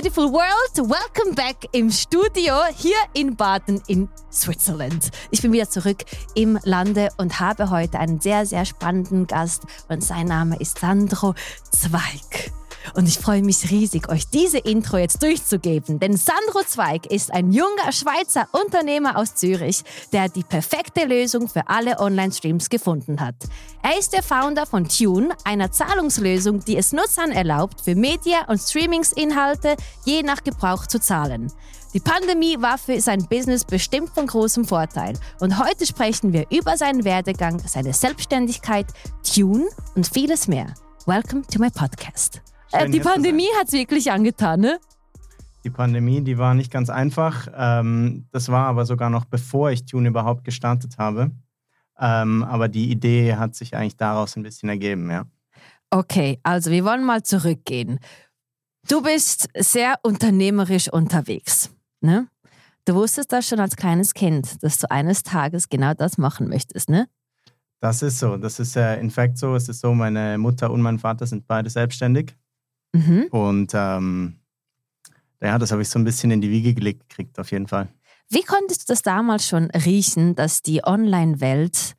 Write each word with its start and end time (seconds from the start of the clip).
beautiful 0.00 0.32
world. 0.32 0.88
Welcome 0.88 1.34
back 1.34 1.66
im 1.72 1.90
Studio 1.90 2.54
hier 2.76 2.94
in 3.14 3.34
Baden 3.34 3.82
in 3.88 4.08
Switzerland. 4.30 5.10
Ich 5.32 5.42
bin 5.42 5.50
wieder 5.50 5.68
zurück 5.68 6.04
im 6.36 6.56
Lande 6.62 7.08
und 7.16 7.40
habe 7.40 7.70
heute 7.70 7.98
einen 7.98 8.20
sehr, 8.20 8.46
sehr 8.46 8.64
spannenden 8.64 9.26
Gast 9.26 9.64
und 9.88 10.04
sein 10.04 10.26
Name 10.26 10.56
ist 10.60 10.78
Sandro 10.78 11.34
Zweig. 11.72 12.52
Und 12.94 13.08
ich 13.08 13.18
freue 13.18 13.42
mich 13.42 13.70
riesig, 13.70 14.08
euch 14.08 14.28
diese 14.28 14.58
Intro 14.58 14.96
jetzt 14.96 15.22
durchzugeben, 15.22 15.98
denn 15.98 16.16
Sandro 16.16 16.62
Zweig 16.66 17.06
ist 17.06 17.32
ein 17.32 17.52
junger 17.52 17.92
Schweizer 17.92 18.48
Unternehmer 18.52 19.16
aus 19.16 19.34
Zürich, 19.34 19.82
der 20.12 20.28
die 20.28 20.42
perfekte 20.42 21.04
Lösung 21.04 21.48
für 21.48 21.68
alle 21.68 21.98
Online-Streams 21.98 22.68
gefunden 22.70 23.20
hat. 23.20 23.34
Er 23.82 23.98
ist 23.98 24.12
der 24.12 24.22
Founder 24.22 24.66
von 24.66 24.88
Tune, 24.88 25.34
einer 25.44 25.70
Zahlungslösung, 25.70 26.64
die 26.64 26.76
es 26.76 26.92
Nutzern 26.92 27.30
erlaubt, 27.30 27.80
für 27.80 27.94
Media- 27.94 28.46
und 28.48 28.58
Streamingsinhalte 28.58 29.76
je 30.04 30.22
nach 30.22 30.42
Gebrauch 30.42 30.86
zu 30.86 31.00
zahlen. 31.00 31.52
Die 31.94 32.00
Pandemie 32.00 32.60
war 32.60 32.76
für 32.76 33.00
sein 33.00 33.26
Business 33.28 33.64
bestimmt 33.64 34.10
von 34.10 34.26
großem 34.26 34.66
Vorteil. 34.66 35.18
Und 35.40 35.58
heute 35.58 35.86
sprechen 35.86 36.32
wir 36.34 36.46
über 36.50 36.76
seinen 36.76 37.04
Werdegang, 37.04 37.60
seine 37.66 37.94
Selbstständigkeit, 37.94 38.86
Tune 39.22 39.66
und 39.94 40.06
vieles 40.06 40.48
mehr. 40.48 40.74
Welcome 41.06 41.42
to 41.50 41.58
my 41.58 41.70
podcast. 41.70 42.42
Äh, 42.72 42.88
die 42.90 43.00
Pandemie 43.00 43.48
hat 43.58 43.68
es 43.68 43.72
wirklich 43.72 44.10
angetan, 44.10 44.60
ne? 44.60 44.78
Die 45.64 45.70
Pandemie, 45.70 46.22
die 46.22 46.38
war 46.38 46.54
nicht 46.54 46.70
ganz 46.70 46.90
einfach. 46.90 47.48
Ähm, 47.56 48.26
das 48.30 48.48
war 48.48 48.66
aber 48.66 48.86
sogar 48.86 49.10
noch 49.10 49.24
bevor 49.24 49.70
ich 49.70 49.84
Tune 49.84 50.08
überhaupt 50.08 50.44
gestartet 50.44 50.98
habe. 50.98 51.30
Ähm, 51.98 52.44
aber 52.44 52.68
die 52.68 52.90
Idee 52.90 53.34
hat 53.34 53.54
sich 53.54 53.74
eigentlich 53.74 53.96
daraus 53.96 54.36
ein 54.36 54.42
bisschen 54.42 54.68
ergeben, 54.68 55.10
ja. 55.10 55.24
Okay, 55.90 56.38
also 56.42 56.70
wir 56.70 56.84
wollen 56.84 57.04
mal 57.04 57.22
zurückgehen. 57.22 57.98
Du 58.88 59.02
bist 59.02 59.48
sehr 59.56 59.96
unternehmerisch 60.02 60.92
unterwegs, 60.92 61.70
ne? 62.00 62.28
Du 62.84 62.94
wusstest 62.94 63.32
das 63.32 63.46
schon 63.46 63.60
als 63.60 63.76
kleines 63.76 64.14
Kind, 64.14 64.62
dass 64.62 64.78
du 64.78 64.90
eines 64.90 65.22
Tages 65.22 65.68
genau 65.68 65.92
das 65.92 66.16
machen 66.16 66.48
möchtest, 66.48 66.88
ne? 66.88 67.06
Das 67.80 68.02
ist 68.02 68.18
so. 68.18 68.36
Das 68.36 68.58
ist 68.60 68.76
äh, 68.76 68.98
in 68.98 69.10
fact 69.10 69.38
so. 69.38 69.54
Es 69.54 69.68
ist 69.68 69.80
so, 69.80 69.94
meine 69.94 70.38
Mutter 70.38 70.70
und 70.70 70.80
mein 70.80 70.98
Vater 70.98 71.26
sind 71.26 71.46
beide 71.46 71.70
selbstständig. 71.70 72.34
Mhm. 72.92 73.26
Und 73.30 73.72
ähm, 73.74 74.40
ja, 75.40 75.58
das 75.58 75.70
habe 75.72 75.82
ich 75.82 75.88
so 75.88 75.98
ein 75.98 76.04
bisschen 76.04 76.30
in 76.30 76.40
die 76.40 76.50
Wiege 76.50 76.74
gelegt 76.74 77.08
gekriegt, 77.08 77.38
auf 77.38 77.50
jeden 77.50 77.68
Fall. 77.68 77.88
Wie 78.30 78.42
konntest 78.42 78.82
du 78.88 78.92
das 78.92 79.02
damals 79.02 79.46
schon 79.46 79.70
riechen, 79.70 80.34
dass 80.34 80.62
die 80.62 80.84
Online-Welt 80.84 81.94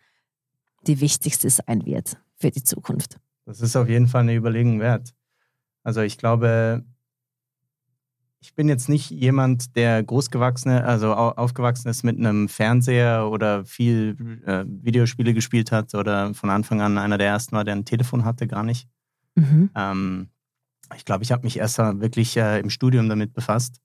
die 0.85 1.01
wichtigste 1.01 1.49
sein 1.49 1.85
wird 1.85 2.17
für 2.37 2.51
die 2.51 2.63
Zukunft? 2.63 3.17
Das 3.45 3.61
ist 3.61 3.75
auf 3.75 3.89
jeden 3.89 4.07
Fall 4.07 4.21
eine 4.21 4.35
Überlegung 4.35 4.79
wert. 4.79 5.13
Also 5.83 6.01
ich 6.01 6.17
glaube, 6.17 6.85
ich 8.41 8.53
bin 8.53 8.69
jetzt 8.69 8.89
nicht 8.89 9.09
jemand, 9.09 9.75
der 9.75 10.03
großgewachsene, 10.03 10.83
also 10.83 11.13
aufgewachsen 11.13 11.89
ist 11.89 12.03
mit 12.03 12.17
einem 12.17 12.47
Fernseher 12.47 13.27
oder 13.29 13.65
viel 13.65 14.41
äh, 14.45 14.63
Videospiele 14.67 15.33
gespielt 15.33 15.71
hat 15.71 15.95
oder 15.95 16.33
von 16.33 16.49
Anfang 16.49 16.81
an 16.81 16.97
einer 16.97 17.17
der 17.17 17.27
ersten 17.27 17.55
war, 17.55 17.63
der 17.63 17.75
ein 17.75 17.85
Telefon 17.85 18.23
hatte, 18.23 18.47
gar 18.47 18.63
nicht. 18.63 18.87
Mhm. 19.35 19.71
Ähm, 19.75 20.29
ich 20.95 21.05
glaube, 21.05 21.23
ich 21.23 21.31
habe 21.31 21.43
mich 21.43 21.57
erst 21.57 21.77
wirklich 21.77 22.35
äh, 22.37 22.59
im 22.59 22.69
Studium 22.69 23.09
damit 23.09 23.33
befasst 23.33 23.79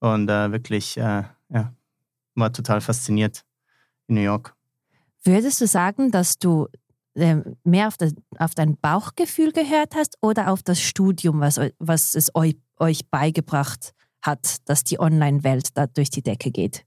und 0.00 0.28
äh, 0.28 0.52
wirklich, 0.52 0.96
äh, 0.96 1.24
ja, 1.48 1.74
war 2.34 2.52
total 2.52 2.80
fasziniert 2.80 3.44
in 4.06 4.16
New 4.16 4.22
York. 4.22 4.54
Würdest 5.22 5.60
du 5.60 5.66
sagen, 5.66 6.10
dass 6.10 6.38
du 6.38 6.68
ähm, 7.14 7.56
mehr 7.64 7.88
auf, 7.88 7.96
das, 7.96 8.14
auf 8.38 8.54
dein 8.54 8.76
Bauchgefühl 8.76 9.52
gehört 9.52 9.94
hast 9.94 10.16
oder 10.22 10.50
auf 10.50 10.62
das 10.62 10.80
Studium, 10.80 11.40
was, 11.40 11.60
was 11.78 12.14
es 12.14 12.34
euch, 12.34 12.56
euch 12.78 13.08
beigebracht 13.10 13.92
hat, 14.22 14.68
dass 14.68 14.84
die 14.84 15.00
Online-Welt 15.00 15.76
da 15.76 15.86
durch 15.86 16.10
die 16.10 16.22
Decke 16.22 16.50
geht? 16.50 16.84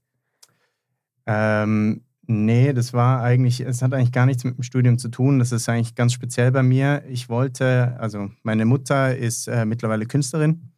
Ähm, 1.26 2.04
Nee, 2.26 2.72
das 2.72 2.92
war 2.92 3.22
eigentlich, 3.22 3.60
es 3.60 3.82
hat 3.82 3.92
eigentlich 3.92 4.12
gar 4.12 4.26
nichts 4.26 4.44
mit 4.44 4.56
dem 4.56 4.62
Studium 4.62 4.98
zu 4.98 5.08
tun. 5.08 5.38
Das 5.38 5.52
ist 5.52 5.68
eigentlich 5.68 5.94
ganz 5.94 6.12
speziell 6.12 6.50
bei 6.52 6.62
mir. 6.62 7.02
Ich 7.08 7.28
wollte, 7.28 7.96
also 7.98 8.30
meine 8.42 8.64
Mutter 8.64 9.16
ist 9.16 9.46
äh, 9.46 9.64
mittlerweile 9.64 10.06
Künstlerin 10.06 10.70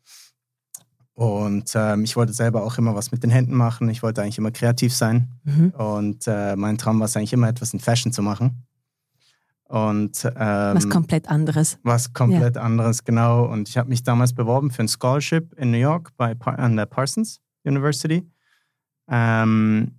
und 1.17 1.73
ähm, 1.75 2.05
ich 2.05 2.15
wollte 2.17 2.33
selber 2.33 2.63
auch 2.63 2.77
immer 2.79 2.95
was 2.95 3.11
mit 3.11 3.23
den 3.23 3.31
Händen 3.31 3.55
machen. 3.55 3.89
Ich 3.89 4.03
wollte 4.03 4.23
eigentlich 4.23 4.39
immer 4.39 4.51
kreativ 4.51 4.95
sein 4.95 5.29
mhm. 5.45 5.71
und 5.71 6.27
äh, 6.27 6.57
mein 6.57 6.79
Traum 6.79 6.99
war 6.99 7.07
es 7.07 7.17
eigentlich 7.17 7.33
immer 7.33 7.49
etwas 7.49 7.73
in 7.73 7.81
Fashion 7.81 8.13
zu 8.13 8.23
machen. 8.23 8.67
Und, 9.69 10.25
ähm, 10.37 10.77
was 10.77 10.89
komplett 10.89 11.29
anderes. 11.29 11.79
Was 11.83 12.13
komplett 12.13 12.57
ja. 12.57 12.63
anderes, 12.63 13.05
genau. 13.05 13.47
Und 13.47 13.69
ich 13.69 13.79
habe 13.79 13.89
mich 13.89 14.03
damals 14.03 14.33
beworben 14.33 14.71
für 14.71 14.83
ein 14.83 14.89
Scholarship 14.89 15.55
in 15.59 15.71
New 15.71 15.79
York 15.79 16.13
bei, 16.17 16.37
an 16.39 16.77
der 16.77 16.87
Parsons 16.87 17.41
University. 17.65 18.31
Ähm, 19.09 19.93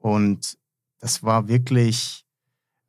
und 0.00 0.58
das 1.00 1.22
war 1.22 1.48
wirklich, 1.48 2.24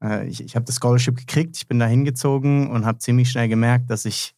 äh, 0.03 0.27
ich, 0.27 0.43
ich 0.43 0.55
habe 0.55 0.65
das 0.65 0.75
Scholarship 0.75 1.17
gekriegt, 1.17 1.57
ich 1.57 1.67
bin 1.67 1.79
da 1.79 1.87
hingezogen 1.87 2.69
und 2.69 2.85
habe 2.85 2.99
ziemlich 2.99 3.31
schnell 3.31 3.47
gemerkt, 3.47 3.89
dass 3.89 4.05
ich 4.05 4.35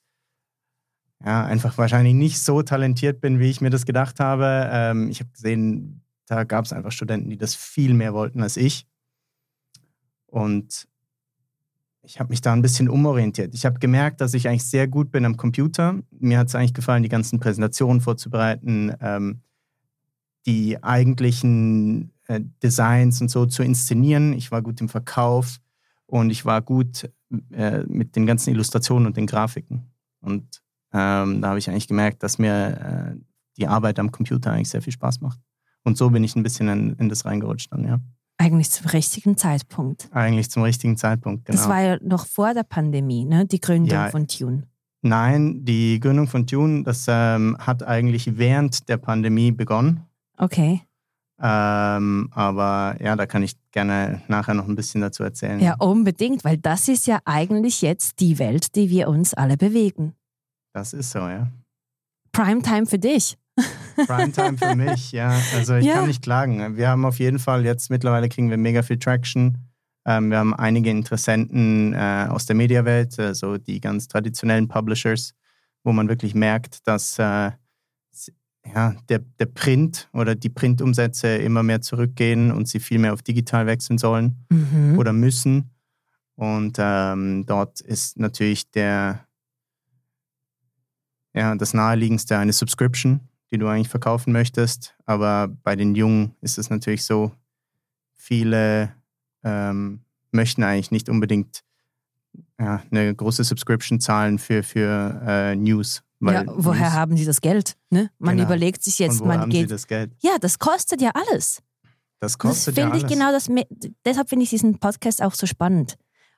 ja, 1.24 1.46
einfach 1.46 1.78
wahrscheinlich 1.78 2.14
nicht 2.14 2.40
so 2.42 2.62
talentiert 2.62 3.22
bin, 3.22 3.40
wie 3.40 3.50
ich 3.50 3.62
mir 3.62 3.70
das 3.70 3.86
gedacht 3.86 4.20
habe. 4.20 4.70
Ähm, 4.72 5.10
ich 5.10 5.20
habe 5.20 5.32
gesehen, 5.32 6.02
da 6.28 6.44
gab 6.44 6.66
es 6.66 6.74
einfach 6.74 6.92
Studenten, 6.92 7.30
die 7.30 7.38
das 7.38 7.56
viel 7.56 7.94
mehr 7.94 8.14
wollten 8.14 8.42
als 8.42 8.58
ich. 8.58 8.86
Und 10.28 10.88
ich 12.02 12.20
habe 12.20 12.30
mich 12.30 12.42
da 12.42 12.52
ein 12.52 12.62
bisschen 12.62 12.90
umorientiert. 12.90 13.56
Ich 13.56 13.66
habe 13.66 13.80
gemerkt, 13.80 14.20
dass 14.20 14.34
ich 14.34 14.48
eigentlich 14.48 14.66
sehr 14.66 14.88
gut 14.88 15.12
bin 15.12 15.26
am 15.26 15.38
Computer. 15.38 16.00
Mir 16.12 16.40
hat 16.40 16.48
es 16.48 16.56
eigentlich 16.56 16.74
gefallen, 16.74 17.04
die 17.04 17.10
ganzen 17.10 17.40
Präsentationen 17.40 18.02
vorzubereiten, 18.02 18.94
ähm, 19.00 19.42
die 20.46 20.84
eigentlichen 20.84 22.13
äh, 22.28 22.42
Designs 22.62 23.22
und 23.22 23.30
so 23.30 23.46
zu 23.46 23.64
inszenieren. 23.64 24.34
Ich 24.34 24.52
war 24.52 24.62
gut 24.62 24.80
im 24.82 24.90
Verkauf 24.90 25.60
und 26.06 26.30
ich 26.30 26.46
war 26.46 26.62
gut 26.62 27.10
äh, 27.52 27.84
mit 27.88 28.16
den 28.16 28.26
ganzen 28.26 28.52
Illustrationen 28.52 29.08
und 29.08 29.18
den 29.18 29.28
Grafiken. 29.28 29.92
Und 30.22 30.62
ähm, 30.94 31.42
da 31.42 31.50
habe 31.50 31.60
ich 31.60 31.70
eigentlich 31.70 31.88
gemerkt, 31.88 32.24
dass 32.24 32.38
mir 32.38 33.16
äh, 33.16 33.20
die 33.58 33.68
Arbeit 33.68 34.00
am 34.00 34.12
Computer 34.12 34.52
eigentlich 34.52 34.70
sehr 34.70 34.82
viel 34.82 34.94
Spaß 34.94 35.22
macht. 35.22 35.40
Und 35.84 35.98
so 35.98 36.10
bin 36.10 36.24
ich 36.24 36.36
ein 36.36 36.44
bisschen 36.44 36.68
in, 36.70 36.94
in 36.94 37.10
das 37.10 37.26
reingerutscht 37.26 37.72
dann, 37.72 37.86
ja. 37.86 38.00
Eigentlich 38.38 38.72
zum 38.72 38.88
richtigen 38.88 39.38
Zeitpunkt. 39.38 40.10
Eigentlich 40.12 40.50
zum 40.50 40.64
richtigen 40.64 40.98
Zeitpunkt, 40.98 41.46
genau. 41.46 41.58
Das 41.58 41.70
war 41.70 41.82
ja 41.82 41.98
noch 42.02 42.26
vor 42.26 42.54
der 42.54 42.64
Pandemie, 42.64 43.26
ne? 43.26 43.46
die 43.46 43.62
Gründung 43.62 43.92
ja, 43.92 44.10
von 44.10 44.28
Tune. 44.28 44.64
Nein, 45.02 45.66
die 45.66 46.00
Gründung 46.00 46.28
von 46.28 46.48
Tune, 46.48 46.84
das 46.84 47.06
ähm, 47.08 47.58
hat 47.60 47.84
eigentlich 47.84 48.38
während 48.38 48.90
der 48.90 48.98
Pandemie 48.98 49.52
begonnen. 49.52 50.02
Okay. 50.38 50.82
Ähm, 51.46 52.30
aber 52.32 52.96
ja, 53.02 53.18
da 53.18 53.26
kann 53.26 53.44
ich 53.44 53.56
gerne 53.72 54.22
nachher 54.30 54.54
noch 54.54 54.66
ein 54.66 54.78
bisschen 54.78 55.02
dazu 55.02 55.24
erzählen. 55.24 55.60
Ja, 55.60 55.76
unbedingt, 55.78 56.46
weil 56.46 56.58
das 56.58 56.88
ist 56.88 57.06
ja 57.06 57.20
eigentlich 57.26 57.82
jetzt 57.82 58.22
die 58.22 58.40
Welt, 58.40 58.76
die 58.76 58.90
wir 58.90 59.10
uns 59.10 59.34
alle 59.34 59.58
bewegen. 59.58 60.14
Das 60.72 60.94
ist 60.94 61.12
so, 61.12 61.20
ja. 61.20 61.48
Primetime 62.32 62.86
für 62.86 62.98
dich. 62.98 63.38
Primetime 64.08 64.58
für 64.58 64.76
mich, 64.78 65.12
ja. 65.12 65.38
Also 65.54 65.76
ich 65.76 65.86
ja. 65.86 65.96
kann 65.96 66.08
nicht 66.08 66.24
klagen. 66.24 66.78
Wir 66.78 66.88
haben 66.88 67.04
auf 67.04 67.20
jeden 67.20 67.40
Fall 67.40 67.66
jetzt 67.66 67.90
mittlerweile 67.90 68.30
kriegen 68.30 68.50
wir 68.50 68.58
mega 68.58 68.82
viel 68.82 68.98
Traction. 68.98 69.58
Ähm, 70.06 70.30
wir 70.30 70.38
haben 70.38 70.54
einige 70.54 70.92
Interessenten 70.92 71.94
äh, 71.94 72.28
aus 72.30 72.46
der 72.46 72.56
Mediawelt, 72.56 73.20
also 73.20 73.58
die 73.58 73.82
ganz 73.82 74.08
traditionellen 74.08 74.70
Publishers, 74.70 75.34
wo 75.84 75.92
man 75.92 76.08
wirklich 76.08 76.36
merkt, 76.36 76.88
dass 76.88 77.20
äh, 77.20 77.52
ja, 78.66 78.96
der, 79.10 79.20
der 79.40 79.46
Print 79.46 80.10
oder 80.14 80.36
die 80.36 80.50
Printumsätze 80.50 81.36
immer 81.38 81.64
mehr 81.64 81.82
zurückgehen 81.82 82.52
und 82.52 82.68
sie 82.68 82.80
viel 82.80 83.00
mehr 83.00 83.14
auf 83.14 83.22
digital 83.22 83.66
wechseln 83.66 83.98
sollen 83.98 84.46
mhm. 84.50 84.98
oder 84.98 85.14
müssen. 85.14 85.72
Und 86.36 86.78
ähm, 86.80 87.46
dort 87.46 87.82
ist 87.82 88.18
natürlich 88.18 88.72
der, 88.72 89.28
ja, 91.34 91.56
das 91.56 91.74
naheliegendste 91.74 92.38
eine 92.38 92.54
Subscription, 92.54 93.20
die 93.52 93.58
du 93.58 93.68
eigentlich 93.68 93.90
verkaufen 93.90 94.34
möchtest. 94.34 94.96
Aber 95.06 95.50
bei 95.64 95.76
den 95.76 95.96
Jungen 95.96 96.36
ist 96.42 96.58
es 96.58 96.70
natürlich 96.70 97.04
so, 97.04 97.32
viele 98.14 98.94
ähm, 99.44 100.02
möchten 100.32 100.64
eigentlich 100.64 100.92
nicht 100.92 101.10
unbedingt 101.10 101.64
ja, 102.60 102.82
eine 102.90 103.14
große 103.14 103.44
Subscription 103.44 104.00
zahlen 104.00 104.40
für, 104.40 104.64
für 104.64 105.22
äh, 105.28 105.56
News 105.56 106.04
weil 106.26 106.46
ja, 106.46 106.54
woher 106.56 106.94
haben 106.94 107.18
sie 107.18 107.26
das 107.26 107.42
Geld? 107.42 107.76
Ne? 107.90 108.10
Man 108.18 108.38
genau. 108.38 108.48
überlegt 108.48 108.84
sich 108.84 109.00
jetzt, 109.00 109.24
man 109.24 109.42
haben 109.42 109.50
geht. 109.50 109.68
Sie 109.68 109.76
das 109.76 109.88
Geld? 109.88 110.12
Ja, 110.22 110.38
das 110.40 110.58
kostet 110.58 111.02
ja 111.02 111.12
alles. 111.14 111.62
Das 112.20 112.38
kostet 112.38 112.78
das 112.78 112.82
ja 112.82 112.90
alles. 112.90 113.04
Ich 113.04 113.10
genau 113.10 113.32
das, 113.32 113.50
deshalb 114.06 114.30
finde 114.30 114.44
ich 114.44 114.50
diesen 114.50 114.80
Podcast 114.80 115.22
auch 115.22 115.34
so 115.34 115.46
spannend. 115.46 115.98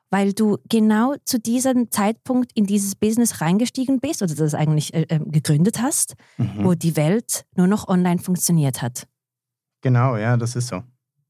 Weil 0.09 0.33
du 0.33 0.57
genau 0.69 1.15
zu 1.25 1.39
diesem 1.39 1.91
Zeitpunkt 1.91 2.51
in 2.53 2.65
dieses 2.65 2.95
Business 2.95 3.41
reingestiegen 3.41 3.99
bist 3.99 4.21
oder 4.21 4.33
das 4.33 4.53
eigentlich 4.53 4.93
äh, 4.93 5.05
ähm, 5.09 5.31
gegründet 5.31 5.81
hast, 5.81 6.15
mhm. 6.37 6.63
wo 6.63 6.73
die 6.73 6.95
Welt 6.95 7.45
nur 7.55 7.67
noch 7.67 7.87
online 7.87 8.19
funktioniert 8.19 8.81
hat. 8.81 9.07
Genau, 9.81 10.15
ja, 10.15 10.37
das 10.37 10.55
ist 10.55 10.67
so. 10.67 10.83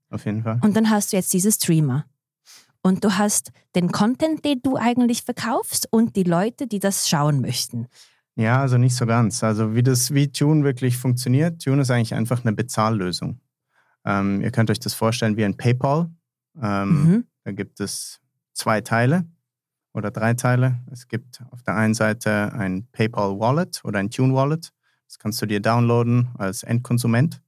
Auf 0.10 0.26
jeden 0.26 0.44
Fall. 0.44 0.60
Und 0.62 0.76
dann 0.76 0.90
hast 0.90 1.12
du 1.12 1.18
jetzt 1.18 1.34
diese 1.34 1.52
Streamer. 1.52 2.06
Und 2.82 3.04
du 3.04 3.18
hast 3.18 3.52
den 3.76 3.92
Content, 3.92 4.46
den 4.46 4.62
du 4.62 4.78
eigentlich 4.78 5.24
verkaufst 5.24 5.88
und 5.90 6.16
die 6.16 6.24
Leute, 6.24 6.68
die 6.68 6.80
das 6.80 7.10
schauen 7.10 7.42
möchten. 7.42 7.88
Ja, 8.36 8.60
also 8.60 8.78
nicht 8.78 8.96
so 8.96 9.06
ganz. 9.06 9.44
Also 9.44 9.76
wie 9.76 9.84
das, 9.84 10.14
wie 10.14 10.32
Tune 10.32 10.64
wirklich 10.64 10.98
funktioniert, 10.98 11.62
Tune 11.62 11.82
ist 11.82 11.92
eigentlich 11.92 12.14
einfach 12.14 12.44
eine 12.44 12.54
Bezahllösung. 12.54 13.40
Ähm, 14.04 14.42
ihr 14.42 14.52
könnt 14.52 14.70
euch 14.70 14.80
das 14.80 14.94
vorstellen 14.94 15.38
wie 15.38 15.46
ein 15.46 15.58
PayPal. 15.58 16.10
Ähm, 16.62 16.90
mhm. 16.90 17.24
Da 17.44 17.52
gibt 17.52 17.80
es 17.80 18.20
zwei 18.54 18.82
Teile 18.82 19.26
oder 19.94 20.12
drei 20.12 20.34
Teile. 20.34 20.80
Es 20.92 21.08
gibt 21.08 21.42
auf 21.52 21.64
der 21.64 21.76
einen 21.76 21.94
Seite 21.94 22.54
ein 22.54 22.88
PayPal 22.92 23.40
Wallet 23.40 23.82
oder 23.86 24.00
ein 24.00 24.10
Tune 24.10 24.34
Wallet. 24.34 24.74
Das 25.08 25.18
kannst 25.18 25.42
du 25.42 25.46
dir 25.46 25.62
downloaden 25.62 26.30
als 26.38 26.64
Endkonsument. 26.64 27.42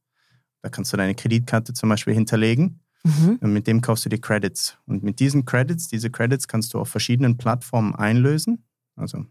Da 0.61 0.69
kannst 0.69 0.93
du 0.93 0.97
deine 0.97 1.15
Kreditkarte 1.15 1.73
zum 1.73 1.89
Beispiel 1.89 2.13
hinterlegen. 2.13 2.79
Mhm. 3.03 3.37
Und 3.41 3.53
mit 3.53 3.67
dem 3.67 3.81
kaufst 3.81 4.05
du 4.05 4.09
dir 4.09 4.19
Credits. 4.19 4.77
Und 4.85 5.03
mit 5.03 5.19
diesen 5.19 5.45
Credits, 5.45 5.87
diese 5.87 6.09
Credits 6.09 6.47
kannst 6.47 6.73
du 6.73 6.79
auf 6.79 6.89
verschiedenen 6.89 7.37
Plattformen 7.37 7.95
einlösen. 7.95 8.63
Also, 8.95 9.25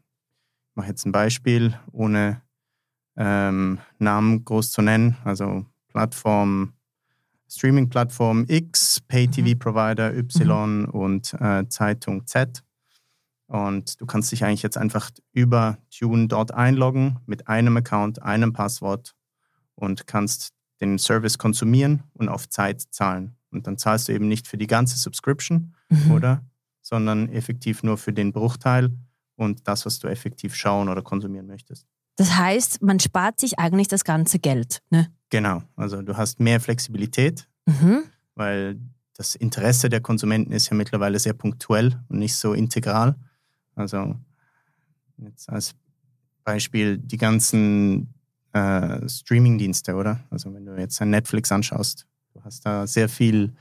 mache 0.77 0.89
jetzt 0.89 1.07
ein 1.07 1.13
Beispiel, 1.13 1.79
ohne 1.91 2.43
ähm, 3.17 3.81
Namen 3.99 4.45
groß 4.45 4.71
zu 4.71 4.83
nennen. 4.83 5.17
Also 5.25 5.65
Plattform, 5.89 6.75
Streaming-Plattform 7.49 8.45
X, 8.49 9.01
Pay-TV-Provider 9.09 10.15
Y 10.15 10.83
mhm. 10.83 10.85
und 10.91 11.35
äh, 11.41 11.67
Zeitung 11.69 12.27
Z. 12.27 12.63
Und 13.49 14.01
du 14.01 14.07
kannst 14.07 14.33
dich 14.33 14.45
eigentlich 14.45 14.63
jetzt 14.63 14.77
einfach 14.77 15.11
über 15.33 15.79
Tune 15.97 16.27
dort 16.27 16.53
einloggen 16.53 17.19
mit 17.27 17.49
einem 17.49 17.77
Account, 17.77 18.23
einem 18.23 18.53
Passwort 18.53 19.15
und 19.77 20.07
kannst 20.07 20.53
den 20.81 20.99
Service 20.99 21.39
konsumieren 21.39 22.03
und 22.13 22.29
auf 22.29 22.49
Zeit 22.49 22.83
zahlen. 22.91 23.37
Und 23.51 23.67
dann 23.67 23.79
zahlst 23.79 24.09
du 24.09 24.13
eben 24.13 24.29
nicht 24.29 24.49
für 24.49 24.59
die 24.59 24.67
ganze 24.67 24.99
Subscription, 24.99 25.75
mhm. 25.89 26.11
oder? 26.11 26.45
Sondern 26.83 27.29
effektiv 27.31 27.83
nur 27.83 27.97
für 27.97 28.13
den 28.13 28.33
Bruchteil 28.33 28.91
und 29.37 29.69
das, 29.69 29.87
was 29.87 29.99
du 29.99 30.09
effektiv 30.09 30.55
schauen 30.55 30.89
oder 30.89 31.03
konsumieren 31.03 31.47
möchtest. 31.47 31.87
Das 32.17 32.37
heißt, 32.37 32.83
man 32.83 32.99
spart 32.99 33.39
sich 33.39 33.59
eigentlich 33.59 33.89
das 33.89 34.05
ganze 34.05 34.39
Geld, 34.39 34.83
ne? 34.91 35.13
Genau. 35.31 35.63
Also 35.77 36.03
du 36.03 36.17
hast 36.17 36.41
mehr 36.41 36.61
Flexibilität, 36.61 37.49
mhm. 37.67 38.05
weil 38.35 38.81
das 39.15 39.35
Interesse 39.35 39.89
der 39.89 40.01
Konsumenten 40.01 40.53
ist 40.53 40.71
ja 40.71 40.77
mittlerweile 40.77 41.19
sehr 41.19 41.33
punktuell 41.33 42.01
und 42.09 42.19
nicht 42.19 42.35
so 42.35 42.53
integral. 42.53 43.17
Also 43.75 44.17
jetzt 45.19 45.49
als 45.51 45.75
Beispiel 46.45 46.99
die 46.99 47.17
ganzen 47.17 48.15
äh, 48.53 49.09
Streaming-Dienste, 49.09 49.95
oder? 49.95 50.21
Also 50.31 50.53
wenn 50.55 50.65
du 50.65 50.79
jetzt 50.79 51.01
ein 51.03 51.11
Netflix 51.11 51.51
anschaust, 51.53 52.07
du 52.33 52.43
hast 52.45 52.65
da 52.65 52.87
sehr 52.87 53.09
viel, 53.09 53.53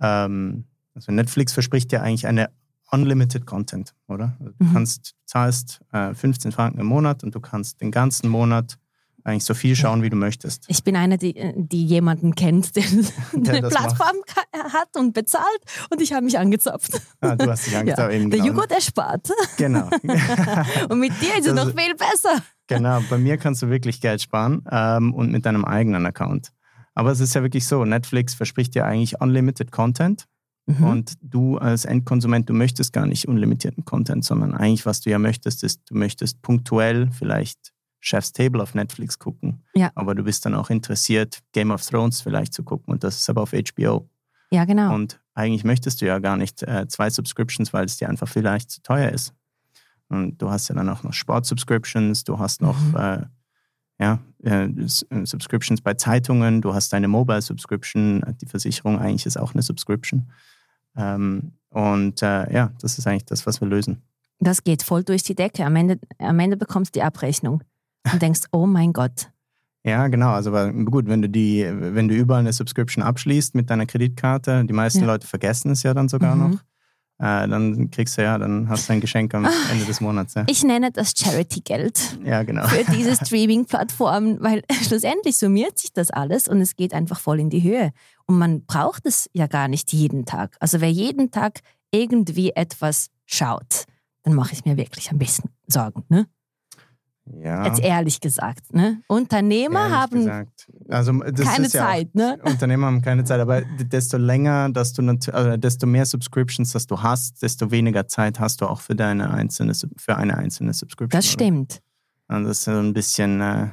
ähm, 0.00 0.64
also 0.94 1.12
Netflix 1.12 1.52
verspricht 1.52 1.92
ja 1.92 2.02
eigentlich 2.02 2.26
eine 2.26 2.50
Unlimited 2.90 3.46
Content, 3.46 3.94
oder? 4.08 4.36
Also 4.38 4.52
du 4.58 4.64
mhm. 4.64 4.72
kannst, 4.72 5.14
zahlst 5.24 5.80
äh, 5.92 6.14
15 6.14 6.52
Franken 6.52 6.78
im 6.78 6.86
Monat 6.86 7.24
und 7.24 7.34
du 7.34 7.40
kannst 7.40 7.80
den 7.80 7.90
ganzen 7.90 8.28
Monat 8.28 8.78
eigentlich 9.26 9.44
so 9.44 9.54
viel 9.54 9.74
schauen, 9.74 10.02
wie 10.02 10.10
du 10.10 10.16
möchtest. 10.16 10.64
Ich 10.68 10.84
bin 10.84 10.94
eine, 10.94 11.18
die, 11.18 11.52
die 11.56 11.84
jemanden 11.84 12.34
kennt, 12.36 12.76
der, 12.76 12.84
der 13.32 13.54
eine 13.54 13.68
Plattform 13.68 14.16
macht. 14.24 14.72
hat 14.72 14.96
und 14.96 15.14
bezahlt 15.14 15.44
und 15.90 16.00
ich 16.00 16.12
habe 16.12 16.24
mich 16.24 16.38
angezapft. 16.38 17.00
Ah, 17.20 17.34
du 17.34 17.50
hast 17.50 17.66
dich 17.66 17.76
angezapft. 17.76 18.12
Ja. 18.12 18.18
Eben, 18.18 18.30
der 18.30 18.40
genau. 18.40 18.52
Jugo, 18.52 18.66
der 18.66 18.80
spart. 18.80 19.28
Genau. 19.56 19.90
und 20.88 21.00
mit 21.00 21.12
dir 21.20 21.38
ist 21.38 21.46
es 21.48 21.54
noch 21.54 21.74
viel 21.74 21.94
besser. 21.96 22.40
Genau, 22.68 23.00
bei 23.10 23.18
mir 23.18 23.36
kannst 23.36 23.62
du 23.62 23.68
wirklich 23.68 24.00
Geld 24.00 24.22
sparen 24.22 24.64
ähm, 24.70 25.12
und 25.12 25.32
mit 25.32 25.44
deinem 25.44 25.64
eigenen 25.64 26.06
Account. 26.06 26.52
Aber 26.94 27.10
es 27.10 27.20
ist 27.20 27.34
ja 27.34 27.42
wirklich 27.42 27.66
so, 27.66 27.84
Netflix 27.84 28.34
verspricht 28.34 28.74
dir 28.74 28.86
eigentlich 28.86 29.20
unlimited 29.20 29.70
Content. 29.70 30.26
Mhm. 30.66 30.84
Und 30.84 31.12
du 31.22 31.58
als 31.58 31.84
Endkonsument, 31.84 32.48
du 32.48 32.52
möchtest 32.52 32.92
gar 32.92 33.06
nicht 33.06 33.28
unlimitierten 33.28 33.84
Content, 33.84 34.24
sondern 34.24 34.54
eigentlich, 34.54 34.84
was 34.84 35.00
du 35.00 35.10
ja 35.10 35.18
möchtest, 35.18 35.62
ist, 35.62 35.82
du 35.88 35.96
möchtest 35.96 36.42
punktuell 36.42 37.10
vielleicht 37.12 37.72
Chef's 38.00 38.32
Table 38.32 38.62
auf 38.62 38.74
Netflix 38.74 39.18
gucken. 39.18 39.62
Ja. 39.74 39.90
Aber 39.94 40.14
du 40.14 40.24
bist 40.24 40.44
dann 40.44 40.54
auch 40.54 40.70
interessiert, 40.70 41.40
Game 41.52 41.70
of 41.70 41.84
Thrones 41.84 42.20
vielleicht 42.20 42.52
zu 42.52 42.62
gucken. 42.62 42.92
Und 42.92 43.04
das 43.04 43.16
ist 43.16 43.30
aber 43.30 43.42
auf 43.42 43.52
HBO. 43.52 44.08
Ja, 44.50 44.64
genau. 44.64 44.94
Und 44.94 45.20
eigentlich 45.34 45.64
möchtest 45.64 46.00
du 46.00 46.06
ja 46.06 46.18
gar 46.18 46.36
nicht 46.36 46.62
äh, 46.62 46.86
zwei 46.88 47.10
Subscriptions, 47.10 47.72
weil 47.72 47.84
es 47.84 47.96
dir 47.96 48.08
einfach 48.08 48.28
vielleicht 48.28 48.70
zu 48.70 48.82
teuer 48.82 49.10
ist. 49.10 49.34
Und 50.08 50.40
du 50.40 50.50
hast 50.50 50.68
ja 50.68 50.74
dann 50.74 50.88
auch 50.88 51.02
noch 51.02 51.12
Sport-Subscriptions, 51.12 52.24
du 52.24 52.38
hast 52.38 52.60
noch 52.60 52.78
mhm. 52.80 52.96
äh, 52.96 53.26
ja, 53.98 54.18
äh, 54.44 54.66
äh, 54.66 55.26
Subscriptions 55.26 55.80
bei 55.80 55.94
Zeitungen, 55.94 56.60
du 56.60 56.74
hast 56.74 56.92
deine 56.92 57.08
Mobile-Subscription, 57.08 58.22
die 58.40 58.46
Versicherung 58.46 58.98
eigentlich 58.98 59.26
ist 59.26 59.36
auch 59.36 59.54
eine 59.54 59.62
Subscription. 59.62 60.30
Ähm, 60.96 61.52
und 61.70 62.22
äh, 62.22 62.52
ja, 62.52 62.72
das 62.80 62.98
ist 62.98 63.06
eigentlich 63.06 63.26
das, 63.26 63.46
was 63.46 63.60
wir 63.60 63.68
lösen. 63.68 64.02
Das 64.38 64.64
geht 64.64 64.82
voll 64.82 65.04
durch 65.04 65.22
die 65.22 65.34
Decke. 65.34 65.64
Am 65.64 65.76
Ende, 65.76 65.98
am 66.18 66.38
Ende 66.38 66.56
bekommst 66.56 66.94
du 66.94 67.00
die 67.00 67.04
Abrechnung 67.04 67.62
und 68.12 68.22
denkst, 68.22 68.42
oh 68.52 68.66
mein 68.66 68.92
Gott. 68.92 69.30
Ja, 69.84 70.08
genau. 70.08 70.30
Also 70.30 70.50
gut, 70.50 71.06
wenn 71.06 71.22
du 71.22 71.28
die, 71.28 71.64
wenn 71.70 72.08
du 72.08 72.14
überall 72.14 72.40
eine 72.40 72.52
Subscription 72.52 73.04
abschließt 73.04 73.54
mit 73.54 73.70
deiner 73.70 73.86
Kreditkarte, 73.86 74.64
die 74.64 74.72
meisten 74.72 75.00
ja. 75.00 75.06
Leute 75.06 75.26
vergessen 75.26 75.70
es 75.70 75.82
ja 75.84 75.94
dann 75.94 76.08
sogar 76.08 76.34
mhm. 76.34 76.50
noch. 76.50 76.60
Äh, 77.18 77.48
dann 77.48 77.90
kriegst 77.90 78.18
du 78.18 78.22
ja, 78.22 78.36
dann 78.36 78.68
hast 78.68 78.88
du 78.88 78.92
ein 78.92 79.00
Geschenk 79.00 79.34
am 79.34 79.46
Ach, 79.46 79.70
Ende 79.70 79.86
des 79.86 80.00
Monats. 80.00 80.34
Ja. 80.34 80.44
Ich 80.48 80.62
nenne 80.64 80.92
das 80.92 81.14
Charity-Geld. 81.16 82.18
Ja, 82.24 82.42
genau. 82.42 82.66
Für 82.66 82.84
diese 82.92 83.16
Streaming-Plattformen, 83.24 84.42
weil 84.42 84.62
schlussendlich 84.86 85.38
summiert 85.38 85.78
sich 85.78 85.92
das 85.92 86.10
alles 86.10 86.46
und 86.46 86.60
es 86.60 86.76
geht 86.76 86.92
einfach 86.92 87.18
voll 87.18 87.40
in 87.40 87.48
die 87.48 87.62
Höhe. 87.62 87.92
Und 88.26 88.38
man 88.38 88.66
braucht 88.66 89.06
es 89.06 89.30
ja 89.32 89.46
gar 89.46 89.68
nicht 89.68 89.92
jeden 89.92 90.26
Tag. 90.26 90.56
Also 90.60 90.80
wer 90.80 90.90
jeden 90.90 91.30
Tag 91.30 91.60
irgendwie 91.90 92.50
etwas 92.50 93.08
schaut, 93.24 93.84
dann 94.24 94.34
mache 94.34 94.52
ich 94.52 94.64
mir 94.64 94.76
wirklich 94.76 95.10
ein 95.10 95.18
bisschen 95.18 95.50
Sorgen. 95.68 96.04
Ne? 96.08 96.26
Ja. 97.34 97.66
Jetzt 97.66 97.80
ehrlich 97.80 98.20
gesagt. 98.20 98.72
Ne? 98.72 99.02
Unternehmer 99.08 99.80
ehrlich 99.80 100.28
haben 100.28 100.48
also, 100.88 101.18
keine 101.18 101.68
Zeit. 101.68 102.14
Ja 102.14 102.36
ne? 102.36 102.38
Unternehmer 102.44 102.86
haben 102.86 103.02
keine 103.02 103.24
Zeit, 103.24 103.40
aber 103.40 103.62
desto 103.62 104.16
länger, 104.16 104.70
dass 104.70 104.92
du 104.92 105.02
also 105.32 105.56
desto 105.56 105.86
mehr 105.86 106.06
Subscriptions, 106.06 106.72
dass 106.72 106.86
du 106.86 107.02
hast, 107.02 107.42
desto 107.42 107.70
weniger 107.70 108.06
Zeit 108.06 108.38
hast 108.38 108.60
du 108.60 108.66
auch 108.66 108.80
für 108.80 108.94
deine 108.94 109.30
einzelne 109.30 109.74
für 109.96 110.16
eine 110.16 110.36
einzelne 110.36 110.72
Subscription. 110.72 111.18
Das 111.18 111.26
stimmt. 111.26 111.82
Und 112.28 112.44
das 112.44 112.58
ist 112.58 112.64
so 112.64 112.72
ein 112.72 112.92
bisschen. 112.92 113.40
Äh, 113.40 113.68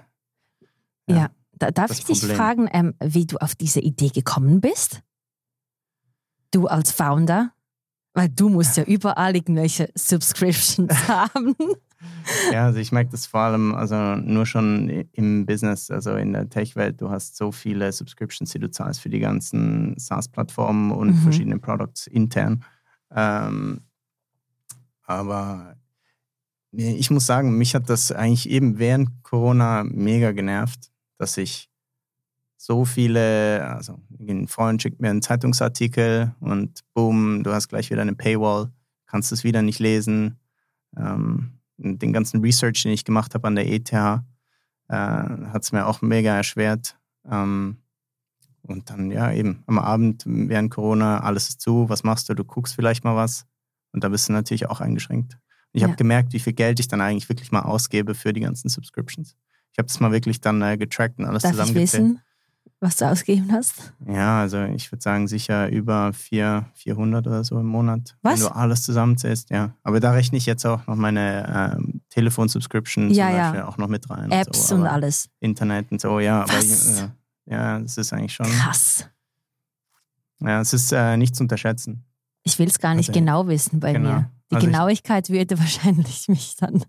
ja. 1.08 1.16
ja. 1.16 1.30
Da, 1.54 1.72
darf 1.72 1.92
ich 1.92 2.04
dich 2.04 2.20
Problem. 2.20 2.38
fragen, 2.38 2.70
ähm, 2.74 2.94
wie 3.00 3.26
du 3.26 3.38
auf 3.38 3.56
diese 3.56 3.80
Idee 3.80 4.10
gekommen 4.10 4.60
bist? 4.60 5.02
Du 6.52 6.68
als 6.68 6.92
Founder? 6.92 7.52
Weil 8.16 8.30
du 8.30 8.50
musst 8.50 8.78
ja 8.78 8.84
überall 8.84 9.36
irgendwelche 9.36 9.90
Subscriptions 9.96 10.92
haben. 11.08 11.56
Ja, 12.52 12.66
also 12.66 12.80
ich 12.80 12.92
merke 12.92 13.12
das 13.12 13.26
vor 13.26 13.42
allem, 13.42 13.76
also 13.76 14.16
nur 14.16 14.46
schon 14.46 14.90
im 15.12 15.46
Business, 15.46 15.92
also 15.92 16.16
in 16.16 16.34
der 16.34 16.50
Tech-Welt, 16.50 17.02
du 17.02 17.10
hast 17.10 17.36
so 17.36 17.52
viele 17.52 17.92
Subscriptions, 17.92 18.52
die 18.52 18.60
du 18.60 18.70
zahlst 18.70 19.02
für 19.02 19.10
die 19.10 19.20
ganzen 19.20 19.98
SaaS-Plattformen 19.98 20.92
und 20.92 21.10
mhm. 21.10 21.22
verschiedene 21.22 21.60
Products 21.60 22.08
intern. 22.08 22.64
Ähm, 23.12 23.82
aber 25.06 25.76
ich 26.72 27.12
muss 27.12 27.26
sagen, 27.26 27.58
mich 27.58 27.76
hat 27.76 27.90
das 27.90 28.12
eigentlich 28.12 28.50
eben 28.50 28.80
während 28.80 29.24
Corona 29.24 29.84
mega 29.84 30.32
genervt, 30.32 30.92
dass 31.18 31.38
ich 31.38 31.70
so 32.58 32.86
viele, 32.86 33.68
also 33.68 34.00
ein 34.20 34.48
Freund 34.48 34.82
schickt 34.82 35.02
mir 35.02 35.10
einen 35.10 35.22
Zeitungsartikel 35.22 36.34
und 36.40 36.80
boom, 36.94 37.44
du 37.44 37.52
hast 37.52 37.68
gleich 37.68 37.92
wieder 37.92 38.02
eine 38.02 38.16
Paywall, 38.16 38.72
kannst 39.06 39.32
es 39.34 39.44
wieder 39.44 39.62
nicht 39.62 39.80
lesen. 39.80 40.40
Ähm, 40.98 41.60
den 41.78 42.14
ganzen 42.14 42.42
Research, 42.42 42.84
den 42.84 42.92
ich 42.92 43.06
gemacht 43.06 43.34
habe 43.34 43.48
an 43.48 43.56
der 43.56 43.68
ETH, 43.72 43.92
äh, 43.92 44.14
hat 44.90 45.64
es 45.64 45.72
mir 45.72 45.86
auch 45.86 46.02
mega 46.02 46.36
erschwert. 46.36 46.98
Ähm, 47.30 47.78
und 48.62 48.90
dann, 48.90 49.12
ja, 49.12 49.32
eben 49.32 49.64
am 49.68 49.78
Abend 49.78 50.24
während 50.26 50.72
Corona, 50.72 51.20
alles 51.20 51.50
ist 51.50 51.62
zu, 51.62 51.90
was 51.90 52.04
machst 52.04 52.30
du? 52.30 52.34
Du 52.34 52.46
guckst 52.46 52.76
vielleicht 52.76 53.04
mal 53.04 53.16
was. 53.16 53.46
Und 53.92 54.04
da 54.04 54.10
bist 54.10 54.30
du 54.30 54.34
natürlich 54.34 54.70
auch 54.70 54.80
eingeschränkt. 54.80 55.38
Ich 55.74 55.82
ja. 55.82 55.88
habe 55.88 55.98
gemerkt, 55.98 56.34
wie 56.34 56.40
viel 56.40 56.54
Geld 56.54 56.80
ich 56.80 56.88
dann 56.88 57.02
eigentlich 57.02 57.28
wirklich 57.30 57.52
mal 57.52 57.62
ausgebe 57.62 58.16
für 58.16 58.32
die 58.32 58.42
ganzen 58.42 58.70
Subscriptions. 58.70 59.36
Ich 59.72 59.80
habe 59.80 59.88
das 59.88 60.00
mal 60.00 60.12
wirklich 60.12 60.40
dann 60.40 60.62
äh, 60.62 60.78
getrackt 60.78 61.20
und 61.20 61.26
alles 61.26 61.44
Darf 61.44 61.54
zusammengezählt 61.54 62.18
was 62.84 62.98
du 62.98 63.10
ausgegeben 63.10 63.52
hast? 63.52 63.94
Ja, 64.06 64.42
also 64.42 64.64
ich 64.64 64.92
würde 64.92 65.02
sagen 65.02 65.28
sicher 65.28 65.70
über 65.70 66.14
4, 66.14 66.66
400 66.74 67.26
oder 67.26 67.44
so 67.44 67.60
im 67.60 67.66
Monat. 67.66 68.16
Was? 68.22 68.40
Wenn 68.40 68.48
du 68.48 68.56
alles 68.56 68.84
zusammenzählst, 68.84 69.50
ja. 69.50 69.74
Aber 69.84 70.00
da 70.00 70.12
rechne 70.12 70.38
ich 70.38 70.46
jetzt 70.46 70.66
auch 70.66 70.86
noch 70.86 70.96
meine 70.96 71.76
ähm, 71.76 72.02
Telefonsubscription 72.10 73.10
ja, 73.12 73.28
zum 73.28 73.38
Beispiel 73.38 73.60
ja. 73.60 73.68
auch 73.68 73.78
noch 73.78 73.88
mit 73.88 74.10
rein. 74.10 74.32
Apps 74.32 74.60
und, 74.60 74.68
so. 74.68 74.76
und 74.76 74.88
alles. 74.88 75.30
Internet 75.40 75.92
und 75.92 76.02
so, 76.02 76.20
ja. 76.20 76.46
Was? 76.48 77.00
Aber, 77.00 77.16
ja, 77.46 77.80
das 77.80 77.98
ist 77.98 78.14
eigentlich 78.14 78.34
schon... 78.34 78.48
Krass. 78.48 79.10
Ja, 80.42 80.60
es 80.62 80.74
ist 80.74 80.92
äh, 80.92 81.18
nicht 81.18 81.36
zu 81.36 81.44
unterschätzen. 81.44 82.06
Ich 82.44 82.60
will 82.60 82.68
es 82.68 82.80
gar 82.80 82.96
nicht 82.96 83.10
also, 83.10 83.20
genau 83.20 83.48
wissen 83.48 83.80
bei 83.80 83.94
genau. 83.94 84.10
mir. 84.10 84.32
Die 84.52 84.56
also 84.56 84.68
Genauigkeit 84.68 85.30
würde 85.30 85.58
wahrscheinlich 85.60 86.28
mich 86.28 86.56
dann 86.58 86.84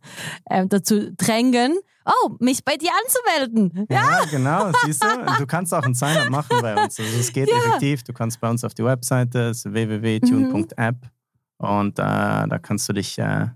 äh, 0.47 0.67
dazu 0.67 1.13
drängen, 1.17 1.79
oh, 2.05 2.37
mich 2.39 2.65
bei 2.65 2.77
dir 2.77 2.91
anzumelden. 3.05 3.87
Ja, 3.91 4.21
ja 4.21 4.25
genau, 4.31 4.71
siehst 4.85 5.03
du, 5.03 5.09
du 5.39 5.47
kannst 5.47 5.73
auch 5.75 5.83
ein 5.83 5.95
Sign-up 5.95 6.31
machen 6.31 6.59
bei 6.61 6.73
uns. 6.83 6.99
Also 6.99 7.19
es 7.19 7.33
geht 7.33 7.49
ja. 7.49 7.57
effektiv, 7.57 8.03
du 8.05 8.13
kannst 8.13 8.41
bei 8.41 8.49
uns 8.49 8.65
auf 8.65 8.75
die 8.75 8.85
Webseite, 8.85 9.53
www.tune.app 9.53 10.97
mhm. 10.97 11.67
und 11.67 11.99
äh, 11.99 12.03
da 12.03 12.59
kannst 12.61 12.89
du 12.89 12.93
dich 12.93 13.19
äh, 13.19 13.47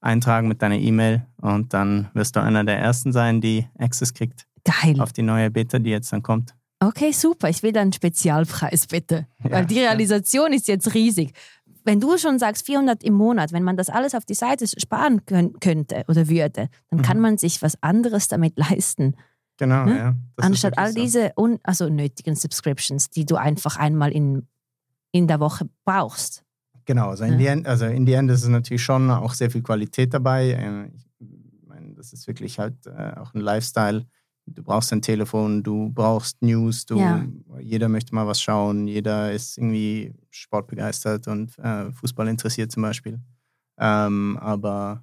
eintragen 0.00 0.48
mit 0.48 0.62
deiner 0.62 0.78
E-Mail 0.78 1.26
und 1.40 1.72
dann 1.72 2.10
wirst 2.14 2.36
du 2.36 2.42
einer 2.42 2.64
der 2.64 2.78
ersten 2.78 3.12
sein, 3.12 3.40
die 3.40 3.66
Access 3.78 4.12
kriegt. 4.12 4.46
Geil. 4.64 5.00
Auf 5.00 5.12
die 5.12 5.22
neue 5.22 5.50
Beta, 5.50 5.78
die 5.78 5.90
jetzt 5.90 6.12
dann 6.12 6.22
kommt. 6.22 6.54
Okay, 6.80 7.12
super. 7.12 7.48
Ich 7.48 7.62
will 7.62 7.72
dann 7.72 7.82
einen 7.82 7.92
Spezialpreis, 7.92 8.86
bitte. 8.86 9.26
Ja, 9.42 9.50
Weil 9.52 9.66
die 9.66 9.78
Realisation 9.78 10.50
ja. 10.50 10.56
ist 10.56 10.68
jetzt 10.68 10.92
riesig. 10.94 11.32
Wenn 11.84 12.00
du 12.00 12.16
schon 12.16 12.38
sagst 12.38 12.64
400 12.66 13.04
im 13.04 13.14
Monat, 13.14 13.52
wenn 13.52 13.62
man 13.62 13.76
das 13.76 13.90
alles 13.90 14.14
auf 14.14 14.24
die 14.24 14.34
Seite 14.34 14.66
sparen 14.66 15.26
können, 15.26 15.60
könnte 15.60 16.04
oder 16.08 16.28
würde, 16.28 16.68
dann 16.90 17.00
mhm. 17.00 17.02
kann 17.02 17.20
man 17.20 17.38
sich 17.38 17.60
was 17.62 17.80
anderes 17.82 18.28
damit 18.28 18.58
leisten. 18.58 19.14
Genau, 19.58 19.84
ne? 19.84 19.96
ja. 19.96 20.14
Anstatt 20.36 20.78
all 20.78 20.92
diese 20.92 21.32
un 21.36 21.60
also 21.62 21.88
nötigen 21.88 22.34
Subscriptions, 22.34 23.10
die 23.10 23.24
du 23.24 23.36
einfach 23.36 23.76
einmal 23.76 24.10
in, 24.12 24.48
in 25.12 25.28
der 25.28 25.40
Woche 25.40 25.68
brauchst. 25.84 26.42
Genau, 26.86 27.10
also 27.10 27.24
in, 27.24 27.38
ja. 27.38 27.52
End, 27.52 27.66
also 27.66 27.86
in 27.86 28.04
die 28.04 28.14
End 28.14 28.30
ist 28.30 28.42
es 28.42 28.48
natürlich 28.48 28.82
schon 28.82 29.10
auch 29.10 29.32
sehr 29.34 29.50
viel 29.50 29.62
Qualität 29.62 30.12
dabei. 30.12 30.50
Äh, 30.50 30.90
ich 31.20 31.66
meine, 31.66 31.94
das 31.94 32.12
ist 32.12 32.26
wirklich 32.26 32.58
halt 32.58 32.86
äh, 32.86 33.12
auch 33.16 33.32
ein 33.34 33.40
Lifestyle. 33.40 34.06
Du 34.46 34.62
brauchst 34.62 34.92
ein 34.92 35.00
Telefon, 35.00 35.62
du 35.62 35.90
brauchst 35.90 36.42
News, 36.42 36.84
du, 36.84 36.98
ja. 36.98 37.24
jeder 37.60 37.88
möchte 37.88 38.14
mal 38.14 38.26
was 38.26 38.42
schauen, 38.42 38.86
jeder 38.86 39.32
ist 39.32 39.56
irgendwie 39.56 40.14
sportbegeistert 40.30 41.28
und 41.28 41.58
äh, 41.58 41.90
Fußball 41.92 42.28
interessiert 42.28 42.70
zum 42.70 42.82
Beispiel. 42.82 43.20
Ähm, 43.78 44.38
aber 44.40 45.02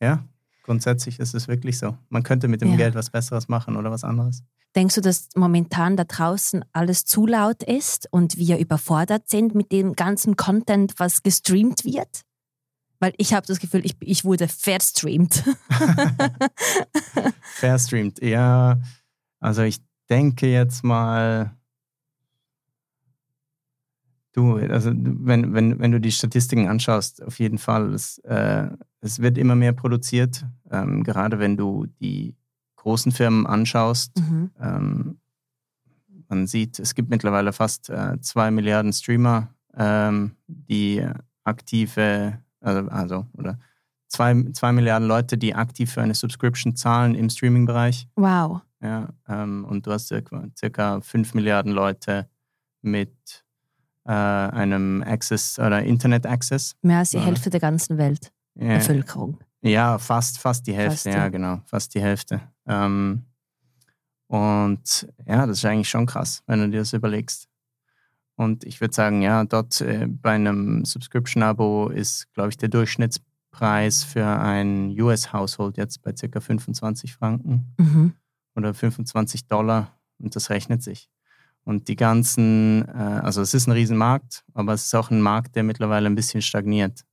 ja, 0.00 0.24
grundsätzlich 0.62 1.18
ist 1.20 1.34
es 1.34 1.48
wirklich 1.48 1.78
so. 1.78 1.96
Man 2.10 2.22
könnte 2.22 2.48
mit 2.48 2.60
dem 2.60 2.70
ja. 2.70 2.76
Geld 2.76 2.94
was 2.94 3.10
Besseres 3.10 3.48
machen 3.48 3.76
oder 3.76 3.90
was 3.90 4.04
anderes. 4.04 4.42
Denkst 4.74 4.96
du, 4.96 5.00
dass 5.00 5.30
momentan 5.34 5.96
da 5.96 6.04
draußen 6.04 6.62
alles 6.74 7.06
zu 7.06 7.26
laut 7.26 7.62
ist 7.62 8.08
und 8.12 8.36
wir 8.36 8.58
überfordert 8.58 9.30
sind 9.30 9.54
mit 9.54 9.72
dem 9.72 9.94
ganzen 9.94 10.36
Content, 10.36 10.92
was 10.98 11.22
gestreamt 11.22 11.86
wird? 11.86 12.25
Weil 12.98 13.12
ich 13.18 13.34
habe 13.34 13.46
das 13.46 13.58
Gefühl, 13.58 13.84
ich, 13.84 13.96
ich 14.00 14.24
wurde 14.24 14.48
verstreamt. 14.48 15.44
verstreamt, 17.54 18.22
ja. 18.22 18.80
Also 19.40 19.62
ich 19.62 19.78
denke 20.08 20.46
jetzt 20.46 20.82
mal, 20.82 21.54
du, 24.32 24.56
also 24.56 24.92
wenn, 24.94 25.54
wenn, 25.54 25.78
wenn 25.78 25.92
du 25.92 26.00
die 26.00 26.12
Statistiken 26.12 26.68
anschaust, 26.68 27.22
auf 27.22 27.38
jeden 27.38 27.58
Fall, 27.58 27.92
es, 27.94 28.18
äh, 28.18 28.68
es 29.00 29.20
wird 29.20 29.38
immer 29.38 29.54
mehr 29.54 29.72
produziert, 29.72 30.44
ähm, 30.70 31.04
gerade 31.04 31.38
wenn 31.38 31.56
du 31.56 31.86
die 32.00 32.34
großen 32.76 33.12
Firmen 33.12 33.46
anschaust. 33.46 34.16
Mhm. 34.18 34.50
Ähm, 34.60 35.18
man 36.28 36.46
sieht, 36.46 36.78
es 36.78 36.94
gibt 36.94 37.10
mittlerweile 37.10 37.52
fast 37.52 37.90
äh, 37.90 38.20
zwei 38.20 38.50
Milliarden 38.50 38.92
Streamer, 38.92 39.54
ähm, 39.76 40.32
die 40.46 41.06
aktive, 41.44 42.38
also, 42.66 42.88
also 42.90 43.26
oder 43.34 43.58
zwei, 44.08 44.44
zwei 44.52 44.72
Milliarden 44.72 45.08
Leute, 45.08 45.38
die 45.38 45.54
aktiv 45.54 45.92
für 45.92 46.02
eine 46.02 46.14
Subscription 46.14 46.76
zahlen 46.76 47.14
im 47.14 47.30
Streaming-Bereich. 47.30 48.08
Wow. 48.16 48.62
Ja, 48.82 49.08
ähm, 49.28 49.64
und 49.64 49.86
du 49.86 49.92
hast 49.92 50.08
circa, 50.08 50.44
circa 50.56 51.00
fünf 51.00 51.34
Milliarden 51.34 51.72
Leute 51.72 52.28
mit 52.82 53.44
äh, 54.04 54.12
einem 54.12 55.02
Access 55.02 55.58
oder 55.58 55.82
Internet-Access. 55.82 56.76
Mehr 56.82 56.98
als 56.98 57.10
die 57.10 57.18
Hälfte 57.18 57.50
der 57.50 57.60
ganzen 57.60 57.98
Welt. 57.98 58.32
Ja. 58.54 58.76
Bevölkerung. 58.76 59.38
Ja, 59.62 59.98
fast, 59.98 60.38
fast 60.38 60.66
die 60.66 60.74
Hälfte, 60.74 60.96
fast, 60.96 61.06
ja. 61.06 61.16
ja, 61.16 61.28
genau, 61.28 61.60
fast 61.66 61.94
die 61.94 62.00
Hälfte. 62.00 62.40
Ähm, 62.66 63.24
und 64.28 65.08
ja, 65.26 65.46
das 65.46 65.58
ist 65.58 65.64
eigentlich 65.64 65.88
schon 65.88 66.06
krass, 66.06 66.42
wenn 66.46 66.60
du 66.60 66.68
dir 66.68 66.80
das 66.80 66.92
überlegst. 66.92 67.48
Und 68.36 68.64
ich 68.64 68.80
würde 68.80 68.94
sagen, 68.94 69.22
ja, 69.22 69.44
dort 69.44 69.80
äh, 69.80 70.06
bei 70.06 70.32
einem 70.32 70.84
Subscription-Abo 70.84 71.88
ist, 71.88 72.32
glaube 72.34 72.50
ich, 72.50 72.58
der 72.58 72.68
Durchschnittspreis 72.68 74.04
für 74.04 74.26
ein 74.26 74.90
US-Household 75.00 75.78
jetzt 75.78 76.02
bei 76.02 76.12
ca. 76.12 76.40
25 76.40 77.14
Franken 77.14 77.74
mhm. 77.78 78.12
oder 78.54 78.74
25 78.74 79.48
Dollar 79.48 79.98
und 80.18 80.36
das 80.36 80.50
rechnet 80.50 80.82
sich. 80.82 81.08
Und 81.64 81.88
die 81.88 81.96
ganzen, 81.96 82.86
äh, 82.86 82.92
also 82.92 83.40
es 83.40 83.54
ist 83.54 83.66
ein 83.66 83.72
Riesenmarkt, 83.72 84.44
aber 84.54 84.74
es 84.74 84.84
ist 84.84 84.94
auch 84.94 85.10
ein 85.10 85.20
Markt, 85.20 85.56
der 85.56 85.62
mittlerweile 85.62 86.06
ein 86.06 86.14
bisschen 86.14 86.42
stagniert. 86.42 87.04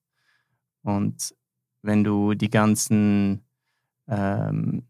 Und 0.84 1.34
wenn 1.82 2.04
du 2.04 2.34
die 2.34 2.50
ganzen, 2.50 3.42
ähm, 4.08 4.84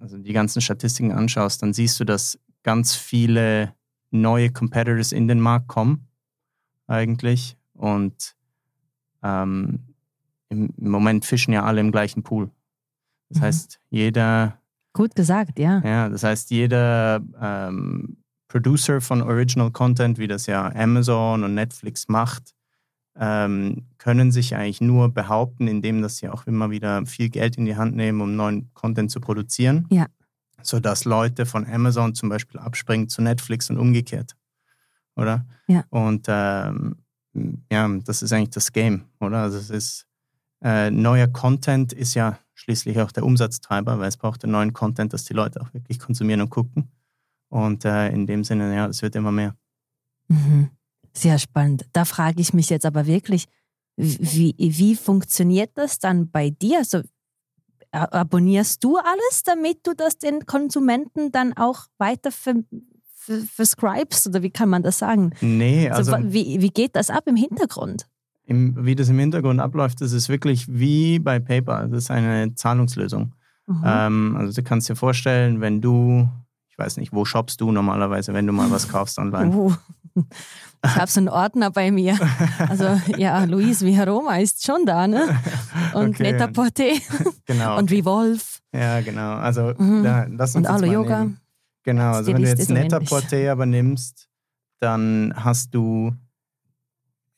also 0.00 0.16
die 0.16 0.32
ganzen 0.32 0.62
Statistiken 0.62 1.12
anschaust, 1.12 1.62
dann 1.62 1.74
siehst 1.74 2.00
du, 2.00 2.04
dass 2.04 2.38
ganz 2.62 2.96
viele 2.96 3.74
neue 4.14 4.50
Competitors 4.50 5.12
in 5.12 5.28
den 5.28 5.40
Markt 5.40 5.68
kommen, 5.68 6.08
eigentlich. 6.86 7.56
Und 7.74 8.34
ähm, 9.22 9.80
im, 10.48 10.72
Moment 10.76 11.24
fischen 11.24 11.52
ja 11.52 11.64
alle 11.64 11.80
im 11.80 11.92
gleichen 11.92 12.22
Pool. 12.22 12.50
Das 13.28 13.38
mhm. 13.38 13.42
heißt, 13.42 13.80
jeder. 13.90 14.58
Gut 14.92 15.14
gesagt, 15.16 15.58
ja. 15.58 15.80
Ja, 15.84 16.08
das 16.08 16.22
heißt, 16.22 16.50
jeder 16.50 17.20
ähm, 17.40 18.18
Producer 18.46 19.00
von 19.00 19.22
Original 19.22 19.72
Content, 19.72 20.18
wie 20.18 20.28
das 20.28 20.46
ja 20.46 20.72
Amazon 20.72 21.42
und 21.42 21.54
Netflix 21.54 22.08
macht, 22.08 22.54
ähm, 23.16 23.86
können 23.98 24.30
sich 24.30 24.54
eigentlich 24.54 24.80
nur 24.80 25.08
behaupten, 25.08 25.66
indem 25.66 26.02
dass 26.02 26.18
sie 26.18 26.28
auch 26.28 26.46
immer 26.46 26.70
wieder 26.70 27.04
viel 27.06 27.28
Geld 27.28 27.56
in 27.56 27.64
die 27.64 27.76
Hand 27.76 27.96
nehmen, 27.96 28.20
um 28.20 28.36
neuen 28.36 28.72
Content 28.74 29.10
zu 29.10 29.20
produzieren. 29.20 29.86
Ja. 29.90 30.06
Sodass 30.66 31.04
Leute 31.04 31.46
von 31.46 31.66
Amazon 31.66 32.14
zum 32.14 32.28
Beispiel 32.28 32.60
abspringen 32.60 33.08
zu 33.08 33.22
Netflix 33.22 33.70
und 33.70 33.78
umgekehrt. 33.78 34.36
Oder? 35.16 35.46
Ja. 35.66 35.84
Und 35.90 36.26
ähm, 36.28 36.96
ja, 37.70 37.88
das 38.04 38.22
ist 38.22 38.32
eigentlich 38.32 38.50
das 38.50 38.72
Game, 38.72 39.04
oder? 39.20 39.38
Also 39.38 39.58
es 39.58 39.70
ist 39.70 40.06
äh, 40.62 40.90
neuer 40.90 41.28
Content 41.28 41.92
ist 41.92 42.14
ja 42.14 42.38
schließlich 42.54 42.98
auch 43.00 43.12
der 43.12 43.24
Umsatztreiber, 43.24 43.98
weil 43.98 44.08
es 44.08 44.16
braucht 44.16 44.42
den 44.42 44.50
neuen 44.50 44.72
Content, 44.72 45.12
dass 45.12 45.24
die 45.24 45.34
Leute 45.34 45.60
auch 45.60 45.74
wirklich 45.74 45.98
konsumieren 45.98 46.40
und 46.40 46.50
gucken. 46.50 46.90
Und 47.48 47.84
äh, 47.84 48.08
in 48.08 48.26
dem 48.26 48.44
Sinne, 48.44 48.74
ja, 48.74 48.86
es 48.86 49.02
wird 49.02 49.14
immer 49.14 49.32
mehr. 49.32 49.54
Mhm. 50.28 50.70
Sehr 51.12 51.38
spannend. 51.38 51.86
Da 51.92 52.04
frage 52.04 52.40
ich 52.40 52.54
mich 52.54 52.70
jetzt 52.70 52.86
aber 52.86 53.06
wirklich, 53.06 53.46
wie, 53.96 54.54
wie 54.58 54.96
funktioniert 54.96 55.70
das 55.74 55.98
dann 55.98 56.30
bei 56.30 56.50
dir? 56.50 56.78
Also, 56.78 57.02
abonnierst 57.94 58.82
du 58.82 58.96
alles, 58.96 59.42
damit 59.44 59.86
du 59.86 59.94
das 59.94 60.18
den 60.18 60.46
Konsumenten 60.46 61.32
dann 61.32 61.52
auch 61.54 61.86
weiter 61.98 62.30
verscribest? 62.30 64.26
Oder 64.26 64.42
wie 64.42 64.50
kann 64.50 64.68
man 64.68 64.82
das 64.82 64.98
sagen? 64.98 65.32
Nee, 65.40 65.88
also. 65.88 66.12
also 66.12 66.32
wie, 66.32 66.60
wie 66.60 66.70
geht 66.70 66.96
das 66.96 67.10
ab 67.10 67.24
im 67.26 67.36
Hintergrund? 67.36 68.06
Im, 68.46 68.84
wie 68.84 68.94
das 68.94 69.08
im 69.08 69.18
Hintergrund 69.18 69.60
abläuft, 69.60 70.00
das 70.02 70.12
ist 70.12 70.28
wirklich 70.28 70.66
wie 70.68 71.18
bei 71.18 71.38
PayPal. 71.38 71.88
Das 71.88 72.04
ist 72.04 72.10
eine 72.10 72.54
Zahlungslösung. 72.54 73.32
Mhm. 73.66 73.82
Ähm, 73.84 74.36
also, 74.38 74.52
du 74.52 74.62
kannst 74.62 74.88
dir 74.90 74.96
vorstellen, 74.96 75.62
wenn 75.62 75.80
du 75.80 76.28
ich 76.74 76.78
weiß 76.78 76.96
nicht, 76.96 77.12
wo 77.12 77.24
shoppst 77.24 77.60
du 77.60 77.70
normalerweise, 77.70 78.34
wenn 78.34 78.48
du 78.48 78.52
mal 78.52 78.68
was 78.72 78.88
kaufst 78.88 79.20
online? 79.20 79.54
Uh, 79.54 79.72
ich 80.84 80.96
habe 80.96 81.10
so 81.10 81.20
einen 81.20 81.28
Ordner 81.28 81.70
bei 81.70 81.90
mir. 81.90 82.18
Also 82.68 83.00
ja, 83.16 83.44
Luis 83.44 83.82
Viharoma 83.82 84.36
ist 84.36 84.64
schon 84.64 84.86
da, 84.86 85.06
ne? 85.06 85.38
Und 85.94 86.14
okay. 86.14 86.32
Netta 86.32 86.46
Porte. 86.48 86.92
Genau. 87.46 87.78
Und 87.78 87.90
Revolve. 87.90 88.42
Ja, 88.72 89.00
genau. 89.00 89.34
Also 89.34 89.74
mhm. 89.76 90.02
da, 90.02 90.26
lass 90.30 90.54
uns 90.54 90.68
Und 90.68 90.74
Alo 90.74 90.86
Yoga. 90.92 91.20
Nehmen. 91.20 91.40
Genau, 91.84 92.12
also 92.12 92.32
wenn 92.32 92.42
du 92.42 92.48
jetzt 92.48 92.70
Netta 92.70 93.00
Porte 93.00 93.50
aber 93.50 93.66
nimmst, 93.66 94.28
dann 94.80 95.32
hast 95.36 95.74
du 95.74 96.12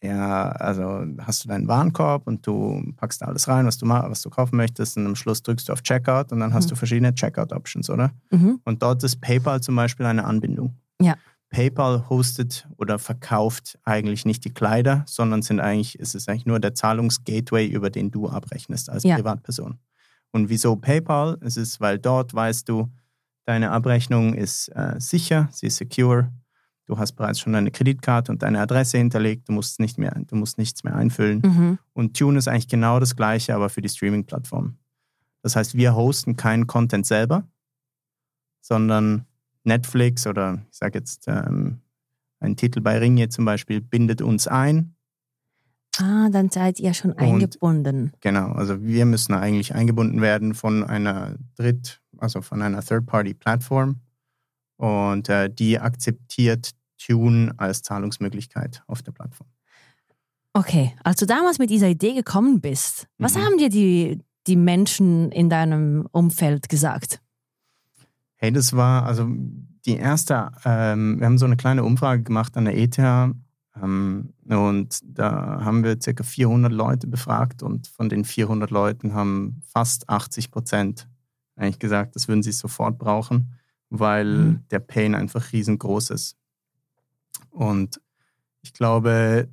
ja, 0.02 0.50
also 0.50 1.04
hast 1.18 1.44
du 1.44 1.48
deinen 1.48 1.68
Warenkorb 1.68 2.26
und 2.26 2.46
du 2.46 2.92
packst 2.96 3.22
alles 3.22 3.48
rein, 3.48 3.66
was 3.66 3.78
du, 3.78 3.88
was 3.88 4.22
du 4.22 4.30
kaufen 4.30 4.56
möchtest 4.56 4.96
und 4.96 5.06
am 5.06 5.16
Schluss 5.16 5.42
drückst 5.42 5.68
du 5.68 5.72
auf 5.72 5.82
Checkout 5.82 6.32
und 6.32 6.40
dann 6.40 6.54
hast 6.54 6.66
mhm. 6.66 6.70
du 6.70 6.76
verschiedene 6.76 7.14
Checkout-Options, 7.14 7.90
oder? 7.90 8.12
Mhm. 8.30 8.60
Und 8.64 8.82
dort 8.82 9.02
ist 9.04 9.20
PayPal 9.20 9.60
zum 9.62 9.74
Beispiel 9.74 10.06
eine 10.06 10.24
Anbindung. 10.24 10.76
Ja. 11.00 11.16
PayPal 11.50 12.08
hostet 12.08 12.68
oder 12.76 12.98
verkauft 12.98 13.78
eigentlich 13.84 14.24
nicht 14.24 14.44
die 14.44 14.52
Kleider, 14.52 15.04
sondern 15.06 15.42
sind 15.42 15.60
eigentlich, 15.60 15.98
ist 15.98 16.14
es 16.14 16.28
eigentlich 16.28 16.46
nur 16.46 16.60
der 16.60 16.74
Zahlungsgateway, 16.74 17.66
über 17.66 17.90
den 17.90 18.10
du 18.10 18.28
abrechnest 18.28 18.90
als 18.90 19.04
ja. 19.04 19.16
Privatperson. 19.16 19.78
Und 20.32 20.48
wieso 20.48 20.76
PayPal? 20.76 21.38
Es 21.40 21.56
ist, 21.56 21.80
weil 21.80 21.98
dort 21.98 22.34
weißt 22.34 22.68
du, 22.68 22.90
deine 23.44 23.70
Abrechnung 23.70 24.34
ist 24.34 24.68
äh, 24.68 24.96
sicher, 24.98 25.48
sie 25.52 25.66
ist 25.66 25.76
secure 25.76 26.30
Du 26.86 26.98
hast 26.98 27.12
bereits 27.12 27.40
schon 27.40 27.52
deine 27.52 27.72
Kreditkarte 27.72 28.30
und 28.30 28.42
deine 28.42 28.60
Adresse 28.60 28.96
hinterlegt, 28.98 29.48
du 29.48 29.52
musst, 29.52 29.80
nicht 29.80 29.98
mehr, 29.98 30.16
du 30.28 30.36
musst 30.36 30.56
nichts 30.56 30.84
mehr 30.84 30.94
einfüllen. 30.94 31.42
Mhm. 31.44 31.78
Und 31.92 32.16
Tune 32.16 32.38
ist 32.38 32.46
eigentlich 32.46 32.68
genau 32.68 33.00
das 33.00 33.16
gleiche, 33.16 33.54
aber 33.56 33.68
für 33.68 33.82
die 33.82 33.88
Streaming-Plattform. 33.88 34.76
Das 35.42 35.56
heißt, 35.56 35.76
wir 35.76 35.96
hosten 35.96 36.36
keinen 36.36 36.68
Content 36.68 37.04
selber, 37.04 37.44
sondern 38.60 39.26
Netflix 39.66 40.26
oder 40.26 40.60
ich 40.70 40.78
sage 40.78 40.98
jetzt 40.98 41.26
ähm, 41.28 41.80
ein 42.40 42.56
Titel 42.56 42.80
bei 42.80 42.98
Ringe 42.98 43.28
zum 43.28 43.44
Beispiel 43.44 43.80
bindet 43.80 44.22
uns 44.22 44.46
ein. 44.46 44.94
Ah, 45.98 46.28
dann 46.30 46.50
seid 46.50 46.78
ihr 46.78 46.92
schon 46.92 47.14
eingebunden. 47.14 48.12
genau, 48.20 48.52
also 48.52 48.82
wir 48.82 49.06
müssen 49.06 49.32
eigentlich 49.32 49.74
eingebunden 49.74 50.20
werden 50.20 50.54
von 50.54 50.84
einer 50.84 51.36
Dritt, 51.56 52.02
also 52.18 52.42
von 52.42 52.60
einer 52.60 52.82
Third-Party-Plattform 52.82 54.00
und 54.76 55.28
äh, 55.28 55.48
die 55.48 55.78
akzeptiert 55.78 56.72
Tune 56.98 57.52
als 57.56 57.82
Zahlungsmöglichkeit 57.82 58.82
auf 58.86 59.02
der 59.02 59.12
Plattform. 59.12 59.48
Okay, 60.52 60.94
als 61.02 61.18
du 61.18 61.26
damals 61.26 61.58
mit 61.58 61.70
dieser 61.70 61.88
Idee 61.88 62.14
gekommen 62.14 62.60
bist, 62.60 63.08
was 63.18 63.34
mhm. 63.34 63.40
haben 63.40 63.58
dir 63.58 63.68
die, 63.68 64.20
die 64.46 64.56
Menschen 64.56 65.30
in 65.32 65.50
deinem 65.50 66.08
Umfeld 66.12 66.68
gesagt? 66.68 67.20
Hey, 68.36 68.52
das 68.52 68.74
war 68.74 69.04
also 69.04 69.28
die 69.86 69.96
erste, 69.96 70.52
ähm, 70.64 71.18
wir 71.18 71.26
haben 71.26 71.38
so 71.38 71.46
eine 71.46 71.56
kleine 71.56 71.84
Umfrage 71.84 72.22
gemacht 72.22 72.56
an 72.56 72.66
der 72.66 72.76
ETH 72.76 72.98
ähm, 72.98 74.34
und 74.48 75.00
da 75.04 75.60
haben 75.64 75.84
wir 75.84 76.00
circa 76.00 76.22
400 76.22 76.72
Leute 76.72 77.06
befragt 77.06 77.62
und 77.62 77.86
von 77.86 78.08
den 78.08 78.24
400 78.24 78.70
Leuten 78.70 79.14
haben 79.14 79.62
fast 79.66 80.08
80 80.08 80.50
Prozent 80.50 81.08
eigentlich 81.56 81.78
gesagt, 81.78 82.16
das 82.16 82.28
würden 82.28 82.42
sie 82.42 82.52
sofort 82.52 82.98
brauchen, 82.98 83.54
weil 83.88 84.26
mhm. 84.26 84.64
der 84.70 84.80
Pain 84.80 85.14
einfach 85.14 85.52
riesengroß 85.52 86.10
ist. 86.10 86.36
Und 87.50 88.00
ich 88.62 88.72
glaube, 88.72 89.48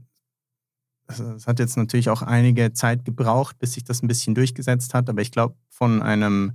es 1.08 1.48
hat 1.48 1.60
jetzt 1.60 1.78
natürlich 1.78 2.10
auch 2.10 2.22
einige 2.22 2.74
Zeit 2.74 3.06
gebraucht, 3.06 3.60
bis 3.60 3.74
sich 3.74 3.84
das 3.84 4.02
ein 4.02 4.08
bisschen 4.08 4.36
durchgesetzt 4.36 4.94
hat, 4.94 5.10
aber 5.10 5.22
ich 5.22 5.32
glaube, 5.32 5.56
von 5.70 6.02
einem 6.02 6.54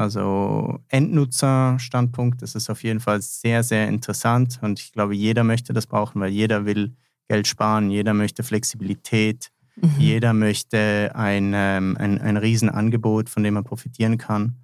also 0.00 0.80
Endnutzer-Standpunkt 0.88 2.40
ist 2.40 2.56
es 2.56 2.70
auf 2.70 2.82
jeden 2.82 3.00
Fall 3.00 3.20
sehr, 3.20 3.62
sehr 3.62 3.86
interessant 3.86 4.58
und 4.62 4.80
ich 4.80 4.92
glaube, 4.92 5.14
jeder 5.14 5.44
möchte 5.44 5.74
das 5.74 5.86
brauchen, 5.86 6.22
weil 6.22 6.30
jeder 6.30 6.64
will 6.64 6.94
Geld 7.28 7.46
sparen, 7.46 7.90
jeder 7.90 8.14
möchte 8.14 8.42
Flexibilität, 8.42 9.50
mhm. 9.76 9.90
jeder 9.98 10.32
möchte 10.32 11.12
ein, 11.14 11.52
ähm, 11.54 11.98
ein, 12.00 12.18
ein 12.18 12.38
Riesenangebot, 12.38 13.28
von 13.28 13.42
dem 13.42 13.54
man 13.54 13.64
profitieren 13.64 14.16
kann. 14.16 14.56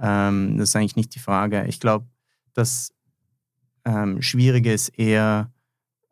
Ähm, 0.00 0.56
das 0.56 0.68
ist 0.68 0.76
eigentlich 0.76 0.94
nicht 0.94 1.16
die 1.16 1.20
Frage. 1.20 1.64
Ich 1.66 1.80
glaube, 1.80 2.06
das 2.54 2.92
ähm, 3.84 4.22
Schwierige 4.22 4.72
ist 4.72 4.90
eher, 4.90 5.52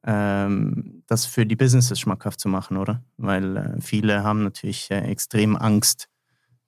ähm, 0.04 1.04
das 1.06 1.26
für 1.26 1.46
die 1.46 1.56
Businesses 1.56 2.00
schmackhaft 2.00 2.40
zu 2.40 2.48
machen, 2.48 2.76
oder? 2.76 3.04
Weil 3.18 3.56
äh, 3.56 3.80
viele 3.80 4.24
haben 4.24 4.42
natürlich 4.42 4.90
äh, 4.90 4.98
extrem 4.98 5.54
Angst, 5.54 6.08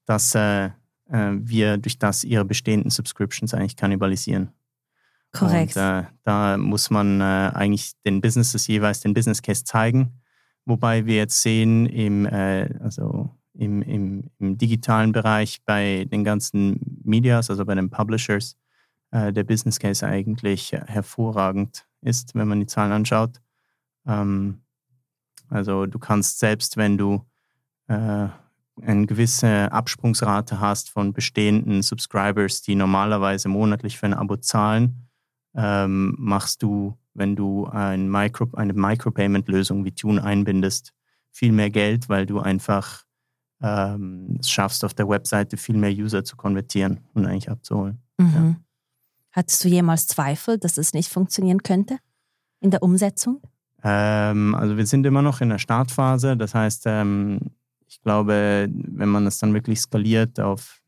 dass 0.04 0.36
äh, 0.36 0.70
äh 1.10 1.32
wir 1.38 1.78
durch 1.78 1.98
das 1.98 2.24
ihre 2.24 2.44
bestehenden 2.44 2.90
Subscriptions 2.90 3.54
eigentlich 3.54 3.76
kannibalisieren. 3.76 4.50
Korrekt. 5.32 5.76
Und, 5.76 5.82
äh, 5.82 6.04
da 6.24 6.56
muss 6.56 6.90
man 6.90 7.20
äh, 7.20 7.50
eigentlich 7.54 7.92
den 8.04 8.20
Businesses 8.20 8.66
jeweils 8.66 9.00
den 9.00 9.14
Business 9.14 9.42
Case 9.42 9.64
zeigen. 9.64 10.20
Wobei 10.64 11.06
wir 11.06 11.16
jetzt 11.16 11.42
sehen, 11.42 11.86
im, 11.86 12.26
also 12.26 13.30
im, 13.54 13.82
im, 13.82 14.30
im, 14.40 14.58
digitalen 14.58 15.12
Bereich 15.12 15.62
bei 15.64 16.06
den 16.10 16.24
ganzen 16.24 17.00
Medias, 17.04 17.50
also 17.50 17.64
bei 17.64 17.76
den 17.76 17.88
Publishers, 17.88 18.56
der 19.12 19.44
Business 19.44 19.78
Case 19.78 20.04
eigentlich 20.04 20.72
hervorragend 20.72 21.86
ist, 22.00 22.34
wenn 22.34 22.48
man 22.48 22.58
die 22.58 22.66
Zahlen 22.66 22.90
anschaut. 22.90 23.40
Ähm, 24.06 24.62
also 25.48 25.86
du 25.86 25.98
kannst 25.98 26.38
selbst, 26.38 26.76
wenn 26.76 26.96
du 26.96 27.24
äh, 27.88 28.28
eine 28.82 29.06
gewisse 29.06 29.72
Absprungsrate 29.72 30.60
hast 30.60 30.90
von 30.90 31.12
bestehenden 31.12 31.82
Subscribers, 31.82 32.62
die 32.62 32.74
normalerweise 32.74 33.48
monatlich 33.48 33.98
für 33.98 34.06
ein 34.06 34.14
Abo 34.14 34.36
zahlen, 34.36 35.08
ähm, 35.54 36.14
machst 36.18 36.62
du, 36.62 36.96
wenn 37.14 37.36
du 37.36 37.66
ein 37.66 38.10
Micro, 38.10 38.48
eine 38.54 38.74
Micropayment-Lösung 38.74 39.84
wie 39.84 39.92
Tune 39.92 40.22
einbindest, 40.22 40.92
viel 41.30 41.52
mehr 41.52 41.70
Geld, 41.70 42.08
weil 42.08 42.26
du 42.26 42.40
einfach 42.40 43.04
ähm, 43.62 44.36
es 44.40 44.50
schaffst, 44.50 44.84
auf 44.84 44.94
der 44.94 45.08
Webseite 45.08 45.56
viel 45.56 45.76
mehr 45.76 45.90
User 45.90 46.24
zu 46.24 46.36
konvertieren 46.36 47.00
und 47.14 47.26
eigentlich 47.26 47.50
abzuholen. 47.50 48.02
Mhm. 48.18 48.34
Ja. 48.34 48.56
Hattest 49.32 49.64
du 49.64 49.68
jemals 49.68 50.06
Zweifel, 50.06 50.58
dass 50.58 50.78
es 50.78 50.94
nicht 50.94 51.10
funktionieren 51.10 51.62
könnte 51.62 51.98
in 52.60 52.70
der 52.70 52.82
Umsetzung? 52.82 53.40
Ähm, 53.82 54.54
also 54.54 54.76
wir 54.76 54.86
sind 54.86 55.06
immer 55.06 55.22
noch 55.22 55.40
in 55.40 55.50
der 55.50 55.58
Startphase. 55.58 56.36
Das 56.36 56.54
heißt, 56.54 56.84
ähm, 56.86 57.40
ich 57.86 58.00
glaube, 58.02 58.68
wenn 58.70 59.08
man 59.08 59.26
es 59.26 59.38
dann 59.38 59.54
wirklich 59.54 59.80
skaliert 59.80 60.40
auf, 60.40 60.80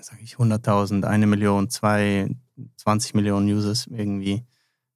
sage 0.00 0.22
ich, 0.22 0.36
100.000, 0.36 1.04
eine 1.04 1.26
Million, 1.26 1.70
zwei, 1.70 2.28
20 2.76 3.14
Millionen 3.14 3.48
Users 3.48 3.86
irgendwie, 3.86 4.44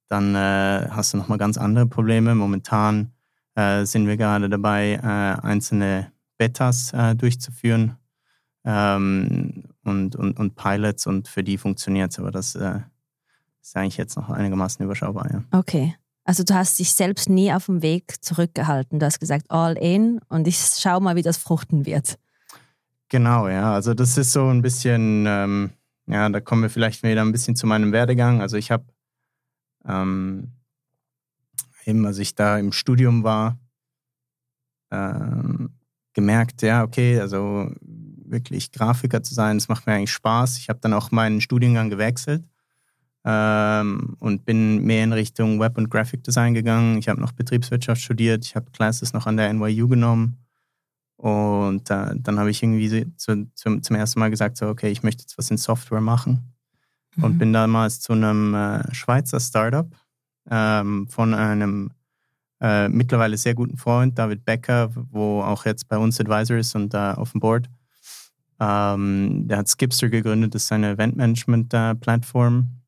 dann 0.07 0.35
äh, 0.35 0.87
hast 0.89 1.13
du 1.13 1.17
nochmal 1.17 1.37
ganz 1.37 1.57
andere 1.57 1.85
Probleme. 1.85 2.35
Momentan 2.35 3.13
äh, 3.55 3.85
sind 3.85 4.07
wir 4.07 4.17
gerade 4.17 4.49
dabei, 4.49 4.93
äh, 4.95 5.45
einzelne 5.45 6.11
Betas 6.37 6.91
äh, 6.93 7.15
durchzuführen 7.15 7.97
ähm, 8.65 9.63
und, 9.83 10.15
und, 10.15 10.39
und 10.39 10.55
Pilots 10.55 11.07
und 11.07 11.27
für 11.27 11.43
die 11.43 11.57
funktioniert 11.57 12.11
es, 12.11 12.19
aber 12.19 12.31
das 12.31 12.55
äh, 12.55 12.79
ist 13.61 13.75
eigentlich 13.75 13.97
jetzt 13.97 14.17
noch 14.17 14.29
einigermaßen 14.29 14.83
überschaubar. 14.83 15.31
Ja. 15.31 15.43
Okay. 15.51 15.95
Also 16.31 16.45
du 16.45 16.53
hast 16.53 16.79
dich 16.79 16.93
selbst 16.93 17.27
nie 17.27 17.51
auf 17.51 17.65
dem 17.65 17.81
Weg 17.81 18.23
zurückgehalten. 18.23 18.99
Du 18.99 19.05
hast 19.05 19.19
gesagt, 19.19 19.47
all 19.49 19.77
in 19.77 20.21
und 20.29 20.47
ich 20.47 20.57
schau 20.57 21.01
mal, 21.01 21.17
wie 21.17 21.23
das 21.23 21.35
fruchten 21.35 21.85
wird. 21.85 22.17
Genau, 23.09 23.49
ja. 23.49 23.73
Also 23.73 23.93
das 23.93 24.17
ist 24.17 24.31
so 24.31 24.47
ein 24.47 24.61
bisschen, 24.61 25.25
ähm, 25.27 25.71
ja, 26.07 26.29
da 26.29 26.39
kommen 26.39 26.61
wir 26.61 26.69
vielleicht 26.69 27.03
wieder 27.03 27.21
ein 27.21 27.33
bisschen 27.33 27.57
zu 27.57 27.67
meinem 27.67 27.91
Werdegang. 27.91 28.39
Also 28.39 28.55
ich 28.55 28.71
habe 28.71 28.85
ähm, 29.85 30.53
eben, 31.85 32.05
als 32.05 32.17
ich 32.17 32.33
da 32.33 32.57
im 32.57 32.71
Studium 32.71 33.25
war, 33.25 33.59
ähm, 34.89 35.73
gemerkt, 36.13 36.61
ja, 36.61 36.83
okay, 36.83 37.19
also 37.19 37.69
wirklich 37.81 38.71
Grafiker 38.71 39.21
zu 39.21 39.33
sein, 39.33 39.57
das 39.57 39.67
macht 39.67 39.85
mir 39.85 39.95
eigentlich 39.95 40.13
Spaß. 40.13 40.59
Ich 40.59 40.69
habe 40.69 40.79
dann 40.79 40.93
auch 40.93 41.11
meinen 41.11 41.41
Studiengang 41.41 41.89
gewechselt 41.89 42.45
ähm, 43.23 44.15
und 44.19 44.45
bin 44.45 44.83
mehr 44.83 45.03
in 45.03 45.13
Richtung 45.13 45.59
Web- 45.59 45.77
und 45.77 45.89
Graphic 45.89 46.23
Design 46.23 46.53
gegangen. 46.53 46.97
Ich 46.97 47.07
habe 47.07 47.21
noch 47.21 47.31
Betriebswirtschaft 47.31 48.01
studiert, 48.01 48.45
ich 48.45 48.55
habe 48.55 48.71
Classes 48.71 49.13
noch 49.13 49.27
an 49.27 49.37
der 49.37 49.51
NYU 49.53 49.87
genommen. 49.87 50.37
Und 51.17 51.91
äh, 51.91 52.15
dann 52.15 52.39
habe 52.39 52.49
ich 52.49 52.63
irgendwie 52.63 53.15
zu, 53.15 53.47
zum, 53.53 53.83
zum 53.83 53.95
ersten 53.95 54.19
Mal 54.19 54.31
gesagt, 54.31 54.57
so, 54.57 54.67
okay, 54.67 54.89
ich 54.89 55.03
möchte 55.03 55.21
jetzt 55.21 55.37
was 55.37 55.51
in 55.51 55.57
Software 55.57 56.01
machen. 56.01 56.55
Mhm. 57.15 57.23
Und 57.23 57.37
bin 57.37 57.53
damals 57.53 57.99
zu 57.99 58.13
einem 58.13 58.55
äh, 58.55 58.93
Schweizer 58.93 59.39
Startup 59.39 59.87
ähm, 60.49 61.07
von 61.07 61.35
einem 61.35 61.91
äh, 62.59 62.89
mittlerweile 62.89 63.37
sehr 63.37 63.53
guten 63.53 63.77
Freund, 63.77 64.17
David 64.17 64.45
Becker, 64.45 64.89
wo 65.11 65.41
auch 65.41 65.65
jetzt 65.65 65.87
bei 65.87 65.97
uns 65.97 66.19
Advisor 66.19 66.57
ist 66.57 66.75
und 66.75 66.93
äh, 66.93 66.97
auf 66.97 67.31
dem 67.31 67.39
Board. 67.39 67.69
Ähm, 68.59 69.47
der 69.47 69.59
hat 69.59 69.67
Skipster 69.67 70.09
gegründet, 70.09 70.53
das 70.53 70.63
ist 70.63 70.71
eine 70.71 70.91
Eventmanagement-Plattform. 70.91 72.80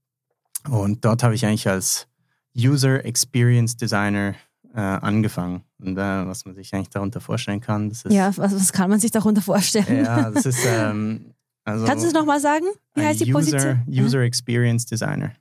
Und 0.70 1.04
dort 1.06 1.24
habe 1.24 1.36
ich 1.36 1.46
eigentlich 1.46 1.68
als 1.68 2.08
User 2.56 3.04
Experience 3.06 3.76
Designer 3.76 4.36
äh, 4.74 4.80
angefangen. 4.80 5.64
Und 5.80 5.98
äh, 5.98 6.28
was 6.28 6.46
man 6.46 6.56
sich 6.56 6.74
eigentlich 6.74 6.90
darunter 6.90 7.22
vorstellen 7.22 7.62
kann, 7.62 7.90
das 7.90 8.04
ist. 8.04 8.14
Ja, 8.14 8.36
was, 8.38 8.56
was 8.56 8.74
kann 8.74 8.90
man 8.90 9.00
sich 9.00 9.12
darunter 9.12 9.42
vorstellen? 9.42 10.06
Ja, 10.06 10.32
das 10.32 10.46
ist. 10.46 10.66
Ähm, 10.66 11.34
also 11.64 11.86
Kannst 11.86 12.04
du 12.04 12.08
es 12.08 12.14
nochmal 12.14 12.40
sagen? 12.40 12.66
Wie 12.96 13.06
heißt 13.06 13.22
die 13.22 13.34
User, 13.34 13.34
Position? 13.34 13.84
User 13.88 14.20
Experience 14.22 14.86
Designer. 14.86 15.32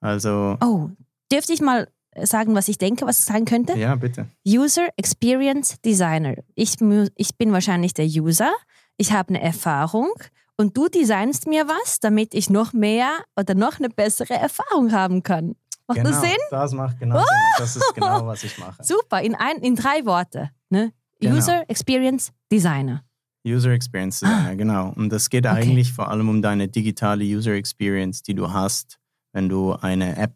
Also. 0.00 0.56
Oh, 0.60 0.90
dürfte 1.30 1.52
ich 1.52 1.60
mal 1.60 1.88
sagen, 2.22 2.54
was 2.54 2.68
ich 2.68 2.78
denke, 2.78 3.06
was 3.06 3.18
es 3.20 3.26
sein 3.26 3.44
könnte? 3.44 3.76
Ja, 3.76 3.94
bitte. 3.94 4.26
User 4.46 4.88
Experience 4.96 5.80
Designer. 5.82 6.36
Ich, 6.54 6.76
ich 7.16 7.36
bin 7.36 7.52
wahrscheinlich 7.52 7.94
der 7.94 8.06
User. 8.06 8.52
Ich 8.96 9.12
habe 9.12 9.30
eine 9.30 9.42
Erfahrung 9.42 10.10
und 10.58 10.76
du 10.76 10.88
designst 10.88 11.46
mir 11.46 11.66
was, 11.68 12.00
damit 12.00 12.34
ich 12.34 12.50
noch 12.50 12.72
mehr 12.72 13.10
oder 13.36 13.54
noch 13.54 13.78
eine 13.78 13.88
bessere 13.88 14.34
Erfahrung 14.34 14.92
haben 14.92 15.22
kann. 15.22 15.54
Macht 15.86 15.98
genau, 15.98 16.10
das 16.10 16.20
Sinn? 16.20 16.36
Das 16.50 16.72
macht 16.72 16.98
genau 16.98 17.16
Sinn. 17.16 17.26
Das 17.58 17.76
ist 17.76 17.94
genau, 17.94 18.26
was 18.26 18.44
ich 18.44 18.58
mache. 18.58 18.82
Super, 18.84 19.22
in, 19.22 19.34
ein, 19.34 19.56
in 19.58 19.74
drei 19.74 20.04
Worte. 20.04 20.50
Ne? 20.68 20.92
Genau. 21.20 21.36
User 21.36 21.64
Experience 21.68 22.30
Designer. 22.52 23.04
User 23.46 23.70
Experience 23.70 24.20
Designer, 24.20 24.50
ah. 24.50 24.54
genau. 24.54 24.92
Und 24.96 25.10
das 25.10 25.30
geht 25.30 25.46
okay. 25.46 25.62
eigentlich 25.62 25.92
vor 25.92 26.10
allem 26.10 26.28
um 26.28 26.42
deine 26.42 26.68
digitale 26.68 27.24
User 27.24 27.52
Experience, 27.52 28.22
die 28.22 28.34
du 28.34 28.52
hast, 28.52 28.98
wenn 29.32 29.48
du 29.48 29.74
eine 29.74 30.16
App 30.16 30.34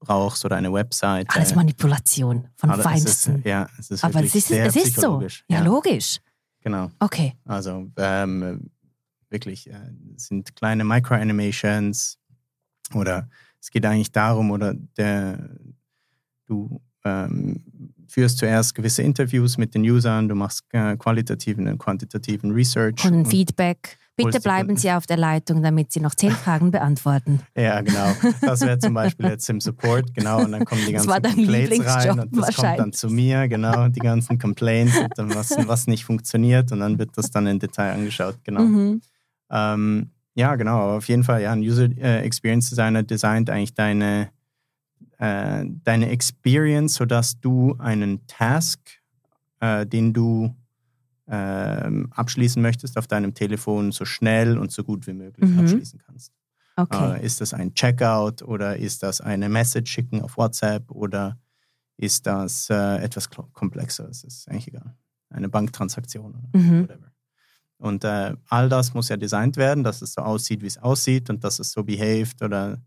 brauchst 0.00 0.44
oder 0.44 0.56
eine 0.56 0.72
Website. 0.72 1.28
Alles 1.30 1.54
Manipulation 1.54 2.48
von 2.56 2.70
Aber 2.70 2.82
Feinsten. 2.82 3.42
Ja, 3.46 3.68
es 3.78 3.90
ist 3.90 4.04
Aber 4.04 4.22
es 4.22 4.34
ist, 4.34 4.48
sehr 4.48 4.66
es 4.66 4.76
ist 4.76 5.00
so. 5.00 5.20
Ja, 5.20 5.58
ja, 5.58 5.62
logisch. 5.62 6.18
Genau. 6.62 6.90
Okay. 6.98 7.34
Also 7.46 7.86
ähm, 7.96 8.70
wirklich, 9.30 9.70
äh, 9.70 9.92
sind 10.16 10.54
kleine 10.56 10.84
Micro-Animations 10.84 12.18
oder 12.94 13.28
es 13.60 13.70
geht 13.70 13.84
eigentlich 13.84 14.12
darum, 14.12 14.50
oder 14.50 14.74
der, 14.96 15.50
du 16.46 16.80
ähm, 17.04 17.62
führst 18.08 18.38
zuerst 18.38 18.74
gewisse 18.74 19.02
Interviews 19.02 19.58
mit 19.58 19.74
den 19.74 19.82
Usern, 19.82 20.28
du 20.28 20.34
machst 20.34 20.64
äh, 20.72 20.96
qualitativen 20.96 21.68
und 21.68 21.78
quantitativen 21.78 22.50
Research. 22.52 22.96
Kundenfeedback. 22.96 23.98
Bitte 24.16 24.40
bleiben 24.40 24.76
Sie 24.76 24.90
auf 24.90 25.06
der 25.06 25.16
Leitung, 25.16 25.62
damit 25.62 25.92
Sie 25.92 26.00
noch 26.00 26.14
zehn 26.14 26.32
Fragen 26.32 26.70
beantworten. 26.70 27.40
ja, 27.56 27.80
genau. 27.80 28.12
Das 28.42 28.60
wäre 28.60 28.78
zum 28.78 28.92
Beispiel 28.92 29.26
jetzt 29.26 29.48
im 29.48 29.60
Support, 29.60 30.14
genau. 30.14 30.44
Und 30.44 30.52
dann 30.52 30.66
kommen 30.66 30.82
die 30.86 30.92
ganzen 30.92 31.10
Complaints 31.10 31.86
rein 31.86 32.20
und 32.20 32.36
das 32.36 32.56
kommt 32.56 32.78
dann 32.78 32.92
zu 32.92 33.08
mir, 33.08 33.48
genau, 33.48 33.88
die 33.88 34.00
ganzen 34.00 34.38
Complaints 34.38 34.98
und 34.98 35.16
dann 35.16 35.34
was, 35.34 35.56
was 35.66 35.86
nicht 35.86 36.04
funktioniert 36.04 36.70
und 36.70 36.80
dann 36.80 36.98
wird 36.98 37.16
das 37.16 37.30
dann 37.30 37.46
in 37.46 37.58
Detail 37.58 37.92
angeschaut, 37.92 38.36
genau. 38.44 38.62
Mhm. 38.62 39.00
Ähm, 39.50 40.10
ja, 40.34 40.54
genau. 40.56 40.96
Auf 40.96 41.08
jeden 41.08 41.24
Fall, 41.24 41.42
ja, 41.42 41.52
ein 41.52 41.60
User 41.60 41.84
äh, 41.98 42.20
Experience 42.22 42.68
Designer 42.70 43.02
designt 43.02 43.50
eigentlich 43.50 43.74
deine, 43.74 44.30
äh, 45.18 45.64
deine 45.84 46.08
Experience, 46.10 46.94
sodass 46.94 47.40
du 47.40 47.74
einen 47.78 48.26
Task, 48.26 48.80
äh, 49.60 49.84
den 49.86 50.12
du 50.12 50.54
ähm, 51.32 52.08
abschließen 52.12 52.60
möchtest 52.60 52.96
auf 52.98 53.06
deinem 53.06 53.34
Telefon, 53.34 53.92
so 53.92 54.04
schnell 54.04 54.58
und 54.58 54.72
so 54.72 54.82
gut 54.82 55.06
wie 55.06 55.12
möglich 55.12 55.48
Mhm. 55.48 55.58
abschließen 55.60 56.00
kannst. 56.04 56.32
Okay. 56.76 57.18
Äh, 57.20 57.24
ist 57.26 57.40
das 57.40 57.54
ein 57.54 57.74
Checkout 57.74 58.42
oder 58.42 58.76
ist 58.76 59.02
das 59.02 59.20
eine 59.20 59.48
Message 59.48 59.92
schicken 59.92 60.22
auf 60.22 60.36
WhatsApp 60.36 60.90
oder 60.90 61.38
ist 61.96 62.26
das 62.26 62.68
äh, 62.70 62.96
etwas 63.02 63.30
klo- 63.30 63.48
komplexeres? 63.52 64.24
ist 64.24 64.48
eigentlich 64.48 64.68
egal. 64.68 64.96
Eine 65.28 65.48
Banktransaktion 65.48 66.34
oder 66.34 66.58
Mhm. 66.58 66.82
whatever. 66.82 67.09
Und 67.80 68.04
äh, 68.04 68.34
all 68.48 68.68
das 68.68 68.92
muss 68.92 69.08
ja 69.08 69.16
designt 69.16 69.56
werden, 69.56 69.82
dass 69.82 70.02
es 70.02 70.12
so 70.12 70.20
aussieht, 70.20 70.60
wie 70.62 70.66
es 70.66 70.76
aussieht 70.78 71.30
und 71.30 71.42
dass 71.42 71.58
es 71.58 71.72
so 71.72 71.82
behaved 71.82 72.42
oder 72.42 72.78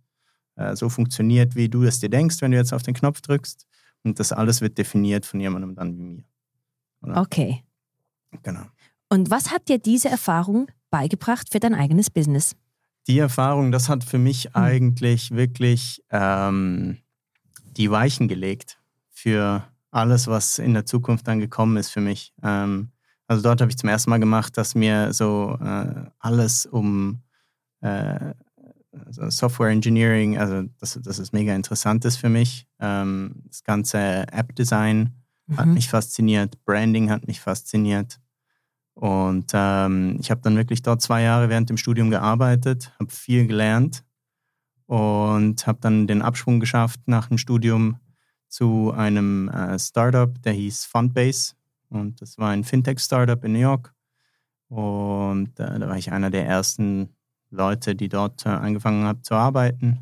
äh, 0.55 0.75
so 0.75 0.87
funktioniert, 0.87 1.55
wie 1.55 1.67
du 1.67 1.83
es 1.83 1.99
dir 1.99 2.09
denkst, 2.09 2.41
wenn 2.41 2.51
du 2.51 2.57
jetzt 2.57 2.73
auf 2.73 2.83
den 2.83 2.93
Knopf 2.93 3.21
drückst. 3.21 3.65
Und 4.03 4.19
das 4.19 4.31
alles 4.31 4.61
wird 4.61 4.77
definiert 4.77 5.25
von 5.25 5.39
jemandem 5.39 5.75
dann 5.75 5.97
wie 5.97 6.03
mir. 6.03 7.17
Okay. 7.17 7.63
Genau. 8.43 8.63
Und 9.09 9.29
was 9.31 9.51
hat 9.51 9.67
dir 9.67 9.79
diese 9.79 10.09
Erfahrung 10.09 10.67
beigebracht 10.89 11.49
für 11.51 11.59
dein 11.59 11.73
eigenes 11.73 12.09
Business? 12.09 12.55
Die 13.07 13.19
Erfahrung, 13.19 13.71
das 13.71 13.89
hat 13.89 14.03
für 14.03 14.19
mich 14.19 14.45
Hm. 14.45 14.51
eigentlich 14.55 15.31
wirklich 15.31 16.03
ähm, 16.11 16.99
die 17.77 17.89
Weichen 17.89 18.27
gelegt 18.27 18.79
für 19.09 19.67
alles, 19.91 20.27
was 20.27 20.59
in 20.59 20.73
der 20.73 20.85
Zukunft 20.85 21.27
dann 21.27 21.39
gekommen 21.39 21.77
ist 21.77 21.89
für 21.89 22.01
mich. 22.01 22.33
Ähm, 22.43 22.92
also 23.33 23.43
dort 23.43 23.61
habe 23.61 23.69
ich 23.69 23.77
zum 23.77 23.89
ersten 23.89 24.09
Mal 24.09 24.19
gemacht, 24.19 24.57
dass 24.57 24.75
mir 24.75 25.13
so 25.13 25.57
äh, 25.61 26.05
alles 26.19 26.65
um 26.65 27.21
äh, 27.81 28.33
also 29.05 29.29
Software 29.29 29.69
Engineering, 29.69 30.37
also 30.37 30.63
das, 30.79 30.99
das 31.01 31.19
ist 31.19 31.33
mega 31.33 31.55
interessant 31.55 32.05
ist 32.05 32.17
für 32.17 32.29
mich. 32.29 32.67
Ähm, 32.79 33.43
das 33.47 33.63
ganze 33.63 34.27
App-Design 34.31 35.13
hat 35.57 35.65
Mhm. 35.67 35.73
mich 35.73 35.89
fasziniert, 35.89 36.63
Branding 36.63 37.09
hat 37.09 37.27
mich 37.27 37.41
fasziniert. 37.41 38.19
Und 38.93 39.51
ähm, 39.53 40.17
ich 40.19 40.29
habe 40.29 40.41
dann 40.41 40.55
wirklich 40.55 40.83
dort 40.83 41.01
zwei 41.01 41.23
Jahre 41.23 41.49
während 41.49 41.69
dem 41.69 41.77
Studium 41.77 42.11
gearbeitet, 42.11 42.93
habe 42.99 43.11
viel 43.11 43.47
gelernt 43.47 44.03
und 44.85 45.65
habe 45.65 45.79
dann 45.81 46.05
den 46.07 46.21
Absprung 46.21 46.59
geschafft 46.59 47.01
nach 47.07 47.27
dem 47.27 47.39
Studium 47.39 47.97
zu 48.47 48.91
einem 48.91 49.49
äh, 49.49 49.79
Startup, 49.79 50.39
der 50.43 50.53
hieß 50.53 50.85
Fundbase. 50.85 51.55
Und 51.93 52.21
das 52.21 52.37
war 52.37 52.49
ein 52.49 52.63
Fintech-Startup 52.63 53.43
in 53.43 53.53
New 53.53 53.59
York. 53.59 53.93
Und 54.67 55.59
äh, 55.59 55.79
da 55.79 55.87
war 55.87 55.97
ich 55.97 56.11
einer 56.11 56.31
der 56.31 56.45
ersten 56.47 57.15
Leute, 57.51 57.95
die 57.95 58.09
dort 58.09 58.45
äh, 58.45 58.49
angefangen 58.49 59.05
haben 59.05 59.23
zu 59.23 59.35
arbeiten. 59.35 59.99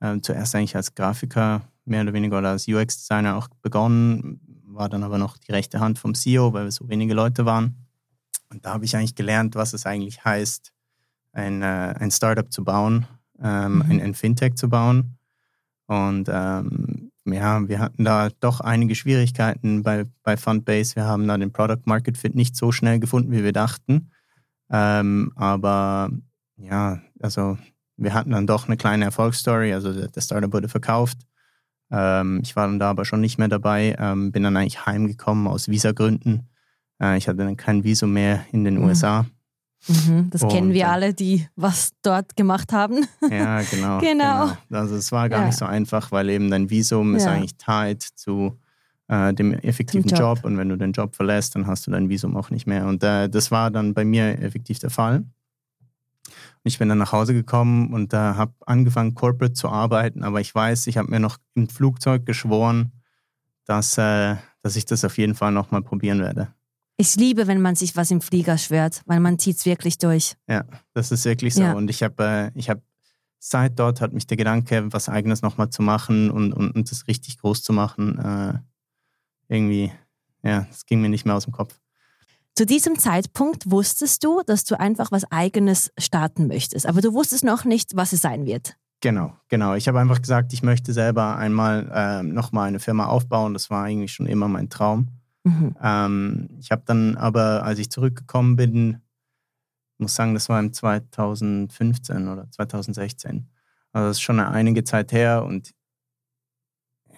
Ähm, 0.00 0.22
zuerst 0.22 0.54
eigentlich 0.54 0.76
als 0.76 0.94
Grafiker, 0.94 1.62
mehr 1.84 2.02
oder 2.02 2.12
weniger, 2.12 2.38
oder 2.38 2.50
als 2.50 2.68
UX-Designer 2.68 3.36
auch 3.36 3.48
begonnen, 3.62 4.40
war 4.64 4.88
dann 4.88 5.02
aber 5.02 5.18
noch 5.18 5.36
die 5.38 5.52
rechte 5.52 5.80
Hand 5.80 5.98
vom 5.98 6.14
CEO, 6.14 6.52
weil 6.52 6.64
wir 6.64 6.70
so 6.70 6.88
wenige 6.88 7.14
Leute 7.14 7.44
waren. 7.44 7.86
Und 8.50 8.64
da 8.64 8.74
habe 8.74 8.84
ich 8.84 8.94
eigentlich 8.96 9.14
gelernt, 9.16 9.56
was 9.56 9.72
es 9.72 9.86
eigentlich 9.86 10.24
heißt, 10.24 10.72
ein, 11.32 11.62
äh, 11.62 11.94
ein 11.98 12.10
Startup 12.12 12.50
zu 12.52 12.62
bauen, 12.62 13.06
ähm, 13.42 13.76
Mhm. 13.76 13.82
ein, 13.90 14.00
ein 14.00 14.14
Fintech 14.14 14.54
zu 14.54 14.68
bauen. 14.68 15.18
Und 15.86 16.28
ähm, 16.32 17.10
ja, 17.32 17.68
wir 17.68 17.78
hatten 17.78 18.04
da 18.04 18.28
doch 18.40 18.60
einige 18.60 18.94
Schwierigkeiten 18.94 19.82
bei, 19.82 20.04
bei 20.22 20.36
Fundbase. 20.36 20.96
Wir 20.96 21.04
haben 21.04 21.26
da 21.26 21.36
den 21.36 21.52
Product 21.52 21.82
Market 21.84 22.16
Fit 22.18 22.34
nicht 22.34 22.56
so 22.56 22.72
schnell 22.72 22.98
gefunden, 23.00 23.32
wie 23.32 23.44
wir 23.44 23.52
dachten. 23.52 24.10
Ähm, 24.70 25.32
aber 25.36 26.10
ja, 26.56 27.00
also 27.20 27.58
wir 27.96 28.14
hatten 28.14 28.30
dann 28.30 28.46
doch 28.46 28.66
eine 28.66 28.76
kleine 28.76 29.04
Erfolgsstory. 29.04 29.72
Also 29.72 29.92
der, 29.92 30.08
der 30.08 30.20
Startup 30.20 30.52
wurde 30.52 30.68
verkauft. 30.68 31.18
Ähm, 31.90 32.40
ich 32.42 32.56
war 32.56 32.66
dann 32.66 32.78
da 32.78 32.90
aber 32.90 33.04
schon 33.04 33.20
nicht 33.20 33.38
mehr 33.38 33.48
dabei. 33.48 33.96
Ähm, 33.98 34.32
bin 34.32 34.42
dann 34.42 34.56
eigentlich 34.56 34.86
heimgekommen 34.86 35.46
aus 35.46 35.68
Visagründen. 35.68 36.48
Äh, 37.00 37.18
ich 37.18 37.28
hatte 37.28 37.38
dann 37.38 37.56
kein 37.56 37.84
Visum 37.84 38.12
mehr 38.12 38.44
in 38.52 38.64
den 38.64 38.78
Mhm. 38.78 38.84
USA. 38.84 39.26
Mhm. 39.88 40.30
Das 40.30 40.40
kennen 40.42 40.68
Und, 40.68 40.72
wir 40.74 40.82
äh, 40.84 40.88
alle, 40.88 41.14
die 41.14 41.46
was 41.54 41.92
dort 42.02 42.36
gemacht 42.36 42.72
haben. 42.72 43.06
Ja, 43.30 43.60
genau. 43.70 43.98
Genau. 44.00 44.50
Also 44.70 44.96
es 44.96 45.12
war 45.12 45.28
gar 45.28 45.40
Ja. 45.40 45.46
nicht 45.46 45.58
so 45.58 45.64
einfach, 45.64 46.10
weil 46.12 46.28
eben 46.30 46.50
dein 46.50 46.70
Visum 46.70 47.14
ist 47.14 47.24
Ja. 47.24 47.32
eigentlich 47.32 47.56
tied 47.56 48.02
zu 48.02 48.58
äh, 49.08 49.32
dem 49.32 49.52
effektiven 49.54 50.08
Job. 50.08 50.18
Job. 50.38 50.44
und 50.44 50.58
wenn 50.58 50.68
du 50.68 50.76
den 50.76 50.90
Job 50.92 51.14
verlässt, 51.14 51.54
dann 51.54 51.66
hast 51.68 51.86
du 51.86 51.92
dein 51.92 52.08
Visum 52.08 52.36
auch 52.36 52.50
nicht 52.50 52.66
mehr. 52.66 52.86
Und 52.86 53.04
äh, 53.04 53.28
das 53.28 53.52
war 53.52 53.70
dann 53.70 53.94
bei 53.94 54.04
mir 54.04 54.40
effektiv 54.42 54.80
der 54.80 54.90
Fall. 54.90 55.18
Und 55.18 55.28
ich 56.64 56.78
bin 56.80 56.88
dann 56.88 56.98
nach 56.98 57.12
Hause 57.12 57.32
gekommen 57.32 57.94
und 57.94 58.12
äh, 58.12 58.16
habe 58.16 58.52
angefangen, 58.66 59.14
corporate 59.14 59.52
zu 59.52 59.68
arbeiten, 59.68 60.24
aber 60.24 60.40
ich 60.40 60.52
weiß, 60.52 60.88
ich 60.88 60.96
habe 60.98 61.08
mir 61.08 61.20
noch 61.20 61.38
im 61.54 61.68
Flugzeug 61.68 62.26
geschworen, 62.26 62.90
dass, 63.64 63.96
äh, 63.98 64.34
dass 64.62 64.74
ich 64.74 64.84
das 64.86 65.04
auf 65.04 65.16
jeden 65.18 65.36
Fall 65.36 65.52
nochmal 65.52 65.82
probieren 65.82 66.18
werde. 66.18 66.48
Ich 66.98 67.16
liebe, 67.16 67.46
wenn 67.46 67.60
man 67.60 67.74
sich 67.74 67.94
was 67.94 68.10
im 68.10 68.20
Flieger 68.20 68.56
schwört, 68.56 69.02
weil 69.04 69.20
man 69.20 69.38
zieht 69.38 69.58
es 69.58 69.66
wirklich 69.66 69.98
durch. 69.98 70.36
Das 70.94 71.12
ist 71.12 71.24
wirklich 71.26 71.54
so. 71.54 71.62
Ja. 71.62 71.74
Und 71.74 71.90
ich 71.90 72.02
habe, 72.02 72.24
äh, 72.24 72.58
ich 72.58 72.70
habe 72.70 72.80
seit 73.38 73.78
dort 73.78 74.00
hat 74.00 74.12
mich 74.12 74.26
der 74.26 74.36
Gedanke, 74.36 74.92
was 74.92 75.08
Eigenes 75.08 75.42
nochmal 75.42 75.70
zu 75.70 75.82
machen 75.82 76.30
und, 76.30 76.52
und, 76.52 76.72
und 76.72 76.90
das 76.90 77.06
richtig 77.06 77.38
groß 77.38 77.62
zu 77.62 77.72
machen, 77.72 78.18
äh, 78.18 78.58
irgendwie, 79.48 79.92
ja, 80.42 80.66
das 80.70 80.86
ging 80.86 81.00
mir 81.00 81.08
nicht 81.08 81.26
mehr 81.26 81.34
aus 81.34 81.44
dem 81.44 81.52
Kopf. 81.52 81.78
Zu 82.54 82.64
diesem 82.64 82.98
Zeitpunkt 82.98 83.70
wusstest 83.70 84.24
du, 84.24 84.40
dass 84.46 84.64
du 84.64 84.80
einfach 84.80 85.12
was 85.12 85.30
Eigenes 85.30 85.92
starten 85.98 86.46
möchtest, 86.46 86.86
aber 86.86 87.02
du 87.02 87.12
wusstest 87.12 87.44
noch 87.44 87.64
nicht, 87.64 87.94
was 87.94 88.14
es 88.14 88.22
sein 88.22 88.46
wird. 88.46 88.76
Genau, 89.02 89.34
genau. 89.48 89.74
Ich 89.74 89.88
habe 89.88 90.00
einfach 90.00 90.22
gesagt, 90.22 90.54
ich 90.54 90.62
möchte 90.62 90.94
selber 90.94 91.36
einmal 91.36 91.90
äh, 91.92 92.22
nochmal 92.22 92.68
eine 92.68 92.80
Firma 92.80 93.06
aufbauen. 93.06 93.52
Das 93.52 93.68
war 93.68 93.84
eigentlich 93.84 94.14
schon 94.14 94.26
immer 94.26 94.48
mein 94.48 94.70
Traum. 94.70 95.08
Mhm. 95.46 95.76
Ähm, 95.80 96.48
ich 96.58 96.72
habe 96.72 96.82
dann 96.84 97.16
aber, 97.16 97.62
als 97.62 97.78
ich 97.78 97.88
zurückgekommen 97.88 98.56
bin, 98.56 99.00
muss 99.96 100.16
sagen, 100.16 100.34
das 100.34 100.48
war 100.48 100.58
im 100.58 100.72
2015 100.72 102.28
oder 102.28 102.50
2016. 102.50 103.48
Also 103.92 104.08
das 104.08 104.16
ist 104.16 104.22
schon 104.22 104.40
eine 104.40 104.50
einige 104.50 104.82
Zeit 104.82 105.12
her 105.12 105.44
und 105.44 105.72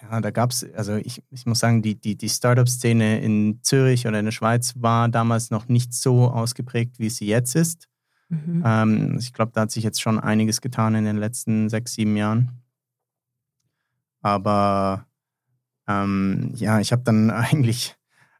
ja, 0.02 0.20
da 0.20 0.30
gab 0.30 0.50
es, 0.50 0.64
also 0.74 0.96
ich, 0.96 1.24
ich 1.30 1.46
muss 1.46 1.58
sagen, 1.58 1.80
die, 1.80 1.94
die, 1.94 2.16
die 2.16 2.28
Startup-Szene 2.28 3.20
in 3.20 3.60
Zürich 3.62 4.06
oder 4.06 4.18
in 4.18 4.26
der 4.26 4.32
Schweiz 4.32 4.74
war 4.76 5.08
damals 5.08 5.50
noch 5.50 5.68
nicht 5.68 5.94
so 5.94 6.28
ausgeprägt, 6.28 6.98
wie 6.98 7.08
sie 7.08 7.26
jetzt 7.26 7.56
ist. 7.56 7.88
Mhm. 8.28 8.62
Ähm, 8.64 9.16
ich 9.18 9.32
glaube, 9.32 9.52
da 9.54 9.62
hat 9.62 9.70
sich 9.70 9.84
jetzt 9.84 10.02
schon 10.02 10.20
einiges 10.20 10.60
getan 10.60 10.94
in 10.94 11.06
den 11.06 11.16
letzten 11.16 11.70
sechs, 11.70 11.94
sieben 11.94 12.14
Jahren. 12.14 12.62
Aber 14.20 15.06
ähm, 15.88 16.52
ja, 16.54 16.78
ich 16.78 16.92
habe 16.92 17.02
dann 17.02 17.30
eigentlich 17.30 17.96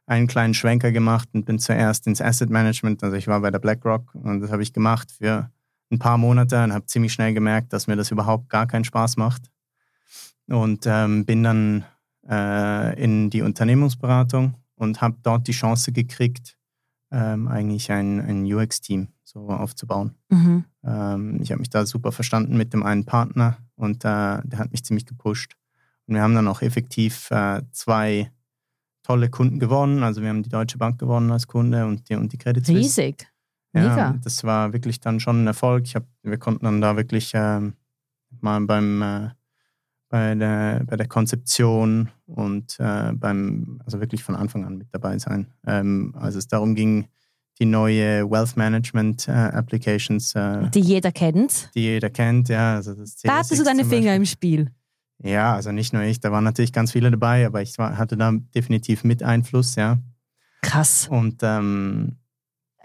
einen 0.09 0.27
kleinen 0.27 0.55
Schwenker 0.55 0.91
gemacht 0.91 1.29
und 1.33 1.45
bin 1.45 1.59
zuerst 1.59 2.07
ins 2.07 2.21
Asset 2.21 2.49
Management. 2.49 3.03
Also 3.03 3.15
ich 3.15 3.27
war 3.27 3.41
bei 3.41 3.51
der 3.51 3.59
BlackRock 3.59 4.15
und 4.15 4.41
das 4.41 4.51
habe 4.51 4.63
ich 4.63 4.73
gemacht 4.73 5.11
für 5.11 5.51
ein 5.91 5.99
paar 5.99 6.17
Monate 6.17 6.63
und 6.63 6.73
habe 6.73 6.85
ziemlich 6.87 7.13
schnell 7.13 7.33
gemerkt, 7.33 7.73
dass 7.73 7.85
mir 7.85 7.95
das 7.95 8.09
überhaupt 8.09 8.49
gar 8.49 8.65
keinen 8.65 8.83
Spaß 8.83 9.17
macht. 9.17 9.51
Und 10.47 10.85
ähm, 10.87 11.25
bin 11.25 11.43
dann 11.43 11.85
äh, 12.27 13.01
in 13.01 13.29
die 13.29 13.43
Unternehmensberatung 13.43 14.55
und 14.75 14.99
habe 14.99 15.17
dort 15.21 15.47
die 15.47 15.51
Chance 15.51 15.91
gekriegt, 15.91 16.57
ähm, 17.11 17.47
eigentlich 17.47 17.91
ein, 17.91 18.19
ein 18.19 18.51
UX-Team 18.51 19.09
so 19.23 19.49
aufzubauen. 19.49 20.15
Mhm. 20.29 20.65
Ähm, 20.83 21.39
ich 21.39 21.51
habe 21.51 21.59
mich 21.59 21.69
da 21.69 21.85
super 21.85 22.11
verstanden 22.11 22.57
mit 22.57 22.73
dem 22.73 22.81
einen 22.81 23.05
Partner 23.05 23.57
und 23.75 24.03
äh, 24.05 24.41
der 24.43 24.57
hat 24.57 24.71
mich 24.71 24.83
ziemlich 24.83 25.05
gepusht. 25.05 25.55
Und 26.07 26.15
wir 26.15 26.23
haben 26.23 26.33
dann 26.33 26.47
auch 26.47 26.63
effektiv 26.63 27.29
äh, 27.29 27.61
zwei 27.71 28.31
tolle 29.09 29.29
Kunden 29.29 29.57
gewonnen. 29.57 30.03
Also 30.03 30.21
wir 30.21 30.29
haben 30.29 30.43
die 30.43 30.49
Deutsche 30.49 30.77
Bank 30.77 30.99
gewonnen 30.99 31.31
als 31.31 31.47
Kunde 31.47 31.87
und 31.87 32.07
die, 32.09 32.15
und 32.15 32.31
die 32.31 32.37
Credit 32.37 32.63
Suisse. 32.63 32.79
Riesig. 32.79 33.27
Ja, 33.73 33.81
Mega. 33.81 34.15
das 34.23 34.43
war 34.43 34.71
wirklich 34.71 34.99
dann 34.99 35.19
schon 35.19 35.43
ein 35.43 35.47
Erfolg. 35.47 35.85
Ich 35.87 35.95
hab, 35.95 36.03
wir 36.21 36.37
konnten 36.37 36.65
dann 36.65 36.79
da 36.79 36.95
wirklich 36.95 37.31
ähm, 37.33 37.73
mal 38.39 38.61
beim 38.61 39.01
äh, 39.01 39.29
bei 40.09 40.35
der, 40.35 40.83
bei 40.85 40.95
der 40.95 41.07
Konzeption 41.07 42.09
und 42.25 42.77
äh, 42.79 43.11
beim, 43.13 43.79
also 43.85 43.99
wirklich 43.99 44.23
von 44.23 44.35
Anfang 44.35 44.65
an 44.65 44.77
mit 44.77 44.87
dabei 44.91 45.17
sein. 45.19 45.47
Ähm, 45.67 46.13
als 46.17 46.35
es 46.35 46.47
darum 46.47 46.73
ging, 46.75 47.07
die 47.59 47.65
neue 47.65 48.29
Wealth 48.29 48.57
Management 48.57 49.27
äh, 49.27 49.31
Applications, 49.31 50.33
äh, 50.35 50.69
Die 50.69 50.79
jeder 50.81 51.11
kennt. 51.11 51.69
die 51.75 51.81
jeder 51.81 52.09
kennt, 52.09 52.49
ja. 52.49 52.75
Also 52.75 52.93
das 52.93 53.17
Da 53.17 53.37
hattest 53.37 53.59
du 53.59 53.63
deine 53.63 53.85
Finger 53.85 54.15
im 54.15 54.25
Spiel. 54.25 54.71
Ja, 55.21 55.53
also 55.55 55.71
nicht 55.71 55.91
nur 55.93 56.03
ich, 56.03 56.19
da 56.19 56.31
waren 56.31 56.43
natürlich 56.45 56.71
ganz 56.73 56.91
viele 56.93 57.11
dabei, 57.11 57.45
aber 57.45 57.61
ich 57.61 57.77
war, 57.77 57.97
hatte 57.97 58.15
da 58.15 58.31
definitiv 58.55 59.03
mit 59.03 59.21
Einfluss, 59.23 59.75
ja. 59.75 59.97
Krass. 60.61 61.07
Und 61.09 61.41
ähm, 61.43 62.17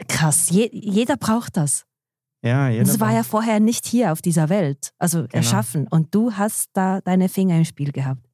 Krass. 0.09 0.51
Je, 0.51 0.69
jeder 0.73 1.17
braucht 1.17 1.57
das. 1.57 1.87
ja, 2.43 2.69
jeder 2.69 2.85
Das 2.85 2.99
war 2.99 3.13
ja 3.13 3.23
vorher 3.23 3.61
nicht 3.61 3.87
hier 3.87 4.11
auf 4.13 4.21
dieser 4.21 4.49
Welt, 4.49 4.93
also 4.99 5.19
Genau. 5.23 5.35
erschaffen. 5.35 5.87
Und 5.89 6.13
du 6.15 6.33
hast 6.33 6.71
da 6.73 7.01
deine 7.01 7.29
Finger 7.29 7.57
im 7.59 7.65
Spiel 7.65 7.93
gehabt. 7.93 8.29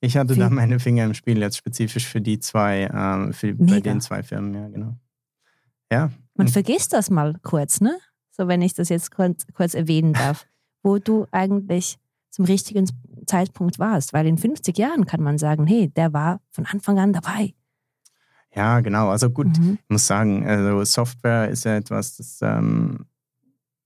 Ich 0.00 0.16
hatte 0.16 0.34
Viel- 0.34 0.42
da 0.42 0.50
meine 0.50 0.78
Finger 0.80 1.04
im 1.04 1.14
Spiel 1.14 1.38
jetzt 1.38 1.56
spezifisch 1.56 2.06
für 2.06 2.20
die 2.20 2.38
zwei, 2.40 2.90
ähm, 2.92 3.32
für 3.32 3.54
bei 3.54 3.80
den 3.80 4.00
zwei 4.02 4.22
Firmen, 4.22 4.52
ja, 4.54 4.68
genau. 4.68 4.96
Ja, 5.90 6.10
Man 6.34 6.48
vergisst 6.48 6.92
das 6.92 7.08
mal 7.08 7.34
kurz, 7.42 7.80
ne? 7.80 7.96
So, 8.30 8.48
wenn 8.48 8.62
ich 8.62 8.74
das 8.74 8.88
jetzt 8.88 9.10
kurz, 9.10 9.46
kurz 9.54 9.74
erwähnen 9.74 10.12
darf, 10.12 10.46
wo 10.82 10.98
du 10.98 11.26
eigentlich 11.30 11.98
zum 12.30 12.44
richtigen 12.46 12.88
Zeitpunkt 13.26 13.78
warst. 13.78 14.12
Weil 14.12 14.26
in 14.26 14.38
50 14.38 14.76
Jahren 14.78 15.06
kann 15.06 15.22
man 15.22 15.38
sagen, 15.38 15.66
hey, 15.66 15.88
der 15.88 16.12
war 16.12 16.40
von 16.50 16.66
Anfang 16.66 16.98
an 16.98 17.12
dabei. 17.12 17.54
Ja, 18.54 18.80
genau. 18.80 19.08
Also 19.08 19.30
gut, 19.30 19.58
mhm. 19.58 19.78
ich 19.82 19.88
muss 19.88 20.06
sagen, 20.06 20.46
also 20.46 20.84
Software 20.84 21.48
ist 21.48 21.64
ja 21.64 21.76
etwas, 21.76 22.16
das, 22.16 22.40
ähm, 22.42 23.06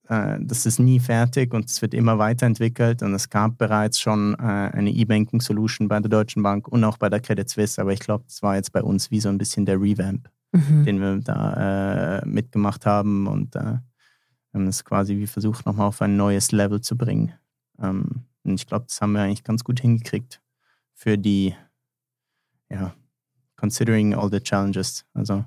äh, 0.09 0.38
das 0.40 0.66
ist 0.66 0.81
nie 0.81 0.99
fertig 0.99 1.55
und 1.55 1.66
es 1.70 1.81
wird 1.83 1.94
immer 1.94 2.18
weiterentwickelt. 2.18 3.03
Und 3.03 3.14
es 3.14 3.31
gab 3.31 3.59
bereits 3.59 4.01
schon 4.01 4.35
äh, 4.35 4.42
eine 4.42 4.90
E-Banking-Solution 4.90 5.88
bei 5.88 6.01
der 6.01 6.11
Deutschen 6.11 6.42
Bank 6.42 6.66
und 6.68 6.83
auch 6.85 6.99
bei 6.99 7.09
der 7.09 7.20
Credit 7.20 7.49
Suisse. 7.49 7.81
Aber 7.81 7.92
ich 7.92 8.01
glaube, 8.01 8.25
das 8.27 8.42
war 8.42 8.57
jetzt 8.57 8.72
bei 8.72 8.83
uns 8.83 9.11
wie 9.11 9.20
so 9.20 9.29
ein 9.29 9.38
bisschen 9.38 9.66
der 9.66 9.81
Revamp, 9.81 10.29
mhm. 10.53 10.85
den 10.85 11.01
wir 11.01 11.16
da 11.18 12.18
äh, 12.18 12.27
mitgemacht 12.27 12.87
haben. 12.87 13.29
Und 13.29 13.55
äh, 13.55 13.79
haben 14.57 14.66
es 14.66 14.85
quasi 14.85 15.16
wie 15.16 15.27
versucht, 15.27 15.66
nochmal 15.66 15.88
auf 15.88 16.03
ein 16.03 16.16
neues 16.16 16.51
Level 16.51 16.81
zu 16.81 16.96
bringen. 16.96 17.33
Ähm, 17.81 18.25
und 18.47 18.55
ich 18.55 18.67
glaube, 18.67 18.87
das 18.89 19.01
haben 19.01 19.13
wir 19.13 19.23
eigentlich 19.23 19.45
ganz 19.45 19.65
gut 19.65 19.81
hingekriegt 19.81 20.41
für 20.95 21.19
die, 21.19 21.55
ja, 22.71 22.95
considering 23.57 24.15
all 24.15 24.31
the 24.31 24.41
challenges. 24.41 25.05
Also 25.15 25.45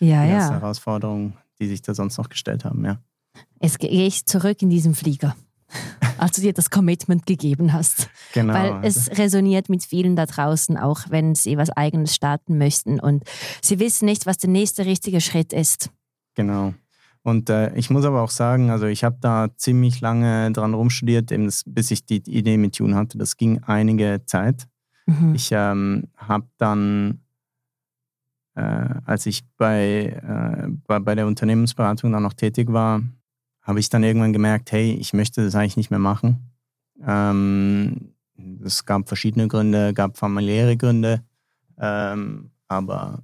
ja, 0.00 0.24
die 0.24 0.30
ja. 0.30 0.50
Herausforderungen, 0.50 1.36
die 1.58 1.68
sich 1.68 1.82
da 1.82 1.94
sonst 1.94 2.18
noch 2.18 2.28
gestellt 2.28 2.64
haben, 2.64 2.84
ja. 2.84 3.00
Jetzt 3.60 3.78
gehe 3.78 4.06
ich 4.06 4.26
zurück 4.26 4.62
in 4.62 4.70
diesen 4.70 4.94
Flieger, 4.94 5.34
als 6.18 6.36
du 6.36 6.42
dir 6.42 6.52
das 6.52 6.70
Commitment 6.70 7.26
gegeben 7.26 7.72
hast. 7.72 8.08
Genau. 8.32 8.54
Weil 8.54 8.84
es 8.84 9.10
resoniert 9.18 9.68
mit 9.68 9.84
vielen 9.84 10.16
da 10.16 10.26
draußen, 10.26 10.76
auch 10.76 11.00
wenn 11.08 11.34
sie 11.34 11.56
was 11.56 11.70
Eigenes 11.70 12.14
starten 12.14 12.58
möchten 12.58 13.00
und 13.00 13.24
sie 13.62 13.78
wissen 13.78 14.04
nicht, 14.04 14.26
was 14.26 14.38
der 14.38 14.50
nächste 14.50 14.84
richtige 14.84 15.20
Schritt 15.20 15.52
ist. 15.52 15.90
Genau. 16.34 16.74
Und 17.24 17.48
äh, 17.48 17.74
ich 17.74 17.88
muss 17.88 18.04
aber 18.04 18.20
auch 18.20 18.30
sagen, 18.30 18.70
also 18.70 18.86
ich 18.86 19.02
habe 19.02 19.16
da 19.18 19.48
ziemlich 19.56 20.02
lange 20.02 20.52
dran 20.52 20.74
rumstudiert, 20.74 21.32
eben 21.32 21.46
das, 21.46 21.64
bis 21.66 21.90
ich 21.90 22.04
die 22.04 22.22
Idee 22.30 22.58
mit 22.58 22.76
Tune 22.76 22.94
hatte. 22.94 23.16
Das 23.16 23.38
ging 23.38 23.62
einige 23.64 24.20
Zeit. 24.26 24.68
Mhm. 25.06 25.34
Ich 25.34 25.48
ähm, 25.50 26.04
habe 26.18 26.46
dann 26.58 27.20
äh, 28.56 29.00
als 29.06 29.24
ich 29.24 29.42
bei, 29.56 30.20
äh, 30.22 30.68
bei, 30.86 31.00
bei, 31.00 31.14
der 31.14 31.26
Unternehmensberatung 31.26 32.12
dann 32.12 32.22
noch 32.22 32.34
tätig 32.34 32.72
war, 32.72 33.02
habe 33.62 33.80
ich 33.80 33.88
dann 33.88 34.04
irgendwann 34.04 34.34
gemerkt, 34.34 34.70
hey, 34.70 34.92
ich 34.92 35.14
möchte 35.14 35.42
das 35.42 35.54
eigentlich 35.54 35.78
nicht 35.78 35.90
mehr 35.90 35.98
machen. 35.98 36.52
Ähm, 37.04 38.12
es 38.62 38.84
gab 38.84 39.08
verschiedene 39.08 39.48
Gründe, 39.48 39.94
gab 39.94 40.18
familiäre 40.18 40.76
Gründe, 40.76 41.24
ähm, 41.78 42.50
aber 42.68 43.22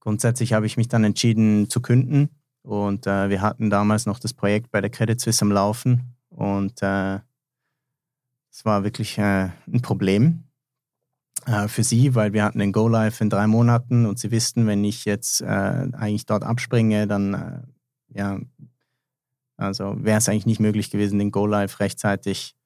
grundsätzlich 0.00 0.52
habe 0.52 0.66
ich 0.66 0.76
mich 0.76 0.88
dann 0.88 1.04
entschieden 1.04 1.70
zu 1.70 1.80
künden 1.80 2.30
und 2.66 3.06
äh, 3.06 3.30
wir 3.30 3.42
hatten 3.42 3.70
damals 3.70 4.06
noch 4.06 4.18
das 4.18 4.34
Projekt 4.34 4.72
bei 4.72 4.80
der 4.80 4.90
Credit 4.90 5.20
Suisse 5.20 5.42
am 5.42 5.52
Laufen 5.52 6.16
und 6.30 6.82
äh, 6.82 7.20
es 8.50 8.64
war 8.64 8.82
wirklich 8.82 9.18
äh, 9.18 9.50
ein 9.72 9.82
Problem 9.82 10.44
äh, 11.46 11.68
für 11.68 11.84
sie, 11.84 12.16
weil 12.16 12.32
wir 12.32 12.42
hatten 12.42 12.58
den 12.58 12.72
Go 12.72 12.88
Live 12.88 13.20
in 13.20 13.30
drei 13.30 13.46
Monaten 13.46 14.04
und 14.04 14.18
sie 14.18 14.32
wussten, 14.32 14.66
wenn 14.66 14.82
ich 14.82 15.04
jetzt 15.04 15.42
äh, 15.42 15.46
eigentlich 15.46 16.26
dort 16.26 16.42
abspringe, 16.42 17.06
dann 17.06 17.34
äh, 17.34 18.18
ja, 18.18 18.40
also 19.56 19.94
wäre 20.02 20.18
es 20.18 20.28
eigentlich 20.28 20.46
nicht 20.46 20.60
möglich 20.60 20.90
gewesen, 20.90 21.20
den 21.20 21.30
Go 21.30 21.46
Live 21.46 21.78
rechtzeitig 21.78 22.56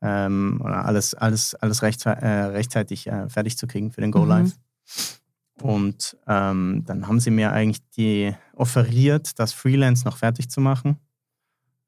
ähm, 0.00 0.62
oder 0.64 0.86
alles, 0.86 1.12
alles, 1.12 1.54
alles 1.56 1.82
recht, 1.82 2.06
rechtzeitig 2.06 3.08
fertig 3.28 3.58
zu 3.58 3.66
kriegen 3.66 3.92
für 3.92 4.00
den 4.00 4.10
Go 4.10 4.24
Live. 4.24 4.56
Mhm. 4.56 5.21
Und 5.62 6.16
ähm, 6.26 6.82
dann 6.86 7.06
haben 7.06 7.20
sie 7.20 7.30
mir 7.30 7.52
eigentlich 7.52 7.88
die 7.90 8.34
offeriert, 8.54 9.38
das 9.38 9.52
Freelance 9.52 10.04
noch 10.04 10.16
fertig 10.16 10.50
zu 10.50 10.60
machen. 10.60 10.96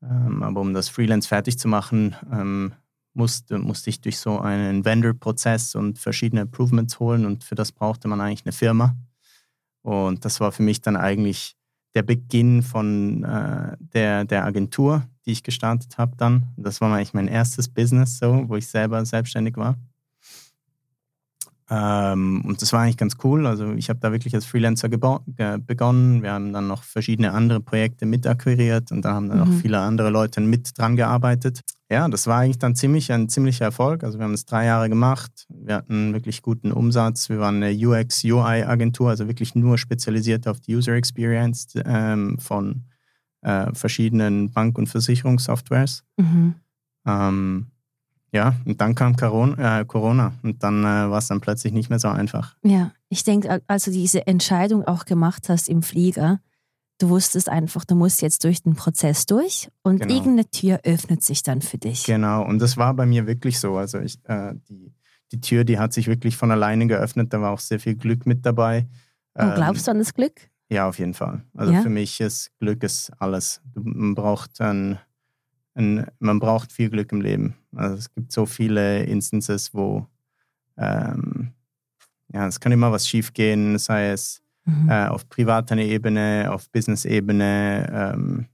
Ähm, 0.03 0.43
aber 0.43 0.61
um 0.61 0.75
das 0.75 0.89
Freelance 0.89 1.29
fertig 1.29 1.59
zu 1.59 1.69
machen, 1.69 2.15
ähm, 2.31 2.75
musste, 3.15 3.59
musste 3.59 3.91
ich 3.91 4.01
durch 4.01 4.19
so 4.19 4.39
einen 4.39 4.85
Vendor-Prozess 4.85 5.75
und 5.75 5.99
verschiedene 5.99 6.43
Improvements 6.43 6.99
holen 7.01 7.25
und 7.25 7.45
für 7.45 7.55
das 7.55 7.73
brauchte 7.73 8.09
man 8.09 8.21
eigentlich 8.21 8.45
eine 8.45 8.53
Firma. 8.53 8.97
Und 9.83 10.25
das 10.25 10.41
war 10.41 10.53
für 10.53 10.63
mich 10.63 10.81
dann 10.81 10.97
eigentlich 10.97 11.57
der 11.95 12.03
Beginn 12.03 12.63
von 12.63 13.23
äh, 13.23 13.77
der, 13.79 14.25
der 14.25 14.45
Agentur, 14.45 15.07
die 15.25 15.33
ich 15.33 15.43
gestartet 15.43 15.97
habe 15.97 16.17
dann. 16.17 16.53
Das 16.57 16.81
war 16.81 16.93
eigentlich 16.93 17.15
mein 17.15 17.29
erstes 17.29 17.69
Business, 17.69 18.19
so, 18.19 18.49
wo 18.49 18.57
ich 18.57 18.67
selber 18.67 19.05
selbstständig 19.05 19.57
war. 19.57 19.77
Ähm, 21.71 22.43
und 22.45 22.61
das 22.61 22.73
war 22.73 22.83
eigentlich 22.83 22.99
ganz 22.99 23.17
cool. 23.25 23.47
Also 23.47 23.73
ich 23.73 23.89
habe 23.89 23.99
da 23.99 24.13
wirklich 24.13 24.35
als 24.35 24.45
Freelancer 24.45 24.89
begonnen. 24.89 26.23
Wir 26.23 26.33
haben 26.33 26.53
dann 26.53 26.67
noch 26.67 26.83
verschiedene 26.83 27.33
andere 27.33 27.61
Projekte 27.61 28.05
mit 28.05 28.27
akquiriert 28.27 28.93
und 28.93 29.03
da 29.03 29.15
haben 29.15 29.29
dann 29.29 29.39
mhm. 29.39 29.45
auch 29.45 29.61
viele 29.61 29.79
andere 29.79 30.11
Leute 30.11 30.41
mit 30.43 30.77
dran 30.77 30.97
gearbeitet. 30.97 31.61
Ja, 31.91 32.07
das 32.09 32.27
war 32.27 32.41
eigentlich 32.41 32.59
dann 32.59 32.75
ziemlich 32.75 33.13
ein 33.13 33.29
ziemlicher 33.29 33.65
Erfolg. 33.67 34.05
Also 34.05 34.19
wir 34.19 34.25
haben 34.25 34.35
es 34.35 34.45
drei 34.45 34.67
Jahre 34.67 34.89
gemacht. 34.89 35.47
Wir 35.49 35.77
hatten 35.77 36.13
wirklich 36.13 36.43
guten 36.43 36.71
Umsatz. 36.71 37.31
Wir 37.31 37.39
waren 37.39 37.63
eine 37.63 37.75
UX-UI-Agentur, 37.75 39.09
also 39.09 39.27
wirklich 39.29 39.55
nur 39.55 39.79
spezialisiert 39.79 40.47
auf 40.47 40.61
die 40.61 40.77
User 40.77 40.93
Experience 40.95 41.69
ähm, 41.85 42.39
von 42.39 42.85
äh, 43.41 43.73
verschiedenen 43.75 44.51
Bank- 44.51 44.77
und 44.77 44.89
Versicherungssoftwares. 44.89 46.05
Mhm. 46.17 46.55
Ähm, 47.07 47.67
ja, 48.35 48.57
und 48.65 48.81
dann 48.81 48.97
kam 48.97 49.15
Corona, 49.15 49.81
äh, 49.81 49.85
Corona 49.85 50.33
und 50.43 50.61
dann 50.65 50.83
äh, 50.83 51.09
war 51.09 51.19
es 51.19 51.29
dann 51.29 51.41
plötzlich 51.41 51.73
nicht 51.73 51.89
mehr 51.89 52.01
so 52.01 52.09
einfach. 52.09 52.57
Ja, 52.65 52.91
ich 53.09 53.23
denke, 53.23 53.63
als 53.69 53.85
du 53.85 53.93
diese 53.93 54.27
Entscheidung 54.27 54.85
auch 54.85 55.05
gemacht 55.05 55.49
hast 55.49 55.69
im 55.69 55.83
Flieger, 55.83 56.41
du 56.99 57.11
wusstest 57.11 57.49
einfach, 57.49 57.85
du 57.85 57.95
musst 57.95 58.23
jetzt 58.23 58.43
durch 58.43 58.61
den 58.65 58.75
Prozess 58.75 59.27
durch 59.27 59.69
und 59.85 60.01
genau. 60.01 60.13
irgendeine 60.13 60.51
Tür 60.51 60.81
öffnet 60.83 61.23
sich 61.23 61.45
dann 61.45 61.63
für 61.63 61.79
dich. 61.79 62.03
Genau, 62.07 62.45
und 62.45 62.59
das 62.59 62.77
war 62.77 62.93
bei 62.95 63.07
mir 63.07 63.29
wirklich 63.29 63.61
so. 63.61 63.77
Also 63.77 64.01
ich, 64.01 64.19
äh, 64.25 64.55
die, 64.69 64.93
die 65.31 65.41
Tür, 65.41 65.63
die 65.63 65.79
hat 65.79 65.93
sich 65.93 66.09
wirklich 66.09 66.37
von 66.37 66.51
alleine 66.51 66.89
geöffnet, 66.89 67.33
da 67.33 67.41
war 67.41 67.53
auch 67.53 67.61
sehr 67.61 67.79
viel 67.79 67.95
Glück 67.95 68.27
mit 68.27 68.45
dabei. 68.45 68.89
Und 69.35 69.45
ähm, 69.45 69.55
glaubst 69.55 69.87
du 69.87 69.93
an 69.93 69.99
das 69.99 70.13
Glück? 70.13 70.51
Ja, 70.69 70.89
auf 70.89 70.99
jeden 70.99 71.15
Fall. 71.15 71.45
Also 71.55 71.73
ja? 71.73 71.83
für 71.83 71.89
mich 71.89 72.21
ist 72.21 72.51
Glück 72.59 72.83
ist 72.83 73.13
alles. 73.21 73.63
Man 73.75 74.17
braucht 74.17 74.61
ein 74.61 74.99
ein, 75.75 76.07
man 76.19 76.39
braucht 76.39 76.73
viel 76.73 76.91
Glück 76.91 77.13
im 77.13 77.21
Leben. 77.21 77.55
Also 77.75 77.97
es 77.97 78.15
gibt 78.15 78.33
so 78.33 78.47
viele 78.47 79.05
Instances, 79.05 79.75
wo 79.75 80.07
ähm, 80.77 81.53
ja, 82.33 82.47
es 82.47 82.61
kann 82.61 82.73
immer 82.73 82.91
was 82.93 83.09
schiefgehen, 83.09 83.79
sei 83.79 84.11
es 84.11 84.43
mhm. 84.65 84.89
äh, 84.89 85.07
auf 85.07 85.29
privater 85.29 85.77
Ebene, 85.77 86.49
auf 86.51 86.71
Business-Ebene. 86.71 88.13
Ähm, 88.15 88.47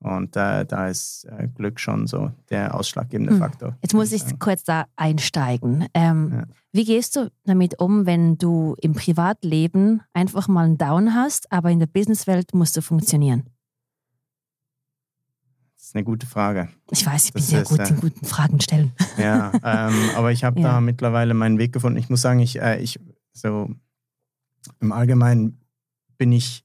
und 0.00 0.36
äh, 0.36 0.66
da 0.66 0.88
ist 0.88 1.24
äh, 1.24 1.48
Glück 1.48 1.80
schon 1.80 2.06
so 2.06 2.30
der 2.50 2.74
ausschlaggebende 2.74 3.32
mhm. 3.32 3.38
Faktor. 3.38 3.78
Jetzt 3.82 3.94
muss 3.94 4.12
ich 4.12 4.22
kurz 4.38 4.62
da 4.62 4.84
einsteigen. 4.96 5.86
Ähm, 5.94 6.32
ja. 6.32 6.44
Wie 6.72 6.84
gehst 6.84 7.16
du 7.16 7.30
damit 7.44 7.80
um, 7.80 8.04
wenn 8.04 8.36
du 8.36 8.76
im 8.82 8.92
Privatleben 8.92 10.02
einfach 10.12 10.46
mal 10.46 10.66
einen 10.66 10.76
Down 10.76 11.14
hast, 11.14 11.50
aber 11.50 11.70
in 11.70 11.78
der 11.78 11.86
Businesswelt 11.86 12.52
musst 12.52 12.76
du 12.76 12.82
funktionieren? 12.82 13.44
Ist 15.94 15.98
eine 15.98 16.04
gute 16.04 16.26
Frage. 16.26 16.68
Ich 16.90 17.06
weiß, 17.06 17.26
ich 17.26 17.32
bin 17.32 17.40
das 17.40 17.48
sehr 17.48 17.62
ist, 17.62 17.68
gut 17.68 17.88
in 17.88 17.96
guten 17.96 18.26
Fragen 18.26 18.60
stellen. 18.60 18.92
Ja, 19.16 19.52
ähm, 19.62 19.94
aber 20.16 20.32
ich 20.32 20.42
habe 20.42 20.60
ja. 20.60 20.72
da 20.72 20.80
mittlerweile 20.80 21.34
meinen 21.34 21.58
Weg 21.58 21.72
gefunden. 21.72 21.98
Ich 21.98 22.10
muss 22.10 22.20
sagen, 22.20 22.40
ich, 22.40 22.60
äh, 22.60 22.80
ich 22.80 22.98
so 23.32 23.70
im 24.80 24.92
Allgemeinen 24.92 25.60
bin 26.18 26.32
ich, 26.32 26.64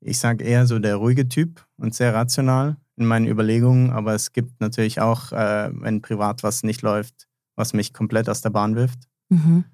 ich 0.00 0.20
sage 0.20 0.44
eher 0.44 0.66
so 0.66 0.78
der 0.78 0.96
ruhige 0.96 1.28
Typ 1.28 1.66
und 1.78 1.94
sehr 1.94 2.14
rational 2.14 2.76
in 2.96 3.06
meinen 3.06 3.26
Überlegungen, 3.26 3.90
aber 3.90 4.14
es 4.14 4.32
gibt 4.32 4.60
natürlich 4.60 5.00
auch, 5.00 5.32
äh, 5.32 5.70
wenn 5.72 6.00
privat 6.00 6.44
was 6.44 6.62
nicht 6.62 6.82
läuft, 6.82 7.26
was 7.56 7.72
mich 7.72 7.92
komplett 7.92 8.28
aus 8.28 8.40
der 8.40 8.50
Bahn 8.50 8.76
wirft. 8.76 9.08
Mhm. 9.30 9.64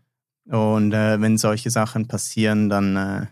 Und 0.46 0.92
äh, 0.92 1.20
wenn 1.20 1.36
solche 1.36 1.70
Sachen 1.70 2.08
passieren, 2.08 2.70
dann 2.70 2.96
äh, 2.96 3.26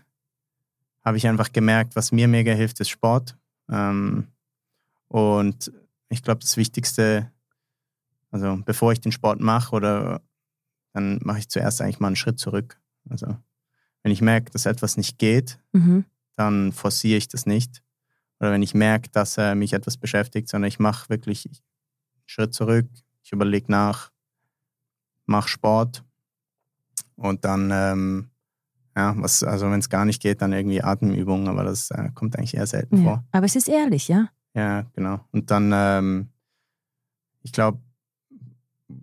habe 1.03 1.17
ich 1.17 1.27
einfach 1.27 1.51
gemerkt, 1.51 1.95
was 1.95 2.11
mir 2.11 2.27
mega 2.27 2.51
hilft, 2.53 2.79
ist 2.79 2.89
Sport. 2.89 3.35
Ähm, 3.69 4.27
und 5.07 5.71
ich 6.09 6.23
glaube, 6.23 6.39
das 6.41 6.57
Wichtigste, 6.57 7.31
also 8.31 8.59
bevor 8.65 8.91
ich 8.91 9.01
den 9.01 9.11
Sport 9.11 9.39
mache, 9.39 9.75
oder 9.75 10.21
dann 10.93 11.19
mache 11.23 11.39
ich 11.39 11.49
zuerst 11.49 11.81
eigentlich 11.81 11.99
mal 11.99 12.07
einen 12.07 12.15
Schritt 12.15 12.39
zurück. 12.39 12.79
Also 13.09 13.35
wenn 14.03 14.11
ich 14.11 14.21
merke, 14.21 14.51
dass 14.51 14.65
etwas 14.65 14.97
nicht 14.97 15.17
geht, 15.17 15.59
mhm. 15.71 16.05
dann 16.35 16.71
forciere 16.71 17.17
ich 17.17 17.27
das 17.27 17.45
nicht. 17.45 17.83
Oder 18.39 18.51
wenn 18.51 18.61
ich 18.61 18.73
merke, 18.73 19.09
dass 19.09 19.37
äh, 19.37 19.55
mich 19.55 19.73
etwas 19.73 19.97
beschäftigt, 19.97 20.49
sondern 20.49 20.67
ich 20.67 20.79
mache 20.79 21.09
wirklich 21.09 21.45
einen 21.45 21.55
Schritt 22.25 22.53
zurück, 22.53 22.87
ich 23.23 23.31
überlege 23.31 23.71
nach, 23.71 24.11
mache 25.25 25.47
Sport 25.47 26.03
und 27.15 27.45
dann, 27.45 27.71
ähm, 27.71 28.29
ja, 28.95 29.15
was, 29.17 29.43
also 29.43 29.71
wenn 29.71 29.79
es 29.79 29.89
gar 29.89 30.05
nicht 30.05 30.21
geht, 30.21 30.41
dann 30.41 30.53
irgendwie 30.53 30.83
Atemübungen, 30.83 31.47
aber 31.47 31.63
das 31.63 31.89
äh, 31.91 32.09
kommt 32.13 32.37
eigentlich 32.37 32.55
eher 32.55 32.67
selten 32.67 32.97
ja. 32.97 33.03
vor. 33.03 33.23
Aber 33.31 33.45
es 33.45 33.55
ist 33.55 33.69
ehrlich, 33.69 34.07
ja? 34.07 34.29
Ja, 34.55 34.85
genau. 34.93 35.19
Und 35.31 35.51
dann, 35.51 35.71
ähm, 35.73 36.29
ich 37.41 37.51
glaube, 37.51 37.79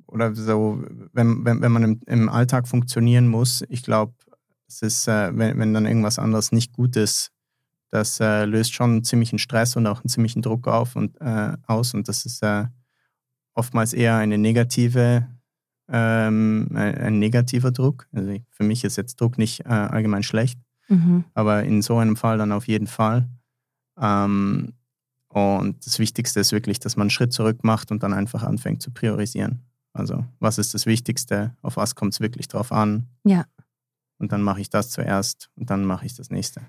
oder 0.07 0.35
so, 0.35 0.85
wenn, 1.13 1.45
wenn, 1.45 1.61
wenn 1.61 1.73
man 1.73 1.83
im, 1.83 2.01
im 2.07 2.29
Alltag 2.29 2.69
funktionieren 2.69 3.29
muss, 3.29 3.65
ich 3.69 3.83
glaube, 3.83 4.15
es 4.69 4.83
ist, 4.83 5.09
äh, 5.09 5.37
wenn, 5.37 5.59
wenn 5.59 5.75
dann 5.75 5.87
irgendwas 5.87 6.19
anderes 6.19 6.53
nicht 6.53 6.73
gut 6.73 6.97
ist, 6.97 7.33
das 7.91 8.21
äh, 8.21 8.45
löst 8.45 8.73
schon 8.73 8.91
einen 8.91 9.05
ziemlichen 9.05 9.39
Stress 9.39 9.77
und 9.77 9.87
auch 9.87 10.01
einen 10.01 10.09
ziemlichen 10.09 10.43
Druck 10.43 10.69
auf 10.69 10.95
und, 10.95 11.21
äh, 11.21 11.57
aus. 11.67 11.93
Und 11.95 12.09
das 12.09 12.25
ist 12.25 12.43
äh, 12.43 12.67
oftmals 13.55 13.93
eher 13.93 14.17
eine 14.17 14.39
negative 14.39 15.27
ähm, 15.93 16.69
ein, 16.73 16.95
ein, 16.95 17.19
negativer 17.19 17.73
Druck. 17.73 18.07
Also 18.13 18.37
für 18.51 18.63
mich 18.63 18.85
ist 18.85 18.97
jetzt 18.97 19.21
Druck 19.21 19.39
nicht 19.39 19.67
äh, 19.67 19.69
allgemein 19.69 20.23
schlecht, 20.23 20.61
mhm. 20.89 21.25
aber 21.35 21.65
in 21.65 21.83
so 21.83 21.99
einem 21.99 22.17
Fall 22.17 22.39
dann 22.39 22.53
auf 22.53 22.69
jeden 22.69 22.87
Fall. 22.87 23.29
Ähm, 24.01 24.75
und 25.31 25.87
das 25.87 25.99
Wichtigste 25.99 26.41
ist 26.41 26.53
wirklich, 26.53 26.81
dass 26.81 26.97
man 26.97 27.05
einen 27.05 27.11
Schritt 27.11 27.33
zurück 27.33 27.63
macht 27.63 27.91
und 27.91 28.03
dann 28.03 28.13
einfach 28.13 28.43
anfängt 28.43 28.83
zu 28.83 28.91
priorisieren. 28.91 29.63
Also, 29.93 30.25
was 30.39 30.59
ist 30.59 30.75
das 30.75 30.87
Wichtigste? 30.87 31.57
Auf 31.63 31.77
was 31.77 31.95
kommt 31.95 32.15
es 32.15 32.21
wirklich 32.21 32.49
drauf 32.49 32.73
an? 32.73 33.07
Ja. 33.25 33.45
Und 34.19 34.33
dann 34.33 34.43
mache 34.43 34.61
ich 34.61 34.71
das 34.71 34.91
zuerst 34.91 35.51
und 35.57 35.71
dann 35.71 35.85
mache 35.85 36.07
ich 36.07 36.15
das 36.15 36.31
nächste. 36.31 36.63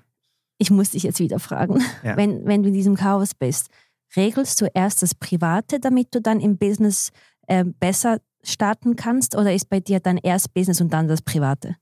Ich 0.58 0.70
muss 0.70 0.90
dich 0.90 1.02
jetzt 1.02 1.18
wieder 1.18 1.38
fragen, 1.38 1.82
ja. 2.02 2.16
wenn, 2.16 2.46
wenn 2.46 2.62
du 2.62 2.68
in 2.68 2.74
diesem 2.74 2.94
Chaos 2.94 3.34
bist, 3.34 3.68
regelst 4.16 4.60
du 4.60 4.66
erst 4.72 5.02
das 5.02 5.14
Private, 5.14 5.80
damit 5.80 6.14
du 6.14 6.20
dann 6.20 6.40
im 6.40 6.56
Business 6.56 7.10
äh, 7.46 7.64
besser 7.64 8.18
starten 8.42 8.96
kannst? 8.96 9.36
Oder 9.36 9.54
ist 9.54 9.68
bei 9.68 9.80
dir 9.80 10.00
dann 10.00 10.18
erst 10.18 10.54
Business 10.54 10.80
und 10.80 10.92
dann 10.92 11.08
das 11.08 11.22
Private? 11.22 11.76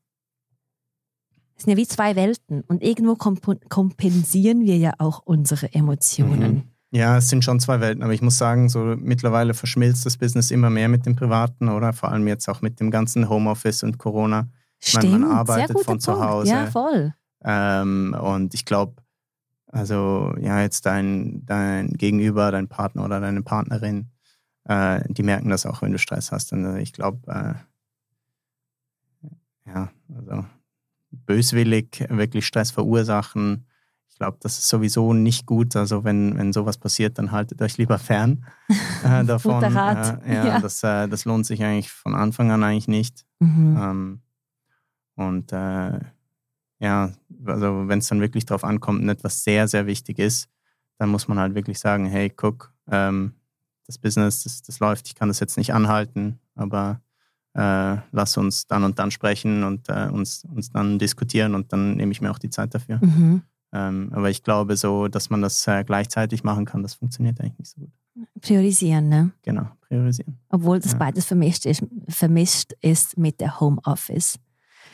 Das 1.54 1.64
sind 1.64 1.72
ja 1.72 1.76
wie 1.76 1.86
zwei 1.86 2.16
Welten 2.16 2.62
und 2.62 2.82
irgendwo 2.82 3.16
kompensieren 3.16 4.64
wir 4.64 4.78
ja 4.78 4.94
auch 4.98 5.20
unsere 5.24 5.72
Emotionen. 5.74 6.54
Mhm. 6.54 6.69
Ja, 6.92 7.18
es 7.18 7.28
sind 7.28 7.44
schon 7.44 7.60
zwei 7.60 7.80
Welten, 7.80 8.02
aber 8.02 8.12
ich 8.12 8.22
muss 8.22 8.36
sagen, 8.36 8.68
so 8.68 8.96
mittlerweile 8.98 9.54
verschmilzt 9.54 10.04
das 10.06 10.16
Business 10.16 10.50
immer 10.50 10.70
mehr 10.70 10.88
mit 10.88 11.06
dem 11.06 11.14
Privaten, 11.14 11.68
oder? 11.68 11.92
Vor 11.92 12.10
allem 12.10 12.26
jetzt 12.26 12.48
auch 12.48 12.62
mit 12.62 12.80
dem 12.80 12.90
ganzen 12.90 13.28
Homeoffice 13.28 13.84
und 13.84 13.98
Corona. 13.98 14.48
Stimmt, 14.80 15.12
meine, 15.12 15.26
man 15.26 15.36
arbeitet 15.36 15.76
von 15.78 15.84
Punkt. 15.84 16.02
zu 16.02 16.20
Hause. 16.20 16.50
Ja, 16.50 16.66
voll. 16.66 17.14
Ähm, 17.44 18.16
und 18.20 18.54
ich 18.54 18.64
glaube, 18.64 18.96
also 19.68 20.34
ja, 20.40 20.60
jetzt 20.62 20.84
dein, 20.84 21.46
dein 21.46 21.90
Gegenüber, 21.90 22.50
dein 22.50 22.66
Partner 22.66 23.04
oder 23.04 23.20
deine 23.20 23.42
Partnerin, 23.42 24.10
äh, 24.64 25.00
die 25.08 25.22
merken 25.22 25.48
das 25.48 25.66
auch, 25.66 25.82
wenn 25.82 25.92
du 25.92 25.98
Stress 25.98 26.32
hast. 26.32 26.52
Und 26.52 26.64
äh, 26.64 26.80
ich 26.80 26.92
glaube, 26.92 27.20
äh, 27.28 27.54
ja, 29.66 29.90
also 30.12 30.44
böswillig 31.12 32.04
wirklich 32.08 32.46
Stress 32.46 32.72
verursachen, 32.72 33.66
glaube, 34.20 34.36
das 34.40 34.58
ist 34.58 34.68
sowieso 34.68 35.14
nicht 35.14 35.46
gut. 35.46 35.74
Also 35.74 36.04
wenn, 36.04 36.36
wenn 36.36 36.52
sowas 36.52 36.76
passiert, 36.76 37.18
dann 37.18 37.32
haltet 37.32 37.60
euch 37.62 37.78
lieber 37.78 37.98
fern 37.98 38.44
äh, 39.04 39.24
davon. 39.24 39.54
Guter 39.54 39.74
Rat. 39.74 40.24
Äh, 40.24 40.34
ja, 40.34 40.46
ja. 40.46 40.60
Das, 40.60 40.82
äh, 40.84 41.08
das 41.08 41.24
lohnt 41.24 41.46
sich 41.46 41.64
eigentlich 41.64 41.90
von 41.90 42.14
Anfang 42.14 42.50
an 42.50 42.62
eigentlich 42.62 42.86
nicht. 42.86 43.24
Mhm. 43.40 43.78
Ähm, 43.80 44.20
und 45.16 45.52
äh, 45.52 46.00
ja, 46.80 47.12
also 47.46 47.88
wenn 47.88 47.98
es 47.98 48.08
dann 48.08 48.20
wirklich 48.20 48.44
darauf 48.44 48.62
ankommt 48.62 49.02
und 49.02 49.08
etwas 49.08 49.42
sehr, 49.42 49.68
sehr 49.68 49.86
wichtig 49.86 50.18
ist, 50.18 50.48
dann 50.98 51.08
muss 51.08 51.26
man 51.26 51.38
halt 51.38 51.54
wirklich 51.54 51.80
sagen, 51.80 52.04
hey, 52.04 52.28
guck, 52.28 52.74
ähm, 52.90 53.32
das 53.86 53.96
Business, 53.98 54.44
das, 54.44 54.62
das 54.62 54.80
läuft, 54.80 55.08
ich 55.08 55.14
kann 55.14 55.28
das 55.28 55.40
jetzt 55.40 55.56
nicht 55.56 55.72
anhalten, 55.72 56.38
aber 56.54 57.00
äh, 57.54 57.96
lass 58.12 58.36
uns 58.36 58.66
dann 58.66 58.84
und 58.84 58.98
dann 58.98 59.10
sprechen 59.10 59.64
und 59.64 59.88
äh, 59.88 60.08
uns, 60.12 60.44
uns 60.44 60.70
dann 60.70 60.98
diskutieren 60.98 61.54
und 61.54 61.72
dann 61.72 61.96
nehme 61.96 62.12
ich 62.12 62.20
mir 62.20 62.30
auch 62.30 62.38
die 62.38 62.50
Zeit 62.50 62.74
dafür. 62.74 62.98
Mhm. 63.02 63.42
Ähm, 63.72 64.10
aber 64.12 64.30
ich 64.30 64.42
glaube 64.42 64.76
so, 64.76 65.08
dass 65.08 65.30
man 65.30 65.42
das 65.42 65.66
äh, 65.66 65.84
gleichzeitig 65.84 66.42
machen 66.42 66.64
kann, 66.64 66.82
das 66.82 66.94
funktioniert 66.94 67.40
eigentlich 67.40 67.58
nicht 67.58 67.70
so 67.70 67.80
gut. 67.80 67.90
Priorisieren, 68.40 69.08
ne? 69.08 69.30
Genau, 69.42 69.68
priorisieren. 69.80 70.38
Obwohl 70.48 70.80
das 70.80 70.92
ja. 70.92 70.98
beides 70.98 71.26
vermischt 71.26 71.66
ist, 71.66 71.84
vermischt 72.08 72.72
ist 72.80 73.16
mit 73.16 73.40
der 73.40 73.60
Homeoffice. 73.60 74.38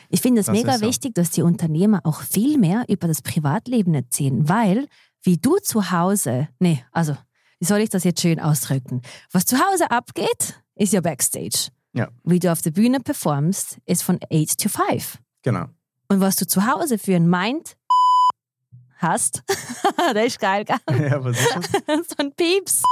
Ich 0.09 0.21
finde 0.21 0.41
es 0.41 0.47
mega 0.47 0.77
so. 0.77 0.85
wichtig, 0.85 1.15
dass 1.15 1.31
die 1.31 1.41
Unternehmer 1.41 2.01
auch 2.03 2.21
viel 2.21 2.57
mehr 2.57 2.85
über 2.87 3.07
das 3.07 3.21
Privatleben 3.21 3.93
erzählen, 3.93 4.47
weil 4.47 4.87
wie 5.23 5.37
du 5.37 5.57
zu 5.57 5.91
Hause, 5.91 6.47
nee, 6.59 6.83
also 6.91 7.17
wie 7.59 7.65
soll 7.65 7.79
ich 7.79 7.89
das 7.89 8.03
jetzt 8.03 8.21
schön 8.21 8.39
ausdrücken? 8.39 9.01
Was 9.31 9.45
zu 9.45 9.57
Hause 9.57 9.89
abgeht, 9.89 10.61
ist 10.75 10.93
ja 10.93 11.01
Backstage. 11.01 11.69
Ja. 11.93 12.09
Wie 12.23 12.39
du 12.39 12.51
auf 12.51 12.61
der 12.61 12.71
Bühne 12.71 12.99
performst, 12.99 13.79
ist 13.85 14.03
von 14.03 14.19
8 14.31 14.59
to 14.59 14.69
5. 14.69 15.17
Genau. 15.41 15.65
Und 16.09 16.21
was 16.21 16.35
du 16.35 16.45
zu 16.45 16.65
Hause 16.65 16.97
für 16.97 17.15
ein 17.15 17.29
Mind 17.29 17.76
hast. 18.97 19.43
der 20.13 20.25
ist 20.25 20.39
geil, 20.39 20.65
gell? 20.65 20.77
Ja, 21.09 21.23
was 21.23 21.39
ist 21.39 21.55
das? 21.55 21.65
so 22.07 22.15
ein 22.19 22.33
Pieps. 22.33 22.83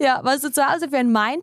Ja, 0.00 0.20
was 0.22 0.42
du 0.42 0.52
zu 0.52 0.64
Hause 0.64 0.88
für 0.88 0.98
ein 0.98 1.12
Mind 1.12 1.42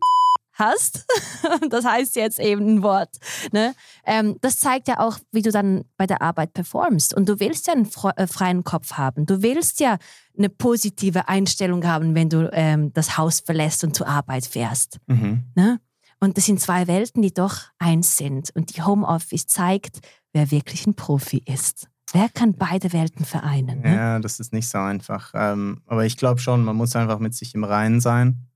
hast, 0.54 1.06
das 1.70 1.84
heißt 1.84 2.16
jetzt 2.16 2.38
eben 2.38 2.76
ein 2.76 2.82
Wort, 2.82 3.10
ne? 3.52 3.74
Ähm, 4.04 4.36
das 4.40 4.58
zeigt 4.58 4.88
ja 4.88 5.00
auch, 5.00 5.18
wie 5.32 5.42
du 5.42 5.50
dann 5.50 5.84
bei 5.96 6.06
der 6.06 6.22
Arbeit 6.22 6.54
performst. 6.54 7.14
Und 7.14 7.28
du 7.28 7.40
willst 7.40 7.66
ja 7.66 7.74
einen 7.74 7.90
äh, 8.16 8.26
freien 8.26 8.64
Kopf 8.64 8.92
haben. 8.92 9.26
Du 9.26 9.42
willst 9.42 9.80
ja 9.80 9.98
eine 10.36 10.48
positive 10.48 11.28
Einstellung 11.28 11.84
haben, 11.84 12.14
wenn 12.14 12.28
du 12.28 12.50
ähm, 12.52 12.92
das 12.92 13.18
Haus 13.18 13.40
verlässt 13.40 13.84
und 13.84 13.94
zur 13.96 14.06
Arbeit 14.06 14.46
fährst. 14.46 14.98
Mhm. 15.06 15.44
Ne? 15.54 15.80
Und 16.20 16.36
das 16.36 16.46
sind 16.46 16.60
zwei 16.60 16.86
Welten, 16.86 17.22
die 17.22 17.34
doch 17.34 17.62
eins 17.78 18.16
sind. 18.16 18.50
Und 18.54 18.76
die 18.76 18.82
Homeoffice 18.82 19.46
zeigt, 19.46 19.98
wer 20.32 20.50
wirklich 20.50 20.86
ein 20.86 20.94
Profi 20.94 21.42
ist. 21.44 21.88
Wer 22.14 22.28
kann 22.28 22.54
beide 22.54 22.92
Welten 22.92 23.24
vereinen? 23.24 23.80
Ne? 23.80 23.92
Ja, 23.92 24.18
das 24.20 24.38
ist 24.38 24.52
nicht 24.52 24.68
so 24.68 24.78
einfach. 24.78 25.32
Ähm, 25.34 25.82
aber 25.86 26.06
ich 26.06 26.16
glaube 26.16 26.40
schon, 26.40 26.62
man 26.62 26.76
muss 26.76 26.94
einfach 26.94 27.18
mit 27.18 27.34
sich 27.34 27.56
im 27.56 27.64
Reinen 27.64 28.00
sein. 28.00 28.46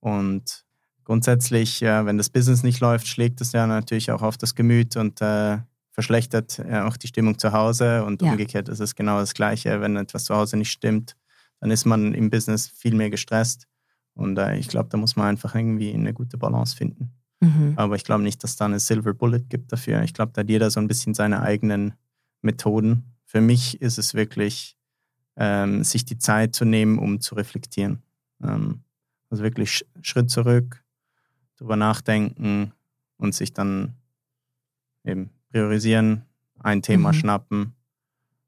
Und 0.00 0.64
grundsätzlich, 1.04 1.80
wenn 1.80 2.18
das 2.18 2.28
Business 2.28 2.64
nicht 2.64 2.80
läuft, 2.80 3.06
schlägt 3.06 3.40
es 3.40 3.52
ja 3.52 3.68
natürlich 3.68 4.10
auch 4.10 4.22
auf 4.22 4.36
das 4.36 4.56
Gemüt 4.56 4.96
und 4.96 5.22
äh, 5.22 5.58
verschlechtert 5.92 6.58
äh, 6.58 6.80
auch 6.80 6.96
die 6.96 7.06
Stimmung 7.06 7.38
zu 7.38 7.52
Hause. 7.52 8.04
Und 8.04 8.20
ja. 8.20 8.32
umgekehrt 8.32 8.68
ist 8.68 8.80
es 8.80 8.96
genau 8.96 9.20
das 9.20 9.32
Gleiche. 9.32 9.80
Wenn 9.80 9.94
etwas 9.94 10.24
zu 10.24 10.34
Hause 10.34 10.56
nicht 10.56 10.72
stimmt, 10.72 11.14
dann 11.60 11.70
ist 11.70 11.84
man 11.84 12.14
im 12.14 12.30
Business 12.30 12.66
viel 12.66 12.96
mehr 12.96 13.10
gestresst. 13.10 13.68
Und 14.14 14.38
äh, 14.38 14.56
ich 14.56 14.66
glaube, 14.66 14.88
da 14.90 14.98
muss 14.98 15.14
man 15.14 15.26
einfach 15.28 15.54
irgendwie 15.54 15.94
eine 15.94 16.12
gute 16.12 16.36
Balance 16.36 16.76
finden. 16.76 17.12
Mhm. 17.38 17.74
Aber 17.76 17.94
ich 17.94 18.02
glaube 18.02 18.24
nicht, 18.24 18.42
dass 18.42 18.56
da 18.56 18.64
eine 18.64 18.80
Silver 18.80 19.14
Bullet 19.14 19.44
gibt 19.48 19.72
dafür. 19.72 20.02
Ich 20.02 20.14
glaube, 20.14 20.32
da 20.34 20.40
hat 20.40 20.50
jeder 20.50 20.72
so 20.72 20.80
ein 20.80 20.88
bisschen 20.88 21.14
seine 21.14 21.42
eigenen 21.42 21.94
Methoden. 22.42 23.14
Für 23.24 23.40
mich 23.40 23.80
ist 23.80 23.98
es 23.98 24.14
wirklich, 24.14 24.76
ähm, 25.36 25.84
sich 25.84 26.04
die 26.04 26.18
Zeit 26.18 26.54
zu 26.54 26.64
nehmen, 26.64 26.98
um 26.98 27.20
zu 27.20 27.34
reflektieren. 27.34 28.02
Ähm, 28.42 28.82
also 29.30 29.42
wirklich 29.42 29.84
Schritt 30.02 30.30
zurück, 30.30 30.82
drüber 31.56 31.76
nachdenken 31.76 32.72
und 33.16 33.34
sich 33.34 33.52
dann 33.52 33.94
eben 35.04 35.30
priorisieren, 35.50 36.24
ein 36.58 36.82
Thema 36.82 37.12
mhm. 37.12 37.16
schnappen. 37.16 37.74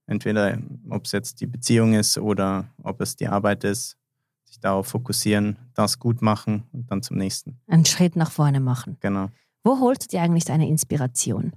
Entweder 0.07 0.59
ob 0.89 1.05
es 1.05 1.13
jetzt 1.13 1.41
die 1.41 1.47
Beziehung 1.47 1.95
ist 1.95 2.19
oder 2.19 2.69
ob 2.83 3.01
es 3.01 3.17
die 3.17 3.29
Arbeit 3.29 3.65
ist, 3.65 3.97
sich 4.45 4.59
darauf 4.59 4.89
fokussieren, 4.89 5.57
das 5.75 5.99
gut 5.99 6.23
machen 6.23 6.65
und 6.73 6.91
dann 6.91 7.03
zum 7.03 7.17
nächsten. 7.17 7.61
Einen 7.69 7.85
Schritt 7.85 8.17
nach 8.17 8.33
vorne 8.33 8.59
machen. 8.59 8.97
Genau. 9.01 9.31
Wo 9.63 9.79
holst 9.79 10.05
du 10.05 10.09
dir 10.09 10.23
eigentlich 10.23 10.45
deine 10.45 10.69
Inspiration? 10.69 11.53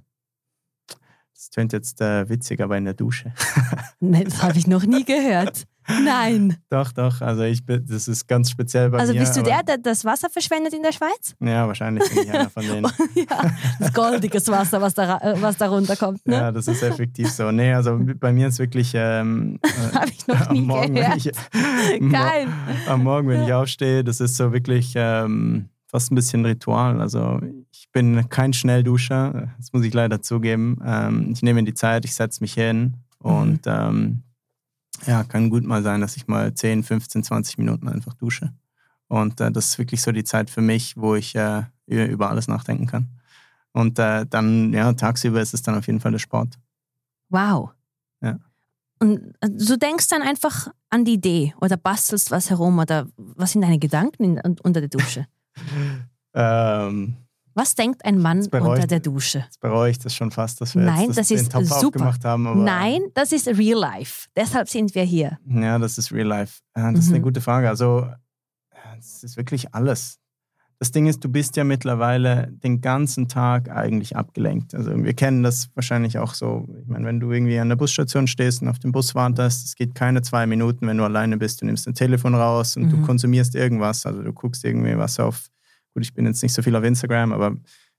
Das 1.44 1.50
tönt 1.50 1.74
jetzt 1.74 2.00
äh, 2.00 2.26
witzig, 2.30 2.62
aber 2.62 2.78
in 2.78 2.86
der 2.86 2.94
Dusche. 2.94 3.30
Nein, 4.00 4.24
das 4.24 4.42
habe 4.42 4.56
ich 4.56 4.66
noch 4.66 4.86
nie 4.86 5.04
gehört. 5.04 5.64
Nein. 6.02 6.56
Doch, 6.70 6.90
doch. 6.90 7.20
Also 7.20 7.42
ich 7.42 7.66
bin, 7.66 7.84
das 7.86 8.08
ist 8.08 8.26
ganz 8.26 8.50
speziell 8.50 8.88
bei 8.88 8.98
also 8.98 9.12
mir. 9.12 9.20
Also 9.20 9.30
bist 9.30 9.38
du 9.38 9.50
der, 9.50 9.62
der 9.62 9.76
das 9.76 10.06
Wasser 10.06 10.30
verschwendet 10.30 10.72
in 10.72 10.82
der 10.82 10.92
Schweiz? 10.92 11.34
Ja, 11.40 11.66
wahrscheinlich 11.66 12.08
bin 12.08 12.22
ich 12.22 12.32
einer 12.32 12.48
von 12.48 12.62
denen. 12.62 12.84
ja, 13.14 13.54
das 13.78 13.92
goldiges 13.92 14.48
Wasser, 14.48 14.80
was 14.80 14.94
da, 14.94 15.18
äh, 15.18 15.34
was 15.42 15.58
da 15.58 15.68
runterkommt. 15.68 16.26
Ne? 16.26 16.34
Ja, 16.34 16.50
das 16.50 16.66
ist 16.66 16.82
effektiv 16.82 17.30
so. 17.30 17.52
Nee, 17.52 17.74
also 17.74 18.00
bei 18.18 18.32
mir 18.32 18.48
ist 18.48 18.58
wirklich... 18.58 18.92
Ähm, 18.94 19.60
äh, 19.92 19.94
Habe 19.94 20.08
ich 20.08 20.26
noch 20.26 20.50
nie 20.50 20.62
Morgen, 20.62 20.94
gehört. 20.94 21.26
Ich, 21.26 22.10
Geil. 22.10 22.48
Am 22.88 23.02
Morgen, 23.02 23.28
wenn 23.28 23.42
ich 23.42 23.52
aufstehe, 23.52 24.02
das 24.02 24.20
ist 24.20 24.36
so 24.36 24.54
wirklich 24.54 24.94
ähm, 24.96 25.68
fast 25.88 26.10
ein 26.10 26.14
bisschen 26.14 26.46
Ritual. 26.46 27.02
Also 27.02 27.38
bin 27.94 28.28
kein 28.28 28.52
Schnellduscher, 28.52 29.54
das 29.56 29.72
muss 29.72 29.84
ich 29.84 29.94
leider 29.94 30.20
zugeben. 30.20 30.78
Ähm, 30.84 31.30
ich 31.32 31.42
nehme 31.42 31.62
die 31.64 31.72
Zeit, 31.72 32.04
ich 32.04 32.14
setze 32.14 32.42
mich 32.42 32.52
hin 32.52 32.98
und 33.18 33.64
mhm. 33.64 33.72
ähm, 33.72 34.22
ja, 35.06 35.24
kann 35.24 35.48
gut 35.48 35.64
mal 35.64 35.82
sein, 35.82 36.00
dass 36.00 36.16
ich 36.16 36.26
mal 36.26 36.52
10, 36.52 36.82
15, 36.82 37.24
20 37.24 37.58
Minuten 37.58 37.88
einfach 37.88 38.14
dusche. 38.14 38.52
Und 39.08 39.40
äh, 39.40 39.50
das 39.50 39.68
ist 39.68 39.78
wirklich 39.78 40.02
so 40.02 40.12
die 40.12 40.24
Zeit 40.24 40.50
für 40.50 40.60
mich, 40.60 40.96
wo 40.96 41.14
ich 41.14 41.34
äh, 41.36 41.62
über 41.86 42.30
alles 42.30 42.48
nachdenken 42.48 42.86
kann. 42.86 43.08
Und 43.72 43.98
äh, 43.98 44.26
dann, 44.26 44.72
ja, 44.72 44.92
tagsüber 44.92 45.40
ist 45.40 45.54
es 45.54 45.62
dann 45.62 45.76
auf 45.76 45.86
jeden 45.86 46.00
Fall 46.00 46.12
der 46.12 46.18
Sport. 46.18 46.58
Wow. 47.28 47.70
Ja. 48.20 48.38
Und 48.98 49.34
äh, 49.40 49.50
du 49.50 49.78
denkst 49.78 50.08
dann 50.08 50.22
einfach 50.22 50.68
an 50.90 51.04
die 51.04 51.14
Idee 51.14 51.54
oder 51.60 51.76
bastelst 51.76 52.30
was 52.30 52.50
herum 52.50 52.78
oder 52.78 53.06
was 53.16 53.52
sind 53.52 53.62
deine 53.62 53.78
Gedanken 53.78 54.38
in, 54.38 54.58
unter 54.60 54.80
der 54.80 54.88
Dusche? 54.88 55.26
ähm, 56.34 57.16
was 57.54 57.74
denkt 57.74 58.04
ein 58.04 58.18
Mann 58.18 58.40
unter 58.40 58.86
der 58.86 59.00
Dusche? 59.00 59.38
Jetzt 59.38 59.60
bereue 59.60 59.90
ich 59.90 59.98
das 59.98 60.14
schon 60.14 60.30
fast, 60.30 60.60
dass 60.60 60.74
wir 60.74 60.82
Nein, 60.82 61.08
das, 61.08 61.16
das 61.16 61.30
ist 61.30 61.52
den 61.52 61.60
Topf 61.60 61.80
super. 61.80 61.86
aufgemacht 61.86 62.24
haben. 62.24 62.64
Nein, 62.64 63.00
das 63.14 63.32
ist 63.32 63.46
real 63.46 63.78
life. 63.78 64.28
Deshalb 64.36 64.68
sind 64.68 64.94
wir 64.94 65.04
hier. 65.04 65.38
Ja, 65.46 65.78
das 65.78 65.98
ist 65.98 66.12
real 66.12 66.26
life. 66.26 66.60
das 66.74 66.84
mhm. 66.84 66.98
ist 66.98 67.08
eine 67.08 67.18
mhm. 67.18 67.22
gute 67.22 67.40
Frage. 67.40 67.68
Also, 67.68 68.08
es 68.98 69.22
ist 69.22 69.36
wirklich 69.36 69.74
alles. 69.74 70.18
Das 70.80 70.90
Ding 70.90 71.06
ist, 71.06 71.22
du 71.24 71.28
bist 71.28 71.56
ja 71.56 71.64
mittlerweile 71.64 72.48
den 72.62 72.80
ganzen 72.80 73.28
Tag 73.28 73.70
eigentlich 73.70 74.16
abgelenkt. 74.16 74.74
Also 74.74 74.90
wir 75.02 75.14
kennen 75.14 75.42
das 75.42 75.70
wahrscheinlich 75.74 76.18
auch 76.18 76.34
so. 76.34 76.68
Ich 76.82 76.88
meine, 76.88 77.06
wenn 77.06 77.20
du 77.20 77.30
irgendwie 77.30 77.58
an 77.58 77.68
der 77.68 77.76
Busstation 77.76 78.26
stehst 78.26 78.60
und 78.60 78.68
auf 78.68 78.80
dem 78.80 78.92
Bus 78.92 79.14
wartest, 79.14 79.66
es 79.66 79.76
geht 79.76 79.94
keine 79.94 80.22
zwei 80.22 80.46
Minuten, 80.46 80.86
wenn 80.86 80.98
du 80.98 81.04
alleine 81.04 81.38
bist, 81.38 81.62
du 81.62 81.66
nimmst 81.66 81.86
dein 81.86 81.94
Telefon 81.94 82.34
raus 82.34 82.76
und 82.76 82.86
mhm. 82.86 82.90
du 82.90 83.02
konsumierst 83.02 83.54
irgendwas. 83.54 84.04
Also 84.04 84.22
du 84.22 84.32
guckst 84.32 84.64
irgendwie 84.64 84.98
was 84.98 85.20
auf 85.20 85.48
Gut, 85.94 86.04
ich 86.04 86.12
bin 86.14 86.26
jetzt 86.26 86.42
nicht 86.42 86.52
so 86.52 86.62
viel 86.62 86.76
auf 86.76 86.84
Instagram, 86.84 87.32
aber 87.32 87.56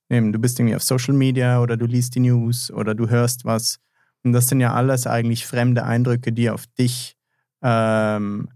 Eben, 0.10 0.32
du 0.32 0.39
bist 0.39 0.60
irgendwie 0.60 0.76
auf 0.76 0.84
Social 0.84 1.16
Media 1.16 1.60
oder 1.62 1.78
du 1.78 1.86
liest 1.86 2.16
die 2.16 2.20
News 2.20 2.70
oder 2.72 2.93
du 2.93 3.10
hörst 3.10 3.46
was. 3.46 3.80
Und 4.24 4.34
das 4.34 4.48
sind 4.48 4.60
ja 4.60 4.74
alles 4.74 5.08
eigentlich 5.08 5.46
fremde 5.48 5.84
Eindrücke, 5.84 6.32
die 6.32 6.50
auf 6.50 6.68
dich, 6.68 7.18
ähm, 7.64 8.50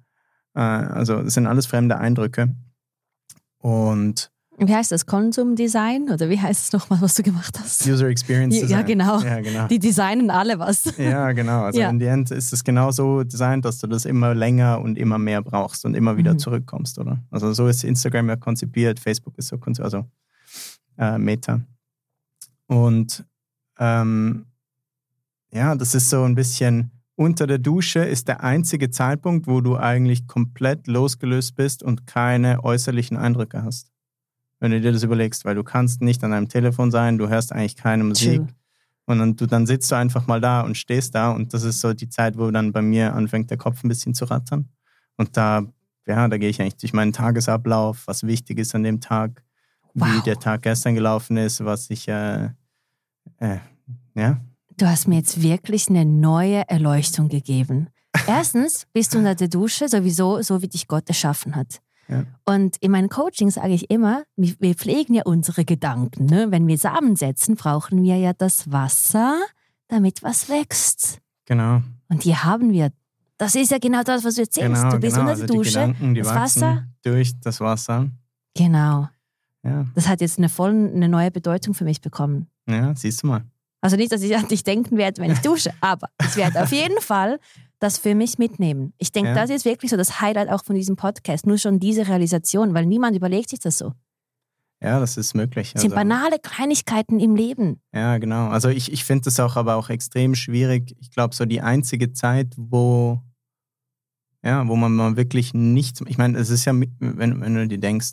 äh, 0.56 0.60
also 0.60 1.24
das 1.24 1.34
sind 1.34 1.48
alles 1.48 1.66
fremde 1.66 1.98
Eindrücke. 1.98 2.56
Und 3.58 4.32
wie 4.68 4.74
heißt 4.76 4.91
das? 4.91 5.05
Konsumdesign? 5.05 6.10
Oder 6.10 6.30
wie 6.30 6.39
heißt 6.39 6.66
es 6.66 6.74
nochmal, 6.74 6.99
was 7.01 7.14
du 7.16 7.24
gemacht 7.24 7.57
hast? 7.60 7.88
User 7.88 8.07
Experience 8.07 8.55
Design. 8.60 8.70
Ja, 8.70 8.82
genau. 8.82 9.20
Ja, 9.22 9.39
genau. 9.41 9.68
Die 9.68 9.80
designen 9.80 10.30
alle 10.30 10.60
was. 10.60 10.93
Ja, 10.97 11.32
genau. 11.32 11.64
Also 11.64 11.80
Ja. 11.80 11.89
in 11.89 11.99
the 11.99 12.05
end 12.05 12.32
ist 12.32 12.51
es 12.53 12.64
genau 12.64 12.91
so 12.91 13.24
designt, 13.24 13.66
dass 13.66 13.80
du 13.80 13.88
das 13.88 14.05
immer 14.05 14.36
länger 14.36 14.82
und 14.82 14.97
immer 14.97 15.18
mehr 15.18 15.41
brauchst 15.41 15.86
und 15.86 15.95
immer 15.95 16.18
wieder 16.18 16.34
Mhm. 16.34 16.39
zurückkommst, 16.39 16.99
oder? 16.99 17.24
Also 17.32 17.53
so 17.53 17.68
ist 17.68 17.84
Instagram 17.84 18.30
ja 18.30 18.36
konzipiert, 18.36 18.99
Facebook 18.99 19.38
ist 19.38 19.47
so 19.47 19.57
konzipiert, 19.57 19.93
also 19.93 20.05
äh, 20.97 21.18
Meta. 21.18 21.62
Und 22.68 23.26
ähm, 23.80 24.45
ja, 25.51 25.74
das 25.76 25.95
ist 25.95 26.10
so 26.10 26.24
ein 26.24 26.36
bisschen 26.36 26.91
unter 27.16 27.47
der 27.47 27.57
Dusche 27.57 27.99
ist 27.99 28.28
der 28.30 28.43
einzige 28.43 28.91
Zeitpunkt, 28.91 29.45
wo 29.47 29.60
du 29.60 29.76
eigentlich 29.76 30.26
komplett 30.28 30.88
losgelöst 30.88 31.55
bist 31.55 31.84
und 31.84 32.07
keine 32.07 32.64
äußerlichen 32.64 33.18
Eindrücke 33.18 33.62
hast. 33.64 33.91
Wenn 34.60 34.72
du 34.72 34.82
dir 34.82 34.91
das 34.91 35.03
überlegst, 35.03 35.45
weil 35.45 35.55
du 35.55 35.64
kannst 35.64 36.01
nicht 36.01 36.24
an 36.24 36.32
deinem 36.32 36.49
Telefon 36.49 36.91
sein, 36.91 37.18
du 37.18 37.30
hörst 37.30 37.53
eigentlich 37.53 37.76
keine 37.76 38.03
Musik. 38.03 38.38
True. 38.39 38.47
Und 39.05 39.20
dann, 39.20 39.36
du, 39.36 39.45
dann 39.47 39.66
sitzt 39.66 39.89
du 39.91 39.95
einfach 39.95 40.28
mal 40.28 40.39
da 40.39 40.62
und 40.62 40.78
stehst 40.78 41.16
da 41.16 41.32
und 41.32 41.53
das 41.53 41.64
ist 41.64 41.82
so 41.82 41.93
die 41.93 42.10
Zeit, 42.10 42.38
wo 42.38 42.51
dann 42.51 42.72
bei 42.72 42.82
mir 42.82 43.14
anfängt 43.16 43.49
der 43.49 43.57
Kopf 43.57 43.84
ein 43.84 43.88
bisschen 43.88 44.14
zu 44.14 44.26
rattern. 44.26 44.70
Und 45.18 45.36
da, 45.36 45.64
ja, 46.05 46.28
da 46.28 46.38
gehe 46.38 46.49
ich 46.49 46.62
eigentlich 46.62 46.78
durch 46.78 46.93
meinen 46.93 47.14
Tagesablauf, 47.14 48.05
was 48.05 48.28
wichtig 48.28 48.60
ist 48.60 48.76
an 48.76 48.84
dem 48.84 49.01
Tag, 49.01 49.43
wie 49.95 50.01
Wow. 50.01 50.24
der 50.24 50.38
Tag 50.38 50.62
gestern 50.62 50.93
gelaufen 50.93 51.38
ist, 51.38 51.64
was 51.66 51.89
ich, 51.89 52.07
äh, 52.07 52.49
äh, 53.39 53.57
ja, 54.16 54.39
Du 54.78 54.88
hast 54.88 55.10
mir 55.10 55.18
jetzt 55.18 55.41
wirklich 55.41 55.89
eine 55.89 56.05
neue 56.05 56.64
Erleuchtung 56.70 57.28
gegeben. 57.28 57.89
Erstens 58.28 58.88
bist 58.93 59.14
du 59.14 59.18
unter 59.18 59.36
der 59.36 59.49
Dusche 59.49 59.89
sowieso 59.89 60.41
so, 60.41 60.62
wie 60.62 60.70
dich 60.70 60.88
Gott 60.88 61.10
erschaffen 61.10 61.55
hat. 61.57 61.82
Ja. 62.10 62.26
Und 62.45 62.78
in 62.78 62.91
meinem 62.91 63.10
Coaching 63.10 63.51
sage 63.51 63.74
ich 63.74 63.89
immer, 63.91 64.24
wir 64.36 64.74
pflegen 64.76 65.14
ja 65.14 65.24
unsere 65.26 65.64
Gedanken. 65.64 66.26
Ne? 66.26 66.47
Wenn 66.49 66.68
wir 66.68 66.78
Samen 66.78 67.16
setzen, 67.16 67.55
brauchen 67.55 68.01
wir 68.01 68.18
ja 68.18 68.34
das 68.34 68.72
Wasser, 68.72 69.38
damit 69.88 70.24
was 70.24 70.49
wächst. 70.49 71.20
genau. 71.45 71.82
Und 72.12 72.24
hier 72.24 72.43
haben 72.43 72.72
wir. 72.72 72.91
Das 73.38 73.53
ist 73.53 73.70
ja 73.70 73.78
genau 73.78 74.01
das, 74.01 74.24
was 74.26 74.36
du 74.36 74.41
erzählst. 74.41 74.82
genau 74.82 74.91
du 74.91 74.99
bist 74.99 75.16
genau. 75.16 75.30
unter 75.30 75.32
also 75.41 75.45
der 75.45 75.55
Dusche. 75.55 75.70
Die 75.70 75.76
Gedanken, 75.76 76.14
die 76.16 76.22
das 76.22 76.34
Wasser. 76.36 76.86
durch 77.03 77.39
das 77.39 77.60
Wasser. 77.62 78.10
Genau. 78.55 79.07
Ja, 79.64 79.86
Das 79.93 80.07
hat 80.07 80.20
jetzt 80.22 80.39
eine 80.39 80.49
voll 80.49 80.72
eine 80.72 81.07
neue 81.07 81.30
Bedeutung 81.32 81.74
für 81.76 81.84
mich 81.84 82.01
bekommen. 82.01 82.47
ja, 82.68 82.95
siehst 82.95 83.22
du 83.24 83.28
mal. 83.28 83.43
Also 83.82 83.95
nicht, 83.95 84.12
dass 84.12 84.22
ich 84.24 84.36
an 84.36 84.47
dich 84.47 84.64
denken 84.64 84.97
werde, 84.97 85.22
wenn 85.22 85.32
ich 85.32 85.39
dusche, 85.39 85.72
aber 85.80 86.10
ich 86.22 86.36
werde 86.36 86.64
auf 86.64 86.72
jeden 86.72 86.99
Fall 87.01 87.39
das 87.80 87.98
für 87.98 88.14
mich 88.16 88.38
mitnehmen. 88.38 88.94
Ich 88.98 89.12
denke, 89.12 89.30
Ja. 89.30 89.36
das 89.36 89.50
ist 89.50 89.66
wirklich 89.66 89.90
so 89.92 89.98
das 89.98 90.20
Highlight 90.22 90.50
auch 90.50 90.64
von 90.64 90.76
diesem 90.76 90.96
Podcast. 90.96 91.48
Nur 91.48 91.58
schon 91.58 91.80
diese 91.80 92.08
Realisation, 92.08 92.74
weil 92.74 92.86
niemand 92.86 93.16
überlegt 93.16 93.50
sich 93.50 93.60
das 93.60 93.78
so. 93.78 93.94
Ja, 94.82 95.00
das 95.00 95.18
ist 95.18 95.34
möglich. 95.34 95.74
Das 95.74 95.82
sind 95.82 95.92
Also- 95.94 96.00
banale 96.08 96.40
Kleinigkeiten 96.40 97.20
im 97.20 97.36
Leben. 97.36 97.82
Ja, 97.94 98.18
genau. 98.18 98.48
Also 98.50 98.70
ich, 98.70 98.92
ich 98.92 99.04
finde 99.04 99.26
das 99.26 99.40
auch 99.40 99.56
aber 99.58 99.76
auch 99.76 99.90
extrem 99.90 100.36
schwierig. 100.36 100.96
Ich 101.00 101.12
glaube, 101.12 101.36
so 101.36 101.46
die 101.46 101.60
einzige 101.62 102.14
Zeit, 102.14 102.54
wo, 102.58 103.22
ja, 104.44 104.66
wo 104.68 104.76
man 104.76 104.94
mal 104.96 105.18
wirklich 105.18 105.54
nichts, 105.54 106.02
ich 106.08 106.18
meine, 106.18 106.38
es 106.38 106.50
ist 106.50 106.66
ja, 106.66 106.74
wenn, 106.74 107.42
wenn 107.42 107.56
du 107.56 107.68
dir 107.68 107.78
denkst, 107.80 108.12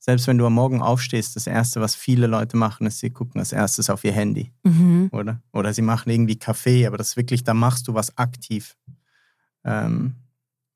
selbst 0.00 0.26
wenn 0.28 0.38
du 0.38 0.46
am 0.46 0.54
Morgen 0.54 0.80
aufstehst, 0.80 1.36
das 1.36 1.46
Erste, 1.46 1.80
was 1.80 1.94
viele 1.94 2.26
Leute 2.26 2.56
machen, 2.56 2.86
ist, 2.86 3.00
sie 3.00 3.10
gucken 3.10 3.40
als 3.40 3.52
erstes 3.52 3.90
auf 3.90 4.04
ihr 4.04 4.12
Handy, 4.12 4.52
Mhm. 4.64 5.10
oder? 5.12 5.42
Oder 5.52 5.74
sie 5.74 5.82
machen 5.82 6.08
irgendwie 6.10 6.38
Kaffee, 6.38 6.86
aber 6.86 6.96
das 6.96 7.08
ist 7.10 7.16
wirklich, 7.16 7.44
da 7.44 7.52
machst 7.52 7.88
du 7.88 7.94
was 7.94 8.16
aktiv. 8.16 8.76
Ähm, 9.68 10.14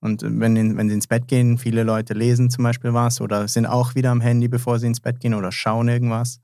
und 0.01 0.23
wenn, 0.23 0.57
in, 0.57 0.77
wenn 0.77 0.89
sie 0.89 0.95
ins 0.97 1.07
Bett 1.07 1.29
gehen, 1.29 1.59
viele 1.59 1.85
Leute 1.85 2.13
lesen 2.15 2.51
zum 2.51 2.65
Beispiel 2.65 2.93
was 2.93 3.21
oder 3.21 3.47
sind 3.49 3.67
auch 3.67 3.95
wieder 3.95 4.11
am 4.11 4.21
Handy, 4.21 4.49
bevor 4.49 4.79
sie 4.79 4.89
ins 4.89 5.01
Bett 5.01 5.21
gehen 5.21 5.35
oder 5.35 5.53
schauen 5.53 5.89
irgendwas. 5.89 6.41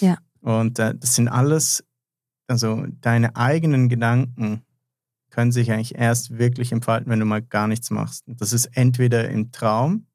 Ja. 0.00 0.18
Und 0.40 0.78
äh, 0.78 0.94
das 0.94 1.16
sind 1.16 1.28
alles, 1.28 1.84
also 2.46 2.86
deine 3.00 3.34
eigenen 3.36 3.88
Gedanken 3.88 4.62
können 5.30 5.50
sich 5.52 5.72
eigentlich 5.72 5.96
erst 5.96 6.38
wirklich 6.38 6.72
entfalten, 6.72 7.10
wenn 7.10 7.18
du 7.18 7.24
mal 7.26 7.42
gar 7.42 7.66
nichts 7.66 7.90
machst. 7.90 8.24
Das 8.28 8.52
ist 8.52 8.66
entweder 8.76 9.28
im 9.28 9.50
Traum, 9.52 10.06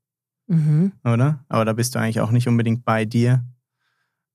Mhm. 0.49 0.93
oder? 1.03 1.43
Aber 1.49 1.65
da 1.65 1.73
bist 1.73 1.93
du 1.93 1.99
eigentlich 1.99 2.21
auch 2.21 2.31
nicht 2.31 2.47
unbedingt 2.47 2.85
bei 2.85 3.03
dir. 3.03 3.43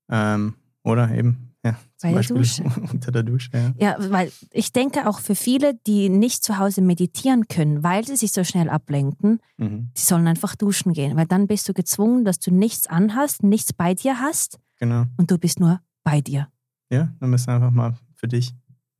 Ähm, 0.09 0.55
oder 0.83 1.09
eben, 1.11 1.52
ja, 1.63 1.71
zum 1.71 1.79
Bei 2.01 2.09
der 2.09 2.15
Beispiel 2.17 2.37
Dusche. 2.37 2.63
unter 2.93 3.11
der 3.11 3.23
Dusche, 3.23 3.49
ja. 3.53 3.71
Ja, 3.77 4.11
weil 4.11 4.31
ich 4.51 4.71
denke 4.73 5.07
auch 5.07 5.19
für 5.19 5.35
viele, 5.35 5.75
die 5.87 6.09
nicht 6.09 6.43
zu 6.43 6.57
Hause 6.57 6.81
meditieren 6.81 7.47
können, 7.47 7.83
weil 7.83 8.05
sie 8.05 8.15
sich 8.17 8.31
so 8.33 8.43
schnell 8.43 8.69
ablenken, 8.69 9.39
Mhm. 9.57 9.91
die 9.97 10.01
sollen 10.01 10.27
einfach 10.27 10.55
duschen 10.55 10.93
gehen. 10.93 11.15
Weil 11.15 11.25
dann 11.27 11.47
bist 11.47 11.67
du 11.69 11.73
gezwungen, 11.73 12.25
dass 12.25 12.39
du 12.39 12.51
nichts 12.51 12.87
anhast, 12.87 13.43
nichts 13.43 13.71
bei 13.73 13.93
dir 13.93 14.19
hast 14.19 14.59
Genau. 14.79 15.05
und 15.17 15.31
du 15.31 15.37
bist 15.37 15.59
nur 15.59 15.79
bei 16.03 16.19
dir. 16.21 16.49
Ja, 16.91 17.13
dann 17.19 17.31
bist 17.31 17.47
du 17.47 17.51
einfach 17.51 17.71
mal 17.71 17.95
für 18.15 18.27
dich. 18.27 18.53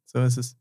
So 0.05 0.19
ist 0.19 0.37
es. 0.37 0.55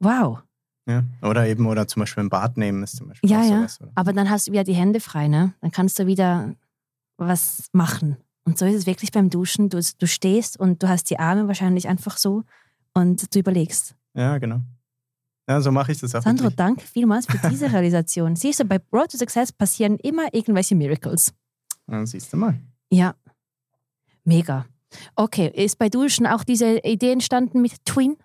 Wow. 0.00 0.40
Ja. 0.88 1.02
Oder 1.22 1.46
eben, 1.48 1.66
oder 1.66 1.86
zum 1.88 2.00
Beispiel 2.00 2.24
ein 2.24 2.28
Bad 2.28 2.56
nehmen 2.56 2.82
ist 2.82 2.96
zum 2.96 3.08
Beispiel 3.08 3.28
Ja, 3.30 3.42
ja. 3.42 3.56
sowas. 3.68 3.78
Aber 3.94 4.12
dann 4.12 4.28
hast 4.30 4.46
du 4.48 4.52
wieder 4.52 4.64
die 4.64 4.74
Hände 4.74 5.00
frei, 5.00 5.28
ne? 5.28 5.54
Dann 5.60 5.70
kannst 5.72 5.98
du 5.98 6.06
wieder 6.06 6.54
was 7.16 7.68
machen. 7.72 8.16
Und 8.46 8.56
so 8.58 8.64
ist 8.64 8.74
es 8.76 8.86
wirklich 8.86 9.10
beim 9.10 9.28
Duschen. 9.28 9.68
Du, 9.68 9.80
du 9.98 10.06
stehst 10.06 10.58
und 10.58 10.82
du 10.82 10.88
hast 10.88 11.10
die 11.10 11.18
Arme 11.18 11.48
wahrscheinlich 11.48 11.88
einfach 11.88 12.16
so 12.16 12.44
und 12.94 13.34
du 13.34 13.38
überlegst. 13.40 13.94
Ja, 14.14 14.38
genau. 14.38 14.60
Ja, 15.48 15.60
so 15.60 15.70
mache 15.72 15.92
ich 15.92 15.98
das 15.98 16.14
auch. 16.14 16.22
Sandro, 16.22 16.44
wirklich. 16.44 16.56
danke 16.56 16.86
vielmals 16.86 17.26
für 17.26 17.38
diese 17.50 17.66
Realisation. 17.72 18.34
Siehst 18.36 18.60
du, 18.60 18.64
bei 18.64 18.80
Road 18.92 19.10
to 19.10 19.18
Success 19.18 19.52
passieren 19.52 19.96
immer 19.98 20.32
irgendwelche 20.32 20.74
Miracles. 20.74 21.32
Ja, 21.90 22.06
siehst 22.06 22.32
du 22.32 22.36
mal. 22.36 22.58
Ja, 22.90 23.14
mega. 24.24 24.66
Okay, 25.16 25.50
ist 25.54 25.78
bei 25.78 25.88
Duschen 25.88 26.26
auch 26.26 26.42
diese 26.44 26.78
Idee 26.78 27.12
entstanden 27.12 27.60
mit 27.60 27.84
Twin? 27.84 28.16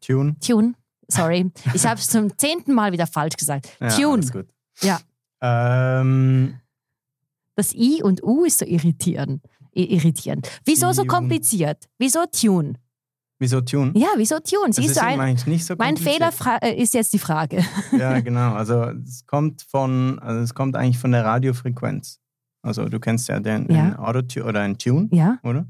Tune. 0.00 0.36
Tune? 0.40 0.74
Sorry, 1.08 1.50
ich 1.74 1.86
habe 1.86 2.00
es 2.00 2.08
zum 2.08 2.36
zehnten 2.36 2.74
Mal 2.74 2.92
wieder 2.92 3.06
falsch 3.06 3.36
gesagt. 3.36 3.68
Ja, 3.80 3.88
Tune. 3.90 4.14
alles 4.14 4.32
gut. 4.32 4.46
Ja. 4.80 5.00
Ähm, 5.40 6.58
Das 7.54 7.74
I 7.74 8.02
und 8.02 8.22
U 8.22 8.44
ist 8.44 8.58
so 8.58 8.64
irritierend. 8.66 9.42
Irritierend. 9.84 10.48
Wieso 10.64 10.92
so 10.92 11.04
kompliziert? 11.04 11.88
Wieso 11.98 12.24
Tune? 12.26 12.74
wieso 13.40 13.60
Tune? 13.60 13.92
Ja, 13.94 14.08
wieso 14.16 14.40
Tune? 14.40 14.72
Siehst 14.72 14.90
ist 14.90 14.96
du 15.00 15.04
ein, 15.04 15.38
nicht 15.46 15.64
so 15.64 15.74
mein. 15.78 15.96
Fehler 15.96 16.32
äh, 16.60 16.74
ist 16.74 16.92
jetzt 16.94 17.12
die 17.12 17.20
Frage. 17.20 17.64
Ja, 17.96 18.18
genau. 18.20 18.54
Also 18.54 18.82
es 19.06 19.24
kommt 19.26 19.62
von, 19.62 20.18
also 20.18 20.40
es 20.40 20.54
kommt 20.54 20.74
eigentlich 20.74 20.98
von 20.98 21.12
der 21.12 21.24
Radiofrequenz. 21.24 22.18
Also 22.62 22.88
du 22.88 22.98
kennst 22.98 23.28
ja 23.28 23.38
den, 23.38 23.70
Ja. 23.70 23.90
den 23.90 23.96
Autotune 23.96 24.44
oder 24.44 24.60
ein 24.62 24.76
Tune, 24.76 25.08
Ja? 25.12 25.38
oder? 25.44 25.66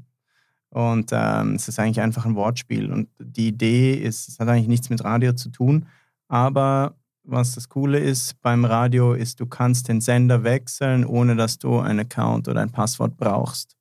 Und 0.71 1.11
ähm, 1.13 1.55
es 1.55 1.67
ist 1.67 1.79
eigentlich 1.79 2.01
einfach 2.01 2.25
ein 2.25 2.35
Wortspiel. 2.35 2.91
Und 2.91 3.07
die 3.19 3.49
Idee 3.49 3.93
ist, 3.95 4.27
es 4.29 4.39
hat 4.39 4.47
eigentlich 4.47 4.67
nichts 4.67 4.89
mit 4.89 5.03
Radio 5.03 5.33
zu 5.33 5.49
tun. 5.49 5.85
Aber 6.27 6.95
was 7.23 7.53
das 7.55 7.69
Coole 7.69 7.99
ist 7.99 8.39
beim 8.41 8.65
Radio, 8.65 9.13
ist, 9.13 9.39
du 9.39 9.45
kannst 9.45 9.87
den 9.87 10.01
Sender 10.01 10.43
wechseln, 10.43 11.05
ohne 11.05 11.35
dass 11.35 11.59
du 11.59 11.79
einen 11.79 11.99
Account 11.99 12.47
oder 12.47 12.61
ein 12.61 12.71
Passwort 12.71 13.15
brauchst. 13.17 13.75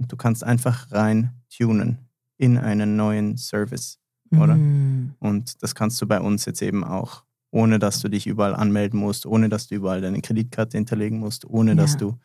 Und 0.00 0.10
du 0.10 0.16
kannst 0.16 0.42
einfach 0.42 0.90
rein 0.90 1.34
tunen 1.56 1.98
in 2.38 2.58
einen 2.58 2.96
neuen 2.96 3.36
Service. 3.36 3.98
Oder? 4.32 4.56
Mhm. 4.56 5.14
Und 5.18 5.62
das 5.62 5.74
kannst 5.74 6.00
du 6.00 6.06
bei 6.06 6.20
uns 6.20 6.44
jetzt 6.46 6.62
eben 6.62 6.82
auch, 6.84 7.24
ohne 7.50 7.78
dass 7.78 8.00
du 8.00 8.08
dich 8.08 8.26
überall 8.26 8.54
anmelden 8.54 8.98
musst, 8.98 9.26
ohne 9.26 9.48
dass 9.48 9.66
du 9.68 9.74
überall 9.74 10.00
deine 10.00 10.20
Kreditkarte 10.20 10.78
hinterlegen 10.78 11.18
musst, 11.18 11.44
ohne 11.44 11.76
dass 11.76 11.92
Ja. 11.94 11.98
du 11.98 12.18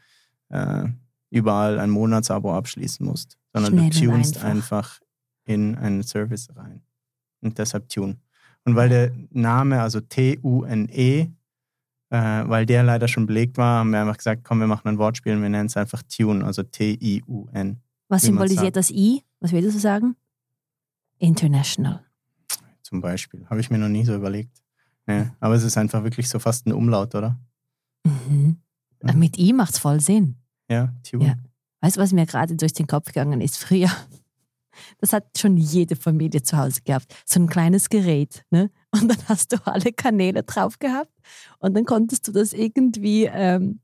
äh, 0.49 0.87
überall 1.31 1.79
ein 1.79 1.89
Monatsabo 1.89 2.55
abschließen 2.55 3.05
musst, 3.05 3.37
sondern 3.53 3.73
Schnell 3.73 3.89
du 3.89 3.99
tunst 4.11 4.37
einfach. 4.37 4.99
einfach. 4.99 4.99
in 5.47 5.75
einen 5.75 6.01
Service 6.03 6.47
rein. 6.55 6.81
Und 7.41 7.57
deshalb 7.59 7.89
Tune. 7.89 8.17
Und 8.63 8.75
weil 8.75 8.89
der 8.89 9.11
Name, 9.31 9.81
also 9.81 9.99
T-U-N-E, 10.01 11.27
äh, 12.09 12.17
weil 12.17 12.65
der 12.65 12.83
leider 12.83 13.07
schon 13.07 13.25
belegt 13.25 13.57
war, 13.57 13.79
haben 13.79 13.91
wir 13.91 14.01
einfach 14.01 14.17
gesagt, 14.17 14.43
komm, 14.43 14.59
wir 14.59 14.67
machen 14.67 14.87
ein 14.87 14.97
Wortspiel 14.97 15.33
und 15.35 15.41
wir 15.41 15.49
nennen 15.49 15.67
es 15.67 15.77
einfach 15.77 16.03
Tune, 16.03 16.45
also 16.45 16.63
T-I-U-N. 16.63 17.81
Was 18.07 18.21
symbolisiert 18.23 18.75
das 18.75 18.91
I? 18.91 19.23
Was 19.39 19.51
würdest 19.51 19.75
du 19.75 19.79
sagen? 19.79 20.15
International. 21.17 22.05
zum 22.81 23.01
Beispiel. 23.01 23.45
Habe 23.49 23.59
ich 23.59 23.71
mir 23.71 23.79
noch 23.79 23.89
nie 23.89 24.05
so 24.05 24.13
überlegt. 24.13 24.61
Ja, 25.07 25.35
aber 25.39 25.55
es 25.55 25.63
ist 25.63 25.77
einfach 25.77 26.03
wirklich 26.03 26.29
so 26.29 26.39
fast 26.39 26.67
ein 26.67 26.73
Umlaut, 26.73 27.15
oder? 27.15 27.39
Mhm. 28.03 28.57
Ja. 29.03 29.13
Mit 29.13 29.37
I 29.37 29.53
macht 29.53 29.73
es 29.73 29.79
voll 29.79 29.99
Sinn. 29.99 30.35
Ja, 30.69 30.93
Tune. 31.03 31.25
Ja. 31.25 31.35
Weißt 31.81 31.97
du, 31.97 32.01
was 32.01 32.13
mir 32.13 32.25
gerade 32.25 32.55
durch 32.55 32.73
den 32.73 32.87
Kopf 32.87 33.07
gegangen 33.07 33.41
ist? 33.41 33.57
Früher, 33.57 33.89
das 34.99 35.13
hat 35.13 35.37
schon 35.37 35.57
jede 35.57 35.95
Familie 35.95 36.43
zu 36.43 36.57
Hause 36.57 36.81
gehabt. 36.83 37.13
So 37.25 37.39
ein 37.39 37.47
kleines 37.47 37.89
Gerät. 37.89 38.45
Ne? 38.49 38.71
Und 38.91 39.09
dann 39.09 39.17
hast 39.27 39.51
du 39.53 39.57
alle 39.65 39.91
Kanäle 39.91 40.43
drauf 40.43 40.79
gehabt 40.79 41.14
und 41.59 41.75
dann 41.75 41.85
konntest 41.85 42.27
du 42.27 42.31
das 42.31 42.53
irgendwie, 42.53 43.25
ähm, 43.31 43.79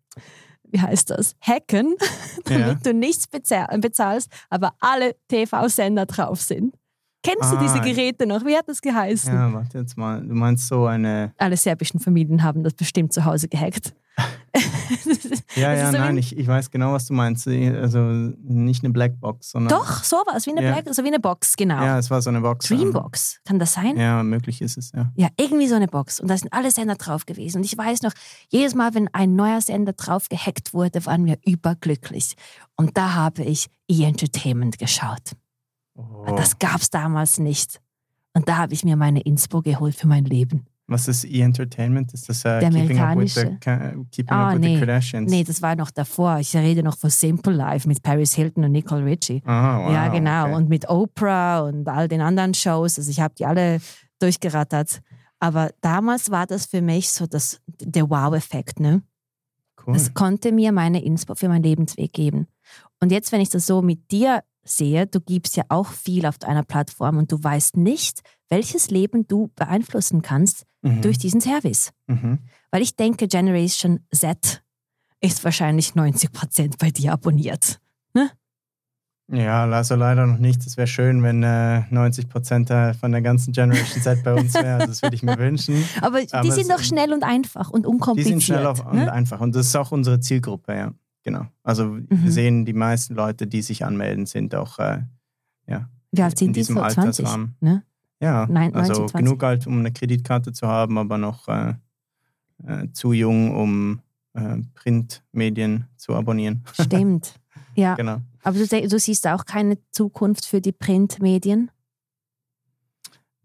wie 0.69 0.79
heißt 0.79 1.09
das, 1.09 1.35
hacken, 1.41 1.95
damit 2.45 2.67
Ja. 2.67 2.73
du 2.75 2.93
nichts 2.93 3.27
bezahl- 3.27 3.77
bezahlst, 3.79 4.31
aber 4.49 4.73
alle 4.79 5.15
TV-Sender 5.27 6.05
drauf 6.05 6.41
sind. 6.41 6.75
Kennst 7.23 7.51
du 7.53 7.57
diese 7.57 7.75
Ah. 7.79 7.83
Geräte 7.83 8.25
noch? 8.25 8.43
Wie 8.45 8.57
hat 8.57 8.67
das 8.67 8.81
geheißen? 8.81 9.31
Ja, 9.31 9.53
warte 9.53 9.77
jetzt 9.77 9.95
mal. 9.95 10.21
Du 10.25 10.33
meinst 10.33 10.67
so 10.67 10.85
eine. 10.87 11.33
Alle 11.37 11.55
serbischen 11.55 11.99
Familien 11.99 12.41
haben 12.41 12.63
das 12.63 12.73
bestimmt 12.73 13.13
zu 13.13 13.25
Hause 13.25 13.47
gehackt. 13.47 13.93
Ja, 15.55 15.73
ja, 15.73 15.91
nein, 15.91 16.17
ich, 16.17 16.37
ich 16.37 16.47
weiß 16.47 16.71
genau, 16.71 16.93
was 16.93 17.05
du 17.05 17.13
meinst. 17.13 17.47
Also 17.47 17.99
nicht 17.99 18.83
eine 18.83 18.93
Blackbox, 18.93 19.51
sondern. 19.51 19.77
Doch, 19.77 20.03
sowas, 20.03 20.45
wie 20.45 20.51
eine, 20.51 20.63
Ja. 20.63 20.73
Black, 20.73 20.87
also 20.87 21.03
wie 21.03 21.07
eine 21.07 21.19
Box, 21.19 21.55
genau. 21.55 21.83
Ja, 21.83 21.97
es 21.97 22.09
war 22.09 22.21
so 22.21 22.29
eine 22.29 22.41
Box. 22.41 22.67
Dreambox, 22.67 23.41
kann 23.45 23.59
das 23.59 23.73
sein? 23.73 23.97
Ja, 23.97 24.23
möglich 24.23 24.61
ist 24.61 24.77
es, 24.77 24.91
ja. 24.93 25.11
Ja, 25.15 25.27
irgendwie 25.37 25.67
so 25.67 25.75
eine 25.75 25.87
Box. 25.87 26.19
Und 26.19 26.29
da 26.29 26.37
sind 26.37 26.53
alle 26.53 26.71
Sender 26.71 26.95
drauf 26.95 27.25
gewesen. 27.25 27.57
Und 27.57 27.63
ich 27.65 27.77
weiß 27.77 28.01
noch, 28.03 28.13
jedes 28.49 28.75
Mal, 28.75 28.93
wenn 28.93 29.07
ein 29.13 29.35
neuer 29.35 29.61
Sender 29.61 29.93
drauf 29.93 30.29
gehackt 30.29 30.73
wurde, 30.73 31.05
waren 31.05 31.25
wir 31.25 31.37
überglücklich. 31.45 32.35
Und 32.75 32.97
da 32.97 33.13
habe 33.13 33.43
ich 33.43 33.67
E-Entertainment 33.87 34.77
geschaut. 34.79 35.33
Oh. 35.95 36.25
Das 36.37 36.59
gab 36.59 36.81
es 36.81 36.89
damals 36.89 37.39
nicht. 37.39 37.81
Und 38.33 38.47
da 38.47 38.57
habe 38.57 38.73
ich 38.73 38.83
mir 38.85 38.95
meine 38.95 39.21
Inspo 39.21 39.61
geholt 39.61 39.95
für 39.95 40.07
mein 40.07 40.23
Leben. 40.23 40.65
Was 40.91 41.07
ist 41.07 41.23
E-Entertainment? 41.23 42.13
Ist 42.13 42.27
das 42.29 42.43
äh, 42.45 42.59
Der 42.59 42.69
Keeping 42.69 42.99
Up 42.99 43.17
with, 43.17 43.33
the, 43.33 43.41
amerikanische. 43.41 44.05
Keeping 44.11 44.33
Ah, 44.33 44.49
up 44.49 44.55
with 44.55 44.61
nee. 44.61 44.73
the 44.75 44.79
Kardashians? 44.79 45.31
Nee, 45.31 45.43
das 45.43 45.61
war 45.61 45.75
noch 45.75 45.89
davor. 45.91 46.39
Ich 46.39 46.55
rede 46.55 46.83
noch 46.83 46.97
von 46.97 47.09
Simple 47.09 47.53
Life 47.53 47.87
mit 47.87 48.03
Paris 48.03 48.33
Hilton 48.33 48.65
und 48.65 48.73
Nicole 48.73 49.05
Richie. 49.05 49.41
Ah, 49.45 49.79
wow, 49.79 49.93
ja, 49.93 50.07
genau. 50.09 50.43
okay. 50.45 50.53
Und 50.55 50.69
mit 50.69 50.89
Oprah 50.89 51.61
und 51.61 51.87
all 51.87 52.07
den 52.07 52.21
anderen 52.21 52.53
Shows. 52.53 52.97
Also 52.97 53.09
ich 53.09 53.19
habe 53.19 53.33
die 53.35 53.45
alle 53.45 53.79
durchgerattert. 54.19 55.01
Aber 55.39 55.71
damals 55.81 56.29
war 56.29 56.45
das 56.45 56.65
für 56.65 56.81
mich 56.81 57.09
so 57.11 57.25
das, 57.25 57.61
der 57.67 58.09
Wow-Effekt. 58.09 58.79
Ne? 58.79 59.01
cool. 59.87 59.95
Es 59.95 60.13
konnte 60.13 60.51
mir 60.51 60.71
meine 60.71 61.03
Inspo 61.03 61.35
für 61.35 61.47
meinen 61.47 61.63
Lebensweg 61.63 62.13
geben. 62.13 62.47
Und 62.99 63.11
jetzt, 63.11 63.31
wenn 63.31 63.41
ich 63.41 63.49
das 63.49 63.65
so 63.65 63.81
mit 63.81 64.11
dir 64.11 64.43
sehe, 64.63 65.07
du 65.07 65.19
gibst 65.19 65.55
ja 65.55 65.63
auch 65.69 65.87
viel 65.87 66.25
auf 66.25 66.37
deiner 66.37 66.63
Plattform 66.63 67.17
und 67.17 67.31
du 67.31 67.43
weißt 67.43 67.77
nicht, 67.77 68.21
welches 68.49 68.89
Leben 68.91 69.27
du 69.27 69.49
beeinflussen 69.55 70.21
kannst 70.21 70.65
Mhm. 70.83 71.01
durch 71.03 71.19
diesen 71.19 71.41
Service. 71.41 71.91
Mhm. 72.07 72.39
Weil 72.71 72.81
ich 72.81 72.95
denke, 72.95 73.27
Generation 73.27 73.99
Z 74.11 74.63
ist 75.19 75.43
wahrscheinlich 75.43 75.93
90 75.93 76.31
Prozent 76.31 76.77
bei 76.79 76.89
dir 76.89 77.13
abonniert. 77.13 77.79
Ja, 79.33 79.63
also 79.63 79.95
leider 79.95 80.25
noch 80.25 80.39
nicht. 80.39 80.65
Es 80.65 80.75
wäre 80.75 80.87
schön, 80.87 81.23
wenn 81.23 81.41
äh, 81.41 81.83
90 81.89 82.27
Prozent 82.27 82.69
von 82.99 83.11
der 83.13 83.21
ganzen 83.21 83.53
Generation 83.53 84.01
Z 84.01 84.23
bei 84.23 84.33
uns 84.33 84.53
wäre. 84.55 84.73
Also 84.75 84.87
das 84.87 85.01
würde 85.03 85.15
ich 85.15 85.23
mir 85.23 85.37
wünschen. 85.37 85.85
Aber, 86.01 86.19
Aber 86.31 86.41
die 86.41 86.51
sind 86.51 86.69
doch 86.69 86.81
schnell 86.81 87.13
und 87.13 87.23
einfach 87.23 87.69
und 87.69 87.83
Die 87.83 87.87
unkompliziert. 87.87 88.33
sind 88.33 88.43
schnell 88.43 88.65
auf, 88.65 88.85
und 88.85 88.95
ne? 88.97 89.11
einfach. 89.11 89.39
Und 89.39 89.55
das 89.55 89.67
ist 89.67 89.75
auch 89.77 89.91
unsere 89.93 90.19
Zielgruppe, 90.19 90.75
ja. 90.75 90.91
Genau. 91.23 91.45
Also 91.63 91.85
Mhm. 91.85 92.07
wir 92.09 92.31
sehen, 92.31 92.65
die 92.65 92.73
meisten 92.73 93.13
Leute, 93.15 93.45
die 93.47 93.61
sich 93.61 93.85
anmelden, 93.85 94.25
sind 94.25 94.55
auch 94.55 94.79
äh, 94.79 95.01
Wie 96.13 96.21
alt 96.23 96.37
sind 96.37 96.47
in 96.47 96.53
die? 96.53 96.59
diesem 96.59 96.75
So 96.75 96.81
20? 96.81 97.05
Altersrahmen. 97.05 97.55
Ne? 97.61 97.83
Ja, 98.19 98.45
Nein, 98.49 98.75
also 98.75 98.93
19, 99.03 99.07
20. 99.11 99.17
genug 99.25 99.43
alt, 99.43 99.65
um 99.67 99.79
eine 99.79 99.91
Kreditkarte 99.93 100.51
zu 100.51 100.67
haben, 100.67 100.97
aber 100.97 101.17
noch 101.17 101.47
äh, 101.47 101.75
äh, 102.67 102.91
zu 102.91 103.13
jung, 103.13 103.55
um 103.55 104.01
äh, 104.33 104.57
Printmedien 104.75 105.85
zu 105.95 106.13
abonnieren. 106.15 106.63
Stimmt. 106.73 107.35
Ja, 107.75 107.95
Genau. 107.95 108.19
aber 108.43 108.57
du, 108.59 108.87
du 108.87 108.99
siehst 108.99 109.25
auch 109.27 109.45
keine 109.45 109.77
Zukunft 109.91 110.45
für 110.45 110.59
die 110.59 110.73
Printmedien? 110.73 111.71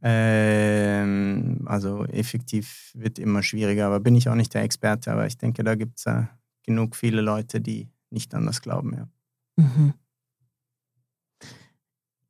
Ähm, 0.03 1.62
also 1.66 2.05
effektiv 2.07 2.91
wird 2.95 3.18
immer 3.18 3.43
schwieriger, 3.43 3.87
aber 3.87 4.01
bin 4.01 4.16
ich 4.16 4.29
auch 4.29 4.35
nicht 4.35 4.53
der 4.55 4.62
Experte, 4.62 5.12
aber 5.12 5.27
ich 5.27 5.39
denke, 5.39 5.62
da 5.64 5.74
gibt 5.77 5.99
es 5.99 6.07
äh, 6.07 6.24
genug 6.67 6.97
viele 6.97 7.21
Leute, 7.21 7.61
die 7.61 7.89
nicht 8.11 8.35
an 8.35 8.47
das 8.47 8.61
glauben. 8.61 8.95
Ja. 8.95 9.09
Mhm. 9.57 9.95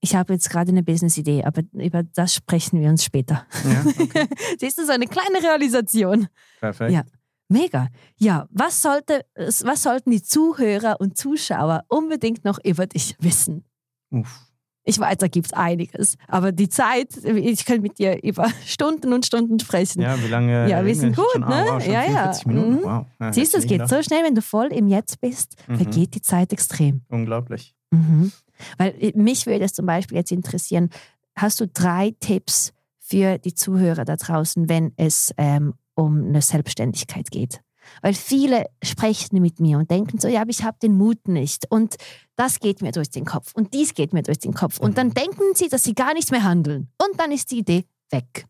Ich 0.01 0.15
habe 0.15 0.35
jetzt 0.35 0.51
gerade 0.51 0.71
eine 0.71 0.85
Business-Idee, 0.85 1.45
aber 1.45 1.63
über 1.73 2.05
das 2.05 2.35
sprechen 2.35 2.81
wir 2.81 2.89
uns 2.91 3.03
später. 3.03 3.47
Ja, 3.65 3.85
okay. 3.99 4.29
Siehst 4.61 4.79
du, 4.79 4.87
so 4.87 4.93
eine 4.93 5.07
kleine 5.07 5.43
Realisation. 5.43 6.29
Perfekt. 6.61 6.93
Ja. 6.93 7.03
Mega. 7.49 7.89
Ja, 8.17 8.47
was, 8.51 8.83
sollte, 8.83 9.25
was 9.35 9.83
sollten 9.83 10.11
die 10.11 10.23
Zuhörer 10.23 11.01
und 11.01 11.17
Zuschauer 11.17 11.85
unbedingt 11.89 12.45
noch 12.45 12.59
über 12.65 12.87
dich 12.87 13.17
wissen? 13.21 13.65
Uff. 14.11 14.47
Ich 14.89 15.01
weiß, 15.01 15.19
da 15.19 15.27
gibt 15.27 15.49
es 15.49 15.53
einiges, 15.53 16.17
aber 16.29 16.53
die 16.53 16.69
Zeit, 16.69 17.09
ich 17.25 17.65
kann 17.67 17.83
mit 17.83 17.99
dir 17.99 18.23
über 18.23 18.49
Stunden 18.65 19.13
und 19.13 19.27
Stunden 19.27 19.59
sprechen. 19.59 20.01
Ja, 20.01 20.17
wie 20.23 20.29
lange? 20.29 20.71
Ja, 20.71 20.85
wir 20.85 20.95
sind 20.95 21.17
gut, 21.17 21.25
schon? 21.33 21.41
ne? 21.41 21.47
Ah, 21.49 21.65
wow, 21.75 21.85
Ja, 21.87 21.93
ja. 22.05 22.33
44 22.33 22.47
Minuten. 22.47 22.73
Mhm. 22.75 22.83
Wow. 22.85 23.07
Ja, 23.21 23.33
Siehst 23.33 23.53
du, 23.55 23.59
es 23.59 23.67
geht 23.67 23.81
nicht 23.81 23.91
so 23.91 24.01
schnell, 24.03 24.23
wenn 24.25 24.37
du 24.37 24.43
voll 24.43 24.69
im 24.73 24.87
Jetzt 24.87 25.21
bist, 25.21 25.57
Mhm. 25.67 25.77
vergeht 25.77 26.15
die 26.15 26.23
Zeit 26.23 26.53
extrem. 26.53 27.03
Unglaublich. 27.09 27.75
Mhm. 27.91 28.31
Weil 28.79 28.95
äh, 29.01 29.13
mich 29.17 29.47
würde 29.47 29.65
es 29.65 29.73
zum 29.73 29.87
Beispiel 29.87 30.19
jetzt 30.19 30.31
interessieren, 30.31 30.91
hast 31.35 31.59
du 31.61 31.67
drei 31.67 32.15
Tipps 32.21 32.73
für 33.01 33.39
die 33.39 33.55
Zuhörer 33.55 34.05
da 34.05 34.15
draußen, 34.17 34.69
wenn 34.69 34.93
es 34.97 35.33
ähm, 35.37 35.75
um 35.97 36.27
eine 36.29 36.43
Selbstständigkeit 36.43 37.31
geht? 37.33 37.61
Weil 38.03 38.15
viele 38.15 38.67
sprechen 38.83 39.41
mit 39.41 39.61
mir 39.61 39.79
und 39.79 39.91
denken 39.91 40.19
so, 40.19 40.29
ja, 40.29 40.41
aber 40.43 40.51
ich 40.51 40.63
habe 40.65 40.79
den 40.83 40.97
Mut 40.97 41.29
nicht 41.29 41.71
und 41.71 41.97
das 42.37 42.61
geht 42.61 42.83
mir 42.83 42.93
durch 42.93 43.11
den 43.11 43.25
Kopf 43.25 43.53
und 43.55 43.73
dies 43.75 43.95
geht 43.95 44.13
mir 44.13 44.23
durch 44.23 44.39
den 44.39 44.55
Kopf. 44.55 44.79
Und 44.79 44.99
dann 44.99 45.09
Mhm. 45.09 45.15
denken 45.15 45.55
sie, 45.55 45.69
dass 45.69 45.83
sie 45.85 45.95
gar 45.95 46.13
nichts 46.15 46.31
mehr 46.31 46.43
handeln. 46.45 46.89
Und 46.99 47.19
dann 47.21 47.33
ist 47.33 47.51
die 47.51 47.59
Idee 47.59 47.85
weg. 48.11 48.47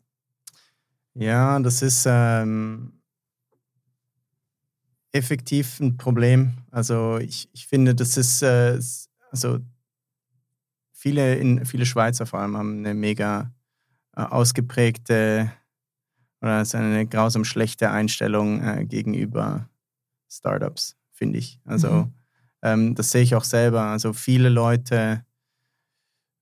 Ja, 1.14 1.58
das 1.60 1.82
ist 1.82 2.04
ähm, 2.06 3.00
effektiv 5.12 5.80
ein 5.80 5.96
Problem. 5.96 6.52
Also 6.70 7.18
ich, 7.18 7.48
ich 7.52 7.66
finde, 7.66 7.94
das 7.94 8.16
ist, 8.16 8.42
äh, 8.42 8.78
also 9.30 9.58
viele, 10.92 11.36
in, 11.36 11.64
viele 11.64 11.86
Schweizer 11.86 12.26
vor 12.26 12.40
allem 12.40 12.56
haben 12.56 12.78
eine 12.78 12.94
mega 12.94 13.52
äh, 14.16 14.22
ausgeprägte 14.22 15.50
oder 16.42 16.60
es 16.60 16.68
ist 16.68 16.74
eine 16.74 17.06
grausam 17.06 17.44
schlechte 17.44 17.90
Einstellung 17.90 18.62
äh, 18.62 18.84
gegenüber 18.84 19.68
Startups, 20.30 20.96
finde 21.12 21.38
ich. 21.38 21.60
Also 21.64 21.88
Mhm. 21.90 22.12
ähm, 22.62 22.94
das 22.94 23.10
sehe 23.10 23.22
ich 23.22 23.34
auch 23.34 23.44
selber. 23.44 23.82
Also 23.82 24.12
viele 24.12 24.48
Leute, 24.48 25.24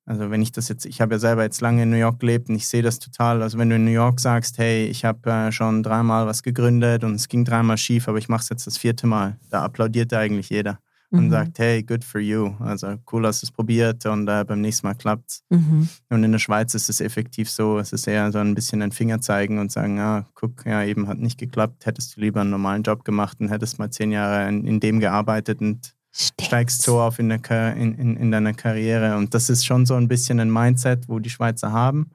also 0.06 0.30
wenn 0.30 0.42
ich 0.42 0.52
das 0.52 0.68
jetzt, 0.68 0.84
ich 0.84 1.00
habe 1.00 1.14
ja 1.14 1.18
selber 1.18 1.42
jetzt 1.44 1.60
lange 1.62 1.82
in 1.84 1.90
New 1.90 1.96
York 1.96 2.20
gelebt 2.20 2.48
und 2.48 2.56
ich 2.56 2.66
sehe 2.68 2.82
das 2.82 2.98
total. 2.98 3.42
Also 3.42 3.56
wenn 3.58 3.70
du 3.70 3.76
in 3.76 3.84
New 3.84 3.90
York 3.90 4.20
sagst, 4.20 4.58
hey, 4.58 4.86
ich 4.86 5.04
habe 5.04 5.30
äh, 5.30 5.52
schon 5.52 5.82
dreimal 5.82 6.26
was 6.26 6.42
gegründet 6.42 7.04
und 7.04 7.14
es 7.14 7.28
ging 7.28 7.44
dreimal 7.44 7.78
schief, 7.78 8.08
aber 8.08 8.18
ich 8.18 8.28
mache 8.28 8.42
es 8.42 8.48
jetzt 8.50 8.66
das 8.66 8.76
vierte 8.78 9.06
Mal, 9.06 9.38
da 9.50 9.64
applaudiert 9.64 10.12
eigentlich 10.12 10.50
jeder 10.50 10.78
und 11.14 11.26
Mhm. 11.26 11.30
sagt, 11.30 11.58
hey, 11.58 11.82
good 11.82 12.04
for 12.04 12.20
you. 12.20 12.54
Also 12.58 12.96
cool, 13.12 13.26
hast 13.26 13.42
du 13.42 13.46
es 13.46 13.50
probiert 13.50 14.04
und 14.06 14.28
äh, 14.28 14.44
beim 14.44 14.60
nächsten 14.60 14.86
Mal 14.86 14.94
klappt's. 14.94 15.42
Mhm. 15.48 15.88
Und 16.10 16.24
in 16.24 16.32
der 16.32 16.38
Schweiz 16.38 16.74
ist 16.74 16.88
es 16.90 17.00
effektiv 17.00 17.48
so, 17.48 17.78
es 17.78 17.92
ist 17.92 18.06
eher 18.06 18.30
so 18.32 18.38
ein 18.38 18.54
bisschen 18.54 18.82
ein 18.82 18.92
Finger 18.92 19.20
zeigen 19.20 19.58
und 19.58 19.72
sagen, 19.72 19.98
ah, 20.00 20.26
guck, 20.34 20.66
ja, 20.66 20.82
eben 20.84 21.06
hat 21.08 21.18
nicht 21.18 21.38
geklappt, 21.38 21.86
hättest 21.86 22.16
du 22.16 22.20
lieber 22.20 22.40
einen 22.40 22.50
normalen 22.50 22.82
Job 22.82 23.04
gemacht 23.04 23.38
und 23.40 23.48
hättest 23.48 23.78
mal 23.78 23.90
zehn 23.90 24.10
Jahre 24.12 24.48
in, 24.48 24.66
in 24.66 24.80
dem 24.80 25.00
gearbeitet 25.00 25.60
und 25.60 25.94
Stimmt. 26.12 26.46
steigst 26.46 26.82
so 26.82 27.00
auf 27.00 27.18
in, 27.18 27.28
der, 27.28 27.74
in, 27.76 27.94
in, 27.94 28.16
in 28.16 28.30
deiner 28.30 28.52
Karriere. 28.52 29.16
Und 29.16 29.34
das 29.34 29.48
ist 29.50 29.64
schon 29.64 29.86
so 29.86 29.94
ein 29.94 30.08
bisschen 30.08 30.40
ein 30.40 30.52
Mindset, 30.52 31.08
wo 31.08 31.18
die 31.18 31.30
Schweizer 31.30 31.72
haben. 31.72 32.10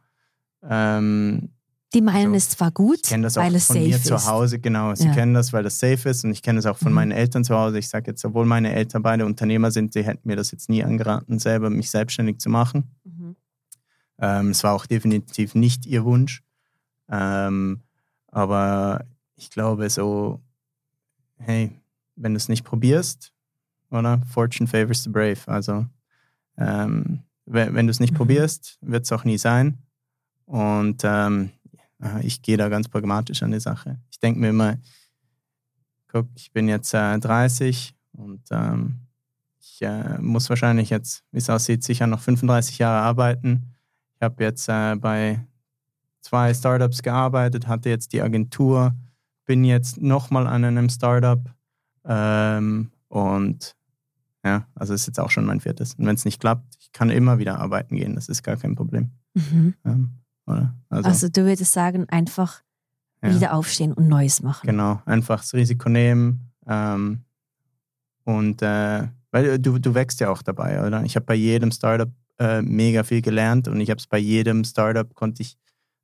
Ähm, 0.64 1.50
Die 1.94 2.02
meinen 2.02 2.36
es 2.36 2.50
zwar 2.50 2.70
gut, 2.72 3.00
ich 3.12 3.22
das 3.22 3.38
auch 3.38 3.42
weil 3.44 3.56
es 3.56 3.66
von 3.66 3.76
safe 3.78 3.88
mir 3.88 3.96
ist. 3.96 4.06
zu 4.06 4.26
Hause, 4.28 4.60
genau. 4.60 4.94
Sie 4.94 5.08
Ja. 5.08 5.14
kennen 5.14 5.34
das, 5.34 5.52
weil 5.54 5.64
das 5.64 5.80
safe 5.80 6.08
ist 6.10 6.24
und 6.24 6.32
ich 6.32 6.44
kenne 6.44 6.60
es 6.60 6.66
auch 6.68 6.78
von 6.78 6.92
Mhm. 6.92 6.96
meinen 6.96 7.12
Eltern 7.12 7.44
zu 7.44 7.56
Hause. 7.56 7.80
Ich 7.80 7.90
sage 7.90 8.12
jetzt, 8.12 8.24
obwohl 8.26 8.46
meine 8.46 8.72
Eltern 8.74 9.02
beide 9.02 9.26
Unternehmer 9.26 9.72
sind, 9.72 9.94
sie 9.94 10.04
hätten 10.04 10.28
mir 10.28 10.36
das 10.36 10.52
jetzt 10.52 10.70
nie 10.70 10.84
angeraten, 10.84 11.40
selber 11.40 11.70
mich 11.72 11.90
selbstständig 11.90 12.38
zu 12.40 12.50
machen. 12.50 12.84
Mhm. 13.04 13.36
Ähm, 14.20 14.50
es 14.52 14.64
war 14.64 14.74
auch 14.74 14.86
definitiv 14.86 15.56
nicht 15.56 15.86
ihr 15.88 16.04
Wunsch. 16.06 16.44
Ähm, 17.10 17.82
aber 18.28 19.06
ich 19.36 19.50
glaube 19.50 19.90
so, 19.90 20.40
hey, 21.38 21.72
wenn 22.16 22.34
du 22.34 22.38
es 22.38 22.50
nicht 22.50 22.64
probierst, 22.66 23.34
oder? 23.90 24.22
Fortune 24.32 24.68
favors 24.68 25.04
the 25.04 25.10
brave. 25.10 25.40
Also 25.48 25.88
ähm, 26.58 27.24
wenn, 27.48 27.74
wenn 27.74 27.88
du 27.88 27.92
es 27.92 28.00
nicht 28.00 28.14
Mhm. 28.14 28.18
probierst, 28.18 28.78
wird 28.82 29.06
es 29.06 29.12
auch 29.12 29.24
nie 29.24 29.40
sein. 29.40 29.80
Und 30.46 31.02
ähm, 31.04 31.46
äh, 31.52 31.59
ich 32.22 32.42
gehe 32.42 32.58
da 32.58 32.70
ganz 32.70 32.88
pragmatisch 32.88 33.44
an 33.44 33.52
die 33.52 33.60
Sache. 33.60 34.00
Ich 34.12 34.20
denke 34.20 34.40
mir 34.40 34.50
immer, 34.50 34.78
guck, 36.08 36.28
ich 36.36 36.52
bin 36.52 36.68
jetzt 36.68 36.94
äh, 36.94 37.18
30 37.18 37.96
und 38.14 38.42
ähm, 38.52 39.00
ich 39.60 39.82
äh, 39.82 40.18
muss 40.20 40.50
wahrscheinlich 40.50 40.90
jetzt, 40.90 41.24
wie 41.32 41.38
es 41.38 41.50
aussieht, 41.50 41.84
sicher 41.84 42.08
noch 42.08 42.22
35 42.22 42.80
Jahre 42.80 43.04
arbeiten. 43.04 43.76
Ich 44.16 44.22
habe 44.22 44.44
jetzt 44.44 44.68
äh, 44.70 44.96
bei 44.96 45.46
zwei 46.22 46.54
Startups 46.54 47.02
gearbeitet, 47.02 47.68
hatte 47.68 47.90
jetzt 47.90 48.14
die 48.14 48.22
Agentur, 48.22 48.94
bin 49.46 49.64
jetzt 49.64 50.02
nochmal 50.02 50.48
an 50.48 50.64
einem 50.64 50.90
Startup 50.90 51.42
ähm, 52.06 52.92
und 53.08 53.76
ja, 54.44 54.68
also 54.76 54.94
ist 54.94 55.08
jetzt 55.08 55.20
auch 55.20 55.32
schon 55.32 55.46
mein 55.46 55.60
viertes. 55.60 55.96
Und 55.96 56.06
wenn 56.06 56.16
es 56.16 56.26
nicht 56.26 56.40
klappt, 56.40 56.76
ich 56.80 56.92
kann 56.92 57.10
immer 57.10 57.40
wieder 57.40 57.60
arbeiten 57.60 57.96
gehen, 57.96 58.16
das 58.16 58.30
ist 58.30 58.44
gar 58.44 58.58
kein 58.58 58.76
Problem. 58.76 59.12
Mhm. 59.34 59.74
Ähm, 59.86 60.12
oder? 60.50 60.76
Also, 60.90 61.10
Also 61.10 61.30
du 61.30 61.46
würdest 61.46 61.72
sagen, 61.74 62.08
einfach 62.10 62.62
ja. 63.22 63.34
wieder 63.34 63.54
aufstehen 63.54 63.94
und 63.94 64.08
Neues 64.08 64.42
machen. 64.42 64.68
Genau, 64.68 65.02
einfach 65.06 65.42
das 65.42 65.54
Risiko 65.54 65.90
nehmen. 65.90 66.52
Ähm, 66.68 67.24
Und 68.26 68.62
äh, 68.62 69.08
weil 69.32 69.60
du, 69.60 69.80
du 69.80 69.94
wächst 69.94 70.20
ja 70.20 70.30
auch 70.30 70.42
dabei, 70.42 70.86
oder? 70.86 71.04
Ich 71.04 71.16
habe 71.16 71.26
bei 71.26 71.36
jedem 71.36 71.72
Startup 71.72 72.12
äh, 72.40 72.62
mega 72.62 73.04
viel 73.04 73.22
gelernt 73.22 73.68
und 73.68 73.80
ich 73.82 73.90
habe 73.90 74.00
es 74.00 74.08
bei 74.08 74.18
jedem 74.18 74.64
Startup, 74.64 75.14
konnte 75.16 75.42
ich 75.42 75.58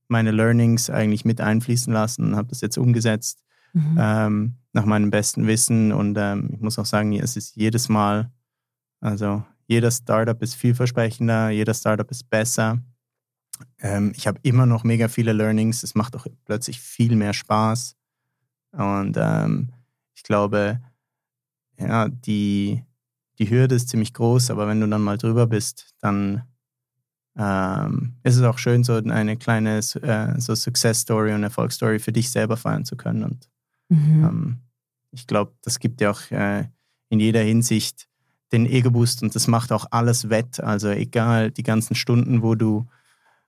meine 0.07 0.31
Learnings 0.31 0.89
eigentlich 0.89 1.25
mit 1.25 1.41
einfließen 1.41 1.91
lassen 1.91 2.25
und 2.25 2.35
habe 2.35 2.47
das 2.49 2.61
jetzt 2.61 2.77
umgesetzt 2.77 3.43
mhm. 3.73 3.97
ähm, 3.99 4.55
nach 4.73 4.85
meinem 4.85 5.09
besten 5.09 5.47
Wissen. 5.47 5.91
Und 5.91 6.17
ähm, 6.19 6.49
ich 6.53 6.61
muss 6.61 6.77
auch 6.77 6.85
sagen, 6.85 7.13
es 7.13 7.35
ist 7.35 7.55
jedes 7.55 7.89
Mal, 7.89 8.31
also 9.01 9.43
jeder 9.67 9.91
Startup 9.91 10.39
ist 10.41 10.55
vielversprechender, 10.55 11.49
jeder 11.49 11.73
Startup 11.73 12.09
ist 12.11 12.29
besser. 12.29 12.79
Ähm, 13.79 14.13
ich 14.15 14.27
habe 14.27 14.39
immer 14.43 14.65
noch 14.65 14.83
mega 14.83 15.07
viele 15.07 15.33
Learnings. 15.33 15.83
Es 15.83 15.95
macht 15.95 16.15
auch 16.15 16.25
plötzlich 16.45 16.79
viel 16.79 17.15
mehr 17.15 17.33
Spaß. 17.33 17.95
Und 18.71 19.17
ähm, 19.17 19.69
ich 20.13 20.23
glaube, 20.23 20.81
ja, 21.79 22.09
die, 22.09 22.83
die 23.39 23.49
Hürde 23.49 23.75
ist 23.75 23.89
ziemlich 23.89 24.13
groß, 24.13 24.51
aber 24.51 24.67
wenn 24.67 24.81
du 24.81 24.87
dann 24.87 25.01
mal 25.01 25.17
drüber 25.17 25.47
bist, 25.47 25.93
dann 25.99 26.43
ähm, 27.37 28.13
ist 28.23 28.37
es 28.37 28.43
auch 28.43 28.57
schön, 28.57 28.83
so 28.83 28.93
eine 28.93 29.37
kleine 29.37 29.77
äh, 29.79 30.39
so 30.39 30.55
Success 30.55 31.01
Story 31.01 31.33
und 31.33 31.43
Erfolgsstory 31.43 31.99
für 31.99 32.11
dich 32.11 32.29
selber 32.31 32.57
feiern 32.57 32.85
zu 32.85 32.95
können. 32.95 33.23
Und 33.23 33.49
mhm. 33.89 34.23
ähm, 34.23 34.57
ich 35.11 35.27
glaube, 35.27 35.53
das 35.61 35.79
gibt 35.79 35.99
dir 35.99 36.11
auch 36.11 36.31
äh, 36.31 36.65
in 37.09 37.19
jeder 37.19 37.41
Hinsicht 37.41 38.07
den 38.51 38.65
Ego-Boost 38.65 39.23
und 39.23 39.35
das 39.35 39.47
macht 39.47 39.71
auch 39.71 39.87
alles 39.91 40.29
wett. 40.29 40.59
Also 40.59 40.89
egal, 40.89 41.51
die 41.51 41.63
ganzen 41.63 41.95
Stunden, 41.95 42.41
wo 42.41 42.55
du 42.55 42.87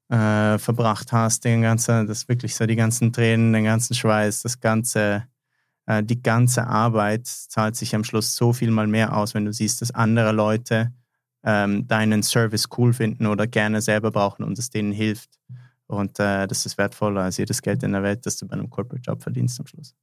äh, 0.10 0.58
verbracht 0.58 1.12
hast, 1.12 1.44
den 1.44 1.62
ganzen, 1.62 2.08
das 2.08 2.28
wirklich 2.28 2.56
so 2.56 2.66
die 2.66 2.76
ganzen 2.76 3.12
Tränen, 3.12 3.54
den 3.54 3.66
ganzen 3.66 3.94
Schweiß, 3.94 4.42
das 4.44 4.60
ganze, 4.60 5.26
äh, 5.86 6.04
die 6.04 6.22
ganze 6.22 6.68
Arbeit 6.68 7.28
zahlt 7.28 7.76
sich 7.76 7.94
am 7.96 8.04
Schluss 8.04 8.36
so 8.36 8.54
viel 8.54 8.72
mal 8.72 8.88
mehr 8.88 9.16
aus, 9.16 9.34
wenn 9.34 9.46
du 9.46 9.54
siehst, 9.54 9.82
dass 9.82 9.92
andere 9.92 10.32
Leute 10.32 10.94
ähm, 11.44 11.88
deinen 11.88 12.24
Service 12.24 12.68
cool 12.78 12.94
finden 12.94 13.26
oder 13.26 13.48
gerne 13.48 13.82
selber 13.82 14.12
brauchen 14.12 14.44
und 14.44 14.58
es 14.58 14.70
denen 14.70 14.92
hilft. 14.92 15.40
Und 15.88 16.20
äh, 16.20 16.48
das 16.48 16.66
ist 16.66 16.78
wertvoller 16.78 17.22
als 17.22 17.38
jedes 17.38 17.62
Geld 17.62 17.84
in 17.84 17.94
der 17.94 18.04
Welt, 18.04 18.26
das 18.26 18.38
du 18.38 18.48
bei 18.48 18.54
einem 18.54 18.70
Corporate 18.70 19.04
Job 19.04 19.24
verdienst 19.24 19.60
am 19.60 19.68
Schluss. 19.68 19.96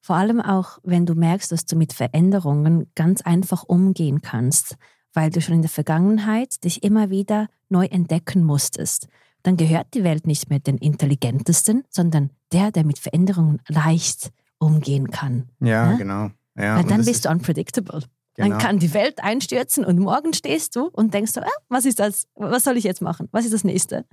Vor 0.00 0.16
allem 0.16 0.40
auch, 0.40 0.78
wenn 0.84 1.06
du 1.06 1.14
merkst, 1.14 1.50
dass 1.50 1.66
du 1.66 1.76
mit 1.76 1.92
Veränderungen 1.92 2.90
ganz 2.94 3.20
einfach 3.22 3.64
umgehen 3.64 4.20
kannst, 4.20 4.76
weil 5.12 5.30
du 5.30 5.40
schon 5.40 5.56
in 5.56 5.62
der 5.62 5.70
Vergangenheit 5.70 6.62
dich 6.62 6.82
immer 6.82 7.10
wieder 7.10 7.48
neu 7.68 7.86
entdecken 7.86 8.44
musstest. 8.44 9.08
Dann 9.42 9.56
gehört 9.56 9.94
die 9.94 10.04
Welt 10.04 10.26
nicht 10.26 10.50
mehr 10.50 10.58
den 10.58 10.78
Intelligentesten, 10.78 11.84
sondern 11.90 12.30
der, 12.52 12.70
der 12.72 12.84
mit 12.84 12.98
Veränderungen 12.98 13.60
leicht 13.68 14.32
umgehen 14.58 15.10
kann. 15.10 15.48
Ja, 15.60 15.92
ja? 15.92 15.96
genau. 15.96 16.30
Ja, 16.56 16.76
weil 16.76 16.84
dann 16.84 17.04
bist 17.04 17.24
du 17.24 17.30
unpredictable. 17.30 18.02
Genau. 18.34 18.50
Dann 18.50 18.58
kann 18.58 18.78
die 18.78 18.92
Welt 18.94 19.22
einstürzen 19.22 19.84
und 19.84 19.98
morgen 19.98 20.32
stehst 20.32 20.74
du 20.76 20.88
und 20.88 21.14
denkst 21.14 21.32
so, 21.32 21.40
ah, 21.40 21.50
was 21.68 21.84
ist 21.84 21.98
das? 21.98 22.26
Was 22.34 22.64
soll 22.64 22.76
ich 22.76 22.84
jetzt 22.84 23.02
machen? 23.02 23.28
Was 23.32 23.44
ist 23.44 23.54
das 23.54 23.64
nächste? 23.64 24.04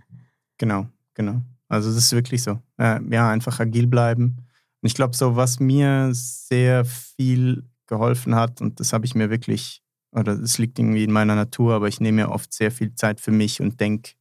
Genau, 0.57 0.87
genau. 1.13 1.41
Also 1.67 1.89
das 1.89 1.97
ist 1.97 2.11
wirklich 2.11 2.43
so. 2.43 2.59
Äh, 2.77 2.99
ja, 3.09 3.29
einfach 3.29 3.59
agil 3.59 3.87
bleiben 3.87 4.45
und 4.85 4.89
ich 4.89 4.93
glaube, 4.93 5.15
so 5.15 5.35
was 5.35 5.59
mir 5.59 6.09
sehr 6.13 6.85
viel 6.85 7.63
geholfen 7.87 8.35
hat, 8.35 8.61
und 8.61 8.79
das 8.79 8.93
habe 8.93 9.05
ich 9.07 9.15
mir 9.15 9.31
wirklich, 9.31 9.81
oder 10.11 10.35
das 10.35 10.59
liegt 10.59 10.77
irgendwie 10.77 11.03
in 11.03 11.11
meiner 11.11 11.33
Natur, 11.33 11.73
aber 11.73 11.87
ich 11.87 11.99
nehme 11.99 12.21
mir 12.21 12.29
oft 12.29 12.53
sehr 12.53 12.69
viel 12.69 12.93
Zeit 12.93 13.19
für 13.19 13.31
mich 13.31 13.61
und 13.61 13.79
denke 13.79 14.11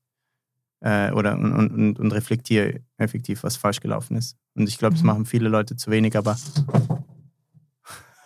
äh, 0.84 1.10
oder 1.12 1.34
und, 1.34 1.52
und, 1.52 1.98
und 1.98 2.12
reflektiere 2.12 2.80
effektiv, 2.98 3.42
was 3.42 3.56
falsch 3.56 3.80
gelaufen 3.80 4.16
ist. 4.16 4.36
Und 4.54 4.68
ich 4.68 4.78
glaube, 4.78 4.94
das 4.94 5.02
mhm. 5.02 5.08
machen 5.08 5.24
viele 5.24 5.48
Leute 5.48 5.76
zu 5.76 5.90
wenig, 5.90 6.16
aber 6.16 6.36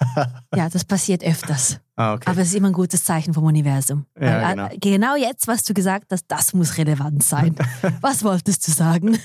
ja, 0.55 0.69
das 0.69 0.85
passiert 0.85 1.25
öfters. 1.25 1.81
Ah, 1.95 2.15
okay. 2.15 2.31
Aber 2.31 2.41
es 2.41 2.49
ist 2.49 2.55
immer 2.55 2.69
ein 2.69 2.75
gutes 2.75 3.05
Zeichen 3.05 3.33
vom 3.33 3.45
Universum. 3.45 4.07
Ja, 4.21 4.43
Weil, 4.43 4.51
genau. 4.51 4.67
Äh, 4.67 4.79
genau. 4.79 5.17
jetzt, 5.17 5.47
was 5.49 5.63
du 5.65 5.75
gesagt 5.75 6.13
hast, 6.13 6.25
das 6.29 6.53
muss 6.53 6.77
relevant 6.79 7.23
sein. 7.23 7.55
was 8.01 8.25
wolltest 8.25 8.67
du 8.67 8.73
sagen? 8.73 9.19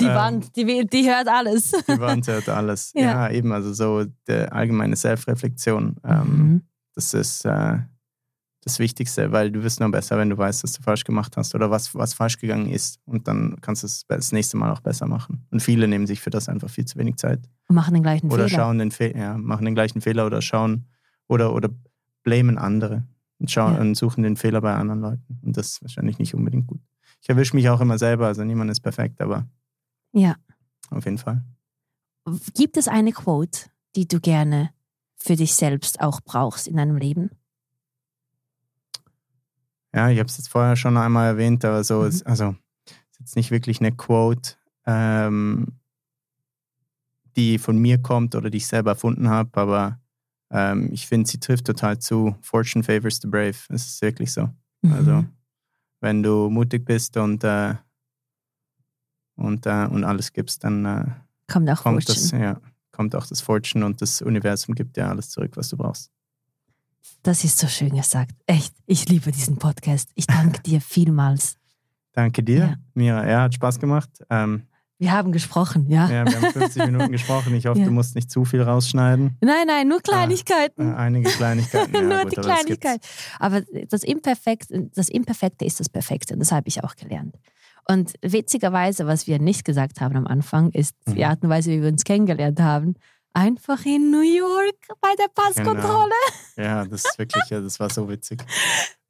die 0.00 0.04
ähm, 0.04 0.14
Wand, 0.14 0.56
die, 0.56 0.86
die 0.86 1.08
hört 1.08 1.28
alles. 1.28 1.70
die 1.70 2.00
Wand 2.00 2.26
hört 2.26 2.48
alles. 2.48 2.92
Ja. 2.94 3.02
ja, 3.02 3.30
eben, 3.30 3.52
also 3.52 3.72
so 3.72 4.04
die 4.28 4.32
allgemeine 4.32 4.96
Selbstreflexion. 4.96 5.96
Ähm, 6.04 6.26
mhm. 6.26 6.62
Das 6.94 7.14
ist 7.14 7.44
äh, 7.44 7.78
das 8.68 8.78
Wichtigste, 8.78 9.32
weil 9.32 9.50
du 9.50 9.62
wirst 9.62 9.80
nur 9.80 9.90
besser, 9.90 10.18
wenn 10.18 10.30
du 10.30 10.38
weißt, 10.38 10.62
was 10.62 10.72
du 10.72 10.82
falsch 10.82 11.04
gemacht 11.04 11.36
hast 11.36 11.54
oder 11.54 11.70
was, 11.70 11.94
was 11.94 12.14
falsch 12.14 12.38
gegangen 12.38 12.70
ist. 12.70 13.00
Und 13.06 13.26
dann 13.26 13.56
kannst 13.60 13.82
du 13.82 13.86
es 13.86 14.04
das 14.06 14.32
nächste 14.32 14.56
Mal 14.56 14.70
auch 14.72 14.80
besser 14.80 15.06
machen. 15.06 15.46
Und 15.50 15.60
viele 15.60 15.88
nehmen 15.88 16.06
sich 16.06 16.20
für 16.20 16.30
das 16.30 16.48
einfach 16.48 16.70
viel 16.70 16.84
zu 16.84 16.98
wenig 16.98 17.16
Zeit. 17.16 17.48
Und 17.68 17.76
machen 17.76 17.94
den 17.94 18.02
gleichen 18.02 18.26
oder 18.26 18.48
Fehler. 18.48 18.60
Schauen 18.60 18.78
den 18.78 18.90
Fe 18.90 19.12
ja, 19.16 19.36
machen 19.36 19.64
den 19.64 19.74
gleichen 19.74 20.00
Fehler 20.00 20.26
oder 20.26 20.42
schauen 20.42 20.86
oder, 21.26 21.54
oder 21.54 21.70
blamen 22.22 22.58
andere 22.58 23.04
und, 23.38 23.50
schauen, 23.50 23.74
ja. 23.74 23.80
und 23.80 23.94
suchen 23.94 24.22
den 24.22 24.36
Fehler 24.36 24.60
bei 24.60 24.74
anderen 24.74 25.00
Leuten. 25.00 25.40
Und 25.42 25.56
das 25.56 25.72
ist 25.72 25.82
wahrscheinlich 25.82 26.18
nicht 26.18 26.34
unbedingt 26.34 26.66
gut. 26.66 26.80
Ich 27.20 27.28
erwische 27.28 27.56
mich 27.56 27.68
auch 27.68 27.80
immer 27.80 27.98
selber, 27.98 28.26
also 28.26 28.44
niemand 28.44 28.70
ist 28.70 28.80
perfekt, 28.80 29.20
aber 29.20 29.46
ja. 30.12 30.36
auf 30.90 31.04
jeden 31.04 31.18
Fall. 31.18 31.42
Gibt 32.54 32.76
es 32.76 32.88
eine 32.88 33.12
Quote, 33.12 33.70
die 33.96 34.06
du 34.06 34.20
gerne 34.20 34.70
für 35.16 35.36
dich 35.36 35.54
selbst 35.54 36.00
auch 36.00 36.20
brauchst 36.20 36.68
in 36.68 36.76
deinem 36.76 36.96
Leben? 36.96 37.30
Ja, 39.94 40.10
ich 40.10 40.18
habe 40.18 40.28
es 40.28 40.36
jetzt 40.36 40.48
vorher 40.48 40.76
schon 40.76 40.96
einmal 40.96 41.28
erwähnt, 41.28 41.64
aber 41.64 41.82
so, 41.82 42.00
mhm. 42.00 42.08
ist, 42.08 42.26
also 42.26 42.54
ist 42.86 43.20
jetzt 43.20 43.36
nicht 43.36 43.50
wirklich 43.50 43.80
eine 43.80 43.92
Quote, 43.92 44.54
ähm, 44.86 45.78
die 47.36 47.58
von 47.58 47.78
mir 47.78 47.98
kommt 47.98 48.34
oder 48.34 48.50
die 48.50 48.58
ich 48.58 48.66
selber 48.66 48.92
erfunden 48.92 49.28
habe, 49.28 49.50
aber 49.60 50.00
ähm, 50.50 50.90
ich 50.92 51.06
finde, 51.06 51.28
sie 51.28 51.38
trifft 51.38 51.66
total 51.66 51.98
zu. 51.98 52.36
Fortune 52.40 52.82
favors 52.82 53.20
the 53.20 53.28
brave. 53.28 53.56
Es 53.68 53.86
ist 53.86 54.02
wirklich 54.02 54.32
so. 54.32 54.48
Mhm. 54.82 54.92
Also, 54.92 55.24
wenn 56.00 56.22
du 56.22 56.48
mutig 56.48 56.84
bist 56.84 57.16
und, 57.16 57.44
äh, 57.44 57.74
und, 59.36 59.66
äh, 59.66 59.86
und 59.86 60.04
alles 60.04 60.32
gibst, 60.32 60.64
dann 60.64 60.84
äh, 60.84 61.04
kommt 61.46 61.68
auch 61.70 61.82
kommt 61.82 62.04
Fortune. 62.04 62.30
Das, 62.30 62.40
ja, 62.40 62.60
kommt 62.92 63.14
auch 63.14 63.26
das 63.26 63.40
Fortune 63.40 63.84
und 63.84 64.00
das 64.00 64.22
Universum 64.22 64.74
gibt 64.74 64.96
dir 64.96 65.08
alles 65.08 65.30
zurück, 65.30 65.52
was 65.56 65.68
du 65.68 65.76
brauchst. 65.76 66.10
Das 67.22 67.44
ist 67.44 67.58
so 67.58 67.66
schön 67.66 67.96
gesagt. 67.96 68.32
Echt, 68.46 68.74
ich 68.86 69.08
liebe 69.08 69.32
diesen 69.32 69.58
Podcast. 69.58 70.10
Ich 70.14 70.26
danke 70.26 70.60
dir 70.62 70.80
vielmals. 70.80 71.56
Danke 72.12 72.42
dir, 72.42 72.58
ja. 72.58 72.74
Mira. 72.94 73.28
Ja, 73.28 73.42
hat 73.42 73.54
Spaß 73.54 73.78
gemacht. 73.78 74.10
Ähm, 74.30 74.66
wir 75.00 75.12
haben 75.12 75.30
gesprochen, 75.30 75.86
ja. 75.88 76.10
Ja, 76.10 76.26
wir 76.26 76.40
haben 76.40 76.52
50 76.52 76.86
Minuten 76.86 77.12
gesprochen. 77.12 77.54
Ich 77.54 77.66
hoffe, 77.66 77.78
ja. 77.78 77.84
du 77.84 77.92
musst 77.92 78.16
nicht 78.16 78.30
zu 78.30 78.44
viel 78.44 78.62
rausschneiden. 78.62 79.36
Nein, 79.40 79.66
nein, 79.68 79.86
nur 79.86 80.00
Kleinigkeiten. 80.00 80.92
Ah, 80.92 80.96
einige 80.96 81.30
Kleinigkeiten. 81.30 81.92
Ja, 81.94 82.02
nur 82.02 82.22
gut, 82.22 82.32
die 82.32 82.40
Kleinigkeit. 82.40 83.00
Aber 83.38 83.62
das, 83.88 84.02
Imperfekt, 84.02 84.70
das 84.94 85.08
Imperfekte 85.08 85.64
ist 85.64 85.78
das 85.78 85.88
Perfekte. 85.88 86.34
Und 86.34 86.40
das 86.40 86.50
habe 86.50 86.66
ich 86.66 86.82
auch 86.82 86.96
gelernt. 86.96 87.36
Und 87.88 88.14
witzigerweise, 88.22 89.06
was 89.06 89.28
wir 89.28 89.38
nicht 89.38 89.64
gesagt 89.64 90.00
haben 90.00 90.16
am 90.16 90.26
Anfang, 90.26 90.70
ist 90.72 90.96
mhm. 91.06 91.14
die 91.14 91.24
Art 91.24 91.44
und 91.44 91.50
Weise, 91.50 91.70
wie 91.70 91.80
wir 91.80 91.88
uns 91.88 92.02
kennengelernt 92.02 92.60
haben 92.60 92.96
einfach 93.32 93.84
in 93.84 94.10
New 94.10 94.22
York 94.22 94.76
bei 95.00 95.14
der 95.16 95.28
Passkontrolle. 95.28 96.12
Genau. 96.56 96.68
Ja, 96.68 96.84
das 96.84 97.04
ist 97.04 97.18
wirklich, 97.18 97.44
das 97.48 97.80
war 97.80 97.90
so 97.90 98.08
witzig. 98.08 98.42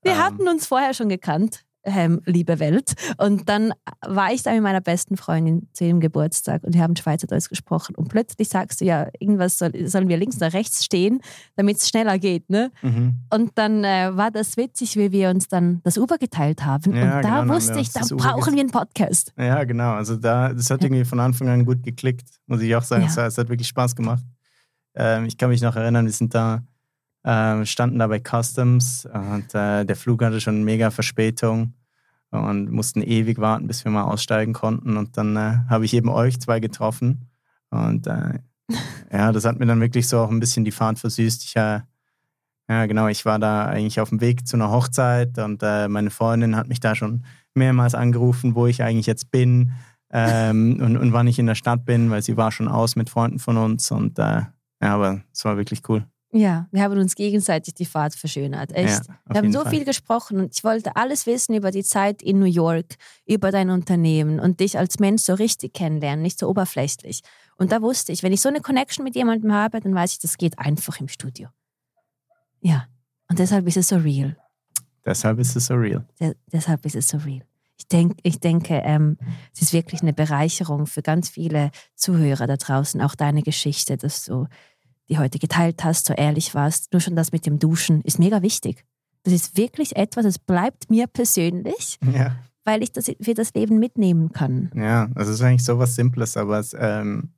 Wir 0.03 0.12
ähm. 0.12 0.19
hatten 0.19 0.49
uns 0.49 0.66
vorher 0.66 0.95
schon 0.95 1.09
gekannt 1.09 1.64
ähm, 1.89 2.20
liebe 2.24 2.59
Welt. 2.59 2.95
Und 3.16 3.49
dann 3.49 3.72
war 4.07 4.32
ich 4.32 4.43
da 4.43 4.53
mit 4.53 4.62
meiner 4.62 4.80
besten 4.80 5.16
Freundin 5.16 5.68
zu 5.72 5.84
ihrem 5.84 6.01
Geburtstag 6.01 6.64
und 6.64 6.74
wir 6.74 6.82
haben 6.82 6.97
Schweizerdeutsch 6.97 7.49
gesprochen. 7.49 7.95
Und 7.95 8.09
plötzlich 8.09 8.49
sagst 8.49 8.80
du 8.80 8.84
ja, 8.84 9.09
irgendwas 9.18 9.59
soll, 9.59 9.86
sollen 9.86 10.09
wir 10.09 10.16
links 10.16 10.36
oder 10.36 10.53
rechts 10.53 10.84
stehen, 10.84 11.20
damit 11.57 11.78
es 11.78 11.89
schneller 11.89 12.18
geht. 12.18 12.51
Ne? 12.51 12.70
Mhm. 12.82 13.20
Und 13.32 13.53
dann 13.57 13.84
äh, 13.84 14.16
war 14.16 14.30
das 14.30 14.57
witzig, 14.57 14.97
wie 14.97 15.12
wir 15.12 15.30
uns 15.30 15.49
dann 15.49 15.80
das 15.84 15.99
Uber 15.99 16.18
geteilt 16.18 16.64
haben. 16.64 16.95
Ja, 16.95 17.16
und 17.16 17.24
da 17.24 17.41
genau, 17.41 17.55
wusste 17.55 17.78
ich, 17.78 17.91
da 17.93 18.01
brauchen 18.11 18.55
wir 18.55 18.61
einen 18.61 18.70
Podcast. 18.70 19.32
Ja, 19.39 19.64
genau. 19.64 19.93
Also 19.93 20.16
da, 20.16 20.53
das 20.53 20.70
hat 20.70 20.82
irgendwie 20.82 21.05
von 21.05 21.20
Anfang 21.20 21.49
an 21.49 21.64
gut 21.64 21.82
geklickt, 21.82 22.28
muss 22.47 22.61
ich 22.61 22.74
auch 22.74 22.82
sagen. 22.82 23.09
Ja. 23.14 23.26
Es 23.26 23.39
hat 23.39 23.49
wirklich 23.49 23.68
Spaß 23.68 23.97
gemacht. 23.97 24.24
Ähm, 24.95 25.26
ich 25.26 25.36
kann 25.36 25.51
mich 25.51 25.62
noch 25.62 25.76
erinnern, 25.76 26.07
wir 26.07 26.12
sind 26.12 26.34
da 26.34 26.62
äh, 27.24 27.64
standen 27.66 27.99
da 27.99 28.07
bei 28.07 28.20
Customs 28.20 29.07
und 29.12 29.55
äh, 29.55 29.84
der 29.84 29.97
Flug 29.97 30.22
hatte 30.22 30.41
schon 30.41 30.64
mega 30.64 30.91
Verspätung 30.91 31.74
und 32.31 32.70
mussten 32.70 33.03
ewig 33.03 33.39
warten, 33.39 33.66
bis 33.66 33.85
wir 33.85 33.93
mal 33.93 34.05
aussteigen 34.05 34.53
konnten. 34.53 34.97
Und 34.97 35.16
dann 35.16 35.37
äh, 35.37 35.59
habe 35.68 35.85
ich 35.85 35.95
eben 35.95 36.09
euch 36.09 36.41
zwei 36.41 36.61
getroffen. 36.61 37.31
Und 37.70 38.07
äh, 38.07 38.41
ja, 39.12 39.33
das 39.33 39.45
hat 39.45 39.59
mir 39.59 39.66
dann 39.66 39.81
wirklich 39.81 40.09
so 40.09 40.18
auch 40.20 40.31
ein 40.31 40.41
bisschen 40.41 40.64
die 40.64 40.70
Fahrt 40.70 40.99
versüßt. 40.99 41.45
Ich, 41.45 41.57
äh, 41.57 41.81
ja, 42.70 42.87
genau, 42.87 43.09
ich 43.09 43.24
war 43.24 43.39
da 43.39 43.64
eigentlich 43.64 44.01
auf 44.01 44.11
dem 44.11 44.20
Weg 44.20 44.47
zu 44.47 44.57
einer 44.57 44.70
Hochzeit 44.70 45.39
und 45.39 45.62
äh, 45.62 45.89
meine 45.89 46.11
Freundin 46.11 46.55
hat 46.55 46.68
mich 46.68 46.81
da 46.81 46.95
schon 46.95 47.24
mehrmals 47.55 47.95
angerufen, 47.95 48.55
wo 48.55 48.66
ich 48.66 48.83
eigentlich 48.83 49.07
jetzt 49.07 49.31
bin 49.31 49.72
ähm, 50.12 50.79
und, 50.83 50.99
und 50.99 51.12
wann 51.14 51.26
ich 51.26 51.39
in 51.39 51.47
der 51.47 51.55
Stadt 51.55 51.87
bin, 51.87 52.11
weil 52.11 52.22
sie 52.22 52.37
war 52.37 52.53
schon 52.53 52.68
aus 52.68 52.95
mit 52.95 53.09
Freunden 53.09 53.39
von 53.39 53.57
uns. 53.57 53.91
Und 53.91 54.18
äh, 54.18 54.43
ja, 54.83 54.95
aber 54.95 55.22
es 55.33 55.45
war 55.47 55.57
wirklich 55.57 55.89
cool. 55.89 56.07
Ja, 56.31 56.68
wir 56.72 56.83
haben 56.83 56.99
uns 56.99 57.14
gegenseitig 57.14 57.74
die 57.74 57.87
Fahrt 57.87 58.14
verschönert. 58.14 58.72
Echt. 58.72 59.07
Ja, 59.07 59.18
wir 59.26 59.37
haben 59.39 59.53
so 59.53 59.62
Fall. 59.62 59.70
viel 59.70 59.85
gesprochen 59.87 60.39
und 60.39 60.55
ich 60.55 60.62
wollte 60.62 60.95
alles 60.95 61.26
wissen 61.26 61.55
über 61.55 61.70
die 61.70 61.83
Zeit 61.83 62.22
in 62.22 62.39
New 62.39 62.45
York, 62.45 62.97
über 63.26 63.51
dein 63.51 63.70
Unternehmen 63.70 64.39
und 64.39 64.61
dich 64.61 64.79
als 64.79 64.99
Mensch 64.99 65.22
so 65.22 65.35
richtig 65.35 65.72
kennenlernen, 65.72 66.22
nicht 66.22 66.39
so 66.39 66.49
oberflächlich. 66.49 67.22
Und 67.57 67.72
da 67.72 67.81
wusste 67.81 68.12
ich, 68.12 68.22
wenn 68.22 68.33
ich 68.33 68.43
so 68.43 68.51
eine 68.51 68.61
Connection 68.61 69.05
mit 69.05 69.14
jemandem 69.16 69.55
habe, 69.55 69.81
dann 69.81 69.95
weiß 69.95 70.12
ich, 70.12 70.18
das 70.18 70.37
geht 70.37 70.59
einfach 70.59 71.01
im 71.01 71.09
Studio. 71.09 71.49
Ja, 72.61 72.89
und 73.31 73.39
deshalb 73.39 73.66
ist 73.66 73.79
es 73.79 73.89
so 73.89 73.97
real. 73.97 74.37
Deshalb 75.07 75.39
ist 75.39 75.57
es 75.57 75.66
so 75.66 75.74
real. 75.74 76.07
De 76.20 76.35
deshalb 76.53 76.85
ist 76.85 76.97
es 76.97 77.09
so 77.09 77.16
real. 77.18 77.45
Ich, 77.79 77.87
denk, 77.87 78.18
ich 78.22 78.41
denke, 78.41 78.74
ähm, 78.85 79.16
es 79.55 79.62
ist 79.62 79.72
wirklich 79.72 80.03
eine 80.03 80.12
Bereicherung 80.12 80.87
für 80.87 81.01
ganz 81.01 81.31
viele 81.31 81.70
Zuhörer 81.95 82.47
da 82.47 82.57
draußen, 82.57 83.01
auch 83.01 83.14
deine 83.14 83.43
Geschichte, 83.43 83.97
dass 83.97 84.24
du 84.24 84.47
die 85.09 85.18
heute 85.18 85.38
geteilt 85.38 85.84
hast, 85.84 86.06
so 86.06 86.14
ehrlich 86.14 86.54
warst. 86.54 86.92
Nur 86.92 87.00
schon 87.00 87.16
das 87.16 87.32
mit 87.32 87.46
dem 87.46 87.59
Duschen 87.59 88.02
ist 88.02 88.18
mega 88.18 88.42
wichtig. 88.42 88.84
Das 89.24 89.32
ist 89.32 89.56
wirklich 89.56 89.96
etwas, 89.96 90.24
das 90.24 90.38
bleibt 90.38 90.90
mir 90.90 91.06
persönlich, 91.06 91.98
Ja. 92.12 92.36
weil 92.64 92.82
ich 92.82 92.92
das 92.92 93.11
für 93.20 93.34
das 93.34 93.54
Leben 93.54 93.78
mitnehmen 93.78 94.32
kann. 94.32 94.70
Ja, 94.74 95.06
das 95.14 95.28
ist 95.28 95.40
eigentlich 95.42 95.64
so 95.64 95.78
was 95.78 95.94
Simples, 95.94 96.36
aber 96.36 96.59
es, 96.59 96.74
ähm, 96.78 97.30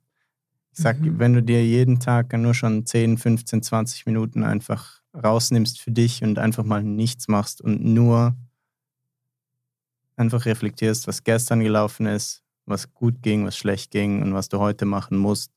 ich 0.73 0.79
sag, 0.79 0.99
Mhm. 0.99 1.19
wenn 1.19 1.33
du 1.33 1.43
dir 1.43 1.65
jeden 1.65 1.99
Tag 1.99 2.31
nur 2.37 2.53
schon 2.53 2.85
10, 2.85 3.17
15, 3.17 3.61
20 3.63 4.05
Minuten 4.05 4.43
einfach 4.43 5.01
rausnimmst 5.13 5.79
für 5.81 5.91
dich 5.91 6.23
und 6.23 6.39
einfach 6.39 6.63
mal 6.63 6.83
nichts 6.83 7.27
machst 7.27 7.61
und 7.61 7.83
nur 7.83 8.35
einfach 10.15 10.45
reflektierst, 10.45 11.07
was 11.07 11.23
gestern 11.23 11.61
gelaufen 11.61 12.05
ist, 12.05 12.43
was 12.65 12.93
gut 12.93 13.21
ging, 13.21 13.45
was 13.45 13.57
schlecht 13.57 13.91
ging 13.91 14.21
und 14.21 14.33
was 14.33 14.49
du 14.49 14.59
heute 14.59 14.85
machen 14.85 15.17
musst, 15.17 15.51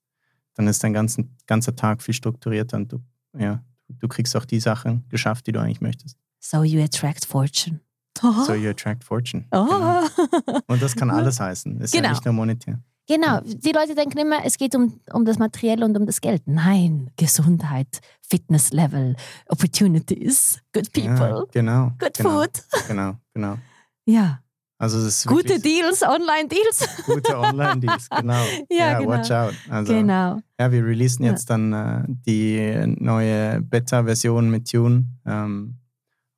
dann 0.54 0.66
ist 0.66 0.82
dein 0.84 0.92
ganzen, 0.92 1.36
ganzer 1.46 1.74
Tag 1.76 2.02
viel 2.02 2.14
strukturierter 2.14 2.76
und 2.76 2.92
du, 2.92 3.00
ja, 3.36 3.62
du 3.88 4.08
kriegst 4.08 4.34
auch 4.36 4.44
die 4.44 4.60
Sachen 4.60 5.04
geschafft, 5.08 5.46
die 5.46 5.52
du 5.52 5.60
eigentlich 5.60 5.80
möchtest. 5.80 6.16
So 6.40 6.62
you 6.62 6.82
attract 6.82 7.24
fortune. 7.24 7.80
So 8.20 8.54
you 8.54 8.70
attract 8.70 9.02
fortune. 9.04 9.44
Oh. 9.50 9.66
Genau. 9.66 10.60
Und 10.68 10.80
das 10.82 10.94
kann 10.94 11.10
alles 11.10 11.40
heißen. 11.40 11.80
Ist 11.80 11.92
Genau. 11.92 12.04
ja 12.04 12.10
nicht 12.10 12.24
nur 12.24 12.34
monetär. 12.34 12.80
Genau, 13.06 13.40
die 13.44 13.72
Leute 13.72 13.94
denken 13.94 14.16
immer, 14.16 14.46
es 14.46 14.56
geht 14.56 14.74
um, 14.74 14.98
um 15.12 15.26
das 15.26 15.36
Materielle 15.38 15.84
und 15.84 15.94
um 15.94 16.06
das 16.06 16.22
Geld. 16.22 16.42
Nein, 16.46 17.10
Gesundheit, 17.18 18.00
Fitness-Level, 18.22 19.14
Opportunities, 19.48 20.60
good 20.72 20.90
people, 20.92 21.18
Ja, 21.18 21.44
genau. 21.52 21.92
good 21.98 22.14
genau, 22.14 22.40
food. 22.40 22.50
Genau, 22.88 23.16
genau. 23.34 23.58
Ja, 24.06 24.40
Also 24.84 25.28
gute 25.28 25.58
Deals, 25.60 26.02
Online-Deals. 26.02 26.86
gute 27.06 27.38
Online-Deals, 27.38 28.08
genau. 28.10 28.44
Ja, 28.70 28.98
genau. 28.98 29.10
watch 29.10 29.30
out. 29.30 29.54
Also, 29.70 29.94
genau. 29.94 30.40
Ja, 30.60 30.70
wir 30.70 30.84
releasen 30.84 31.24
Ja. 31.24 31.30
jetzt 31.30 31.48
dann 31.48 31.72
äh, 31.72 32.02
die 32.06 32.84
neue 32.98 33.62
Beta-Version 33.62 34.50
mit 34.50 34.70
Tune. 34.70 35.06
Ähm, 35.26 35.78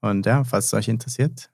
und 0.01 0.25
ja, 0.27 0.45
falls 0.45 0.67
es 0.67 0.75
euch 0.75 0.87
interessiert, 0.89 1.51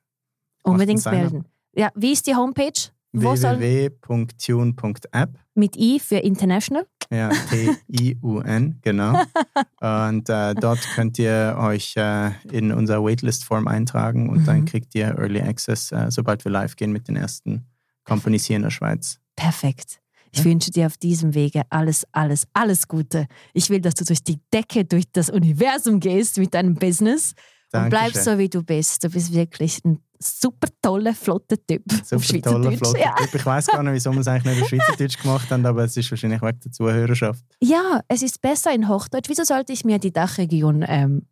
Unbedingt 0.65 1.05
melden. 1.07 1.47
Ja, 1.75 1.91
wie 1.95 2.13
ist 2.13 2.27
die 2.27 2.35
Homepage? 2.35 2.73
Www.tune.app. 3.13 5.31
mit 5.55 5.77
I 5.77 5.99
für 5.99 6.17
International? 6.17 6.87
Ja, 7.13 7.29
T-I-U-N, 7.51 8.79
genau. 8.81 9.21
Und 9.81 10.29
äh, 10.29 10.55
dort 10.55 10.81
könnt 10.95 11.19
ihr 11.19 11.57
euch 11.59 11.95
äh, 11.97 12.31
in 12.51 12.73
unser 12.73 13.03
Waitlist-Form 13.05 13.69
eintragen 13.69 14.29
und 14.31 14.47
dann 14.47 14.61
Mhm. 14.61 14.65
kriegt 14.67 14.95
ihr 14.95 15.09
Early 15.19 15.41
Access, 15.43 15.93
äh, 15.93 16.11
sobald 16.11 16.45
wir 16.45 16.53
live 16.53 16.77
gehen 16.77 16.93
mit 16.93 17.09
den 17.09 17.17
ersten 17.17 17.67
Companies 18.05 18.47
hier 18.47 18.57
in 18.57 18.63
der 18.63 18.71
Schweiz. 18.71 19.19
Perfekt. 19.37 20.01
Ich 20.31 20.39
Ja. 20.39 20.45
wünsche 20.47 20.71
dir 20.71 20.87
auf 20.87 20.97
diesem 20.97 21.35
Wege 21.35 21.63
alles, 21.69 22.07
alles, 22.13 22.47
alles 22.55 22.89
Gute. 22.89 23.27
Ich 23.53 23.69
will, 23.69 23.81
dass 23.81 23.95
du 23.95 24.05
durch 24.05 24.23
die 24.25 24.41
Decke, 24.53 24.85
durch 24.85 25.05
das 25.13 25.29
Universum 25.29 26.01
gehst 26.01 26.39
mit 26.39 26.55
deinem 26.55 26.75
Business 26.77 27.35
und 27.75 27.89
bleibst 27.91 28.17
Dankeschön. 28.17 28.33
so, 28.35 28.39
wie 28.39 28.49
du 28.49 28.63
bist. 28.63 29.03
Du 29.05 29.11
bist 29.11 29.33
wirklich 29.33 29.85
ein 29.85 29.99
super 30.19 30.69
toller, 30.81 31.15
flotter 31.15 31.57
Typ. 31.67 31.83
Super 32.05 32.17
auf 32.17 32.27
toller 32.43 32.73
flotter 32.73 32.99
Ja. 32.99 33.15
Typ. 33.15 33.35
Ich 33.35 33.47
weiß 33.47 33.67
gar 33.69 33.83
nicht, 33.83 33.95
wieso 33.95 34.13
wir 34.13 34.21
es 34.21 34.29
eigentlich 34.29 34.55
nicht 34.55 34.63
auf 34.63 34.69
Schweizerdeutsch 34.69 35.21
gemacht 35.23 35.51
haben, 35.51 35.67
aber 35.67 35.85
es 35.85 35.97
ist 35.97 36.11
wahrscheinlich 36.11 36.41
wegen 36.43 36.61
der 36.61 36.73
Zuhörerschaft. 36.73 37.45
ja, 37.61 38.01
es 38.09 38.23
ist 38.23 38.41
besser 38.41 38.73
in 38.75 38.89
Hochdeutsch. 38.89 39.29
Wieso 39.29 39.45
sollte 39.45 39.73
ich 39.73 39.85
mir 39.85 39.99
die 39.99 40.13
Dachregion, 40.13 40.85
ähm, 40.87 41.27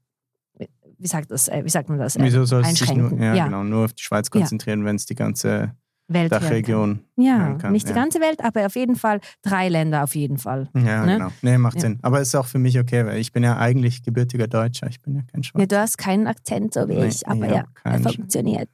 wie, 0.99 1.07
sagt 1.07 1.31
das, 1.31 1.49
äh, 1.49 1.63
wie 1.65 1.69
sagt 1.71 1.89
man 1.89 1.99
das, 1.99 2.17
ähm, 2.17 2.25
Wieso 2.25 2.45
soll 2.45 2.63
es 2.63 2.71
sich 2.79 2.81
nur, 2.89 3.05
einschränken? 3.05 3.23
ja, 3.23 3.35
Ja. 3.35 3.45
Genau, 3.47 3.63
nur 3.63 3.85
auf 3.87 3.93
die 3.93 4.03
Schweiz 4.03 4.31
konzentrieren, 4.31 4.85
wenn 4.85 4.97
es 4.97 5.07
die 5.07 5.15
ganze 5.15 5.75
Welt 6.13 6.31
hören 6.31 6.41
kann? 6.41 6.49
Dachregion 6.51 7.01
Ja, 7.17 7.55
kann, 7.55 7.73
nicht 7.73 7.87
die 7.87 7.91
ja. 7.93 7.97
ganze 7.97 8.21
Welt, 8.21 8.43
aber 8.45 8.67
auf 8.67 8.77
jeden 8.77 8.97
Fall 8.97 9.21
drei 9.43 9.69
Länder 9.69 10.03
auf 10.05 10.15
jeden 10.15 10.39
Fall. 10.39 10.69
Ja, 10.75 11.05
Ne? 11.07 11.13
genau. 11.15 11.33
Nee, 11.43 11.59
macht 11.59 11.77
Ja. 11.77 11.81
Sinn. 11.83 11.99
Aber 12.03 12.21
es 12.21 12.29
ist 12.29 12.35
auch 12.35 12.47
für 12.47 12.59
mich 12.59 12.79
okay, 12.79 13.07
weil 13.07 13.19
ich 13.19 13.33
bin 13.33 13.43
ja 13.43 13.57
eigentlich 13.59 14.03
gebürtiger 14.03 14.47
Deutscher. 14.49 14.89
Ich 14.89 15.01
bin 15.01 15.15
ja 15.17 15.23
kein 15.23 15.41
Ja, 15.41 15.45
Schwarzer. 15.45 15.67
du 15.67 15.79
hast 15.79 15.99
keinen 15.99 16.27
Akzent 16.27 16.75
so 16.75 16.89
wie 16.89 16.95
Nee, 16.97 17.07
ich, 17.07 17.27
aber 17.29 17.47
ja, 17.49 17.65
er 17.85 17.99
funktioniert. 18.01 18.69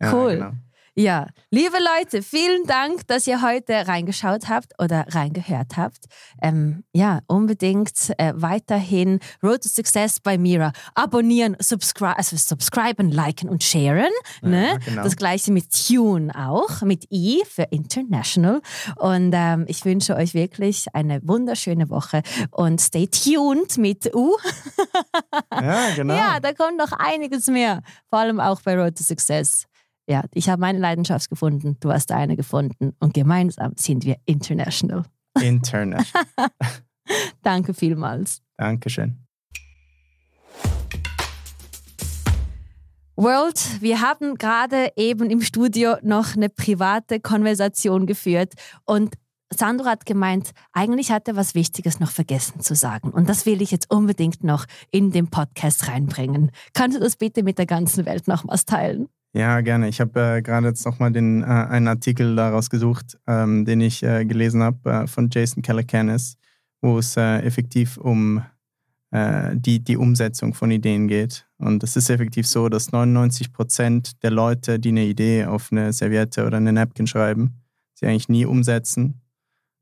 Ja, 0.00 0.14
cool. 0.14 0.34
Genau. 0.36 0.50
Ja, 0.98 1.28
liebe 1.52 1.76
Leute, 1.78 2.22
vielen 2.24 2.64
Dank, 2.64 3.06
dass 3.06 3.28
ihr 3.28 3.40
heute 3.40 3.86
reingeschaut 3.86 4.48
habt 4.48 4.72
oder 4.82 5.06
reingehört 5.08 5.76
habt. 5.76 6.06
Ähm, 6.42 6.82
ja, 6.92 7.20
unbedingt 7.28 8.12
äh, 8.18 8.32
weiterhin 8.34 9.20
Road 9.40 9.62
to 9.62 9.68
Success 9.68 10.18
bei 10.18 10.38
Mira. 10.38 10.72
Abonnieren, 10.96 11.56
subscribe, 11.60 12.18
also 12.18 12.36
subscriben, 12.36 13.12
liken 13.12 13.48
und 13.48 13.62
sharen. 13.62 14.10
ne? 14.42 14.70
Ja, 14.70 14.78
genau. 14.78 15.04
Das 15.04 15.14
gleiche 15.14 15.52
mit 15.52 15.66
Tune 15.70 16.34
auch, 16.34 16.82
mit 16.82 17.04
I 17.12 17.44
für 17.48 17.68
International. 17.70 18.60
Und 18.96 19.30
ähm, 19.36 19.66
ich 19.68 19.84
wünsche 19.84 20.16
euch 20.16 20.34
wirklich 20.34 20.86
eine 20.94 21.20
wunderschöne 21.22 21.90
Woche 21.90 22.22
und 22.50 22.80
stay 22.80 23.06
tuned 23.06 23.78
mit 23.78 24.12
U. 24.16 24.36
Ja, 25.52 25.90
genau. 25.94 26.14
Ja, 26.16 26.40
da 26.40 26.52
kommt 26.52 26.76
noch 26.76 26.90
einiges 26.90 27.46
mehr. 27.46 27.82
Vor 28.10 28.18
allem 28.18 28.40
auch 28.40 28.62
bei 28.62 28.74
Road 28.76 28.96
to 28.96 29.04
Success. 29.04 29.67
Ja, 30.08 30.24
ich 30.32 30.48
habe 30.48 30.60
meine 30.60 30.78
Leidenschaft 30.78 31.28
gefunden, 31.28 31.76
du 31.80 31.92
hast 31.92 32.06
deine 32.06 32.34
gefunden 32.34 32.96
und 32.98 33.12
gemeinsam 33.12 33.74
sind 33.76 34.06
wir 34.06 34.16
international. 34.24 35.04
Internet. 35.38 36.10
Danke 37.42 37.74
vielmals. 37.74 38.40
Dankeschön. 38.56 39.18
World, 43.16 43.82
wir 43.82 44.00
haben 44.00 44.36
gerade 44.36 44.92
eben 44.96 45.28
im 45.28 45.42
Studio 45.42 45.96
noch 46.02 46.36
eine 46.36 46.48
private 46.48 47.20
Konversation 47.20 48.06
geführt 48.06 48.54
und 48.86 49.14
Sandro 49.54 49.86
hat 49.86 50.06
gemeint, 50.06 50.52
eigentlich 50.72 51.10
hat 51.10 51.28
er 51.28 51.36
was 51.36 51.54
Wichtiges 51.54 52.00
noch 52.00 52.10
vergessen 52.10 52.60
zu 52.60 52.74
sagen. 52.74 53.10
Und 53.10 53.30
das 53.30 53.46
will 53.46 53.62
ich 53.62 53.70
jetzt 53.70 53.90
unbedingt 53.90 54.44
noch 54.44 54.66
in 54.90 55.10
den 55.10 55.28
Podcast 55.28 55.88
reinbringen. 55.88 56.50
Kannst 56.74 56.96
du 56.98 57.00
das 57.00 57.16
bitte 57.16 57.42
mit 57.42 57.56
der 57.56 57.64
ganzen 57.64 58.04
Welt 58.04 58.28
nochmals 58.28 58.66
teilen? 58.66 59.08
Ja, 59.34 59.60
gerne. 59.60 59.88
Ich 59.88 60.00
habe 60.00 60.20
äh, 60.20 60.42
gerade 60.42 60.68
jetzt 60.68 60.84
nochmal 60.86 61.14
äh, 61.14 61.18
einen 61.18 61.88
Artikel 61.88 62.34
daraus 62.34 62.70
gesucht, 62.70 63.18
ähm, 63.26 63.64
den 63.64 63.80
ich 63.80 64.02
äh, 64.02 64.24
gelesen 64.24 64.62
habe 64.62 64.90
äh, 64.90 65.06
von 65.06 65.28
Jason 65.30 65.62
Calacanis, 65.62 66.36
wo 66.80 66.98
es 66.98 67.16
äh, 67.16 67.40
effektiv 67.40 67.98
um 67.98 68.42
äh, 69.10 69.54
die, 69.54 69.80
die 69.80 69.96
Umsetzung 69.96 70.54
von 70.54 70.70
Ideen 70.70 71.08
geht. 71.08 71.46
Und 71.58 71.82
es 71.82 71.96
ist 71.96 72.08
effektiv 72.08 72.46
so, 72.46 72.68
dass 72.68 72.92
99 72.92 73.52
Prozent 73.52 74.22
der 74.22 74.30
Leute, 74.30 74.78
die 74.78 74.90
eine 74.90 75.04
Idee 75.04 75.44
auf 75.44 75.72
eine 75.72 75.92
Serviette 75.92 76.46
oder 76.46 76.56
eine 76.56 76.72
Napkin 76.72 77.06
schreiben, 77.06 77.60
sie 77.94 78.06
eigentlich 78.06 78.28
nie 78.30 78.46
umsetzen. 78.46 79.20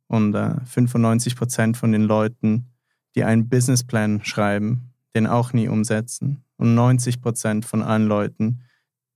Und 0.08 0.34
äh, 0.34 0.56
95 0.64 1.36
Prozent 1.36 1.76
von 1.76 1.92
den 1.92 2.02
Leuten, 2.02 2.66
die 3.14 3.24
einen 3.24 3.48
Businessplan 3.48 4.24
schreiben, 4.24 4.92
den 5.14 5.26
auch 5.26 5.52
nie 5.52 5.68
umsetzen. 5.68 6.44
Und 6.56 6.74
90 6.74 7.20
Prozent 7.20 7.64
von 7.64 7.82
allen 7.82 8.06
Leuten, 8.06 8.62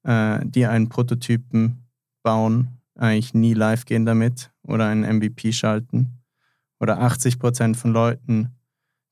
äh, 0.05 0.41
die 0.45 0.67
einen 0.67 0.89
Prototypen 0.89 1.85
bauen, 2.23 2.81
eigentlich 2.95 3.35
nie 3.35 3.55
live 3.55 3.85
gehen 3.85 4.05
damit 4.05 4.51
oder 4.63 4.87
einen 4.87 5.17
MVP 5.17 5.53
schalten. 5.53 6.19
Oder 6.79 7.01
80 7.01 7.39
Prozent 7.39 7.77
von 7.77 7.93
Leuten, 7.93 8.51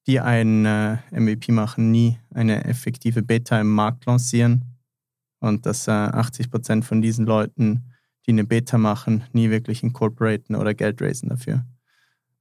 die 0.06 0.20
einen 0.20 0.64
äh, 0.64 0.98
MVP 1.10 1.52
machen, 1.52 1.90
nie 1.90 2.18
eine 2.32 2.64
effektive 2.64 3.22
Beta 3.22 3.60
im 3.60 3.68
Markt 3.68 4.06
lancieren. 4.06 4.64
Und 5.40 5.66
dass 5.66 5.86
äh, 5.86 5.90
80 5.90 6.50
Prozent 6.50 6.84
von 6.84 7.02
diesen 7.02 7.26
Leuten, 7.26 7.84
die 8.26 8.32
eine 8.32 8.44
Beta 8.44 8.78
machen, 8.78 9.24
nie 9.32 9.50
wirklich 9.50 9.82
incorporaten 9.82 10.56
oder 10.56 10.74
Geld 10.74 11.00
raisen 11.02 11.28
dafür. 11.28 11.64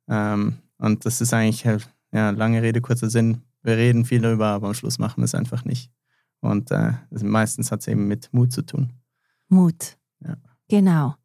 Ähm, 0.07 0.57
und 0.77 1.05
das 1.05 1.21
ist 1.21 1.33
eigentlich, 1.33 1.63
ja, 2.11 2.29
lange 2.29 2.61
Rede, 2.61 2.81
kurzer 2.81 3.09
Sinn. 3.09 3.41
Wir 3.63 3.75
reden 3.75 4.05
viel 4.05 4.21
darüber, 4.21 4.47
aber 4.47 4.67
am 4.67 4.73
Schluss 4.73 4.97
machen 4.97 5.17
wir 5.17 5.25
es 5.25 5.35
einfach 5.35 5.65
nicht. 5.65 5.91
Und 6.41 6.71
äh, 6.71 6.93
meistens 7.09 7.71
hat 7.71 7.81
es 7.81 7.88
eben 7.88 8.07
mit 8.07 8.29
Mut 8.31 8.51
zu 8.51 8.61
tun. 8.61 8.93
Mut. 9.49 9.97
Ja. 10.23 10.38
Genau. 10.67 11.15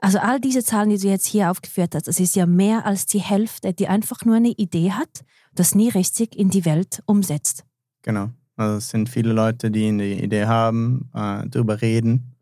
Also 0.00 0.18
all 0.18 0.40
diese 0.40 0.62
Zahlen, 0.62 0.90
die 0.90 0.98
du 0.98 1.08
jetzt 1.08 1.26
hier 1.26 1.50
aufgeführt 1.50 1.94
hast, 1.94 2.08
das 2.08 2.20
ist 2.20 2.36
ja 2.36 2.44
mehr 2.46 2.84
als 2.84 3.06
die 3.06 3.20
Hälfte, 3.20 3.72
die 3.72 3.88
einfach 3.88 4.24
nur 4.24 4.36
eine 4.36 4.50
Idee 4.50 4.92
hat, 4.92 5.24
das 5.54 5.74
nie 5.74 5.88
richtig 5.88 6.36
in 6.36 6.50
die 6.50 6.64
Welt 6.64 7.02
umsetzt. 7.06 7.64
Genau. 8.02 8.30
Also 8.56 8.76
es 8.78 8.88
sind 8.90 9.08
viele 9.08 9.32
Leute, 9.32 9.70
die 9.70 9.88
eine 9.88 10.06
Idee 10.06 10.44
haben, 10.46 11.08
äh, 11.14 11.48
darüber 11.48 11.80
reden, 11.80 12.34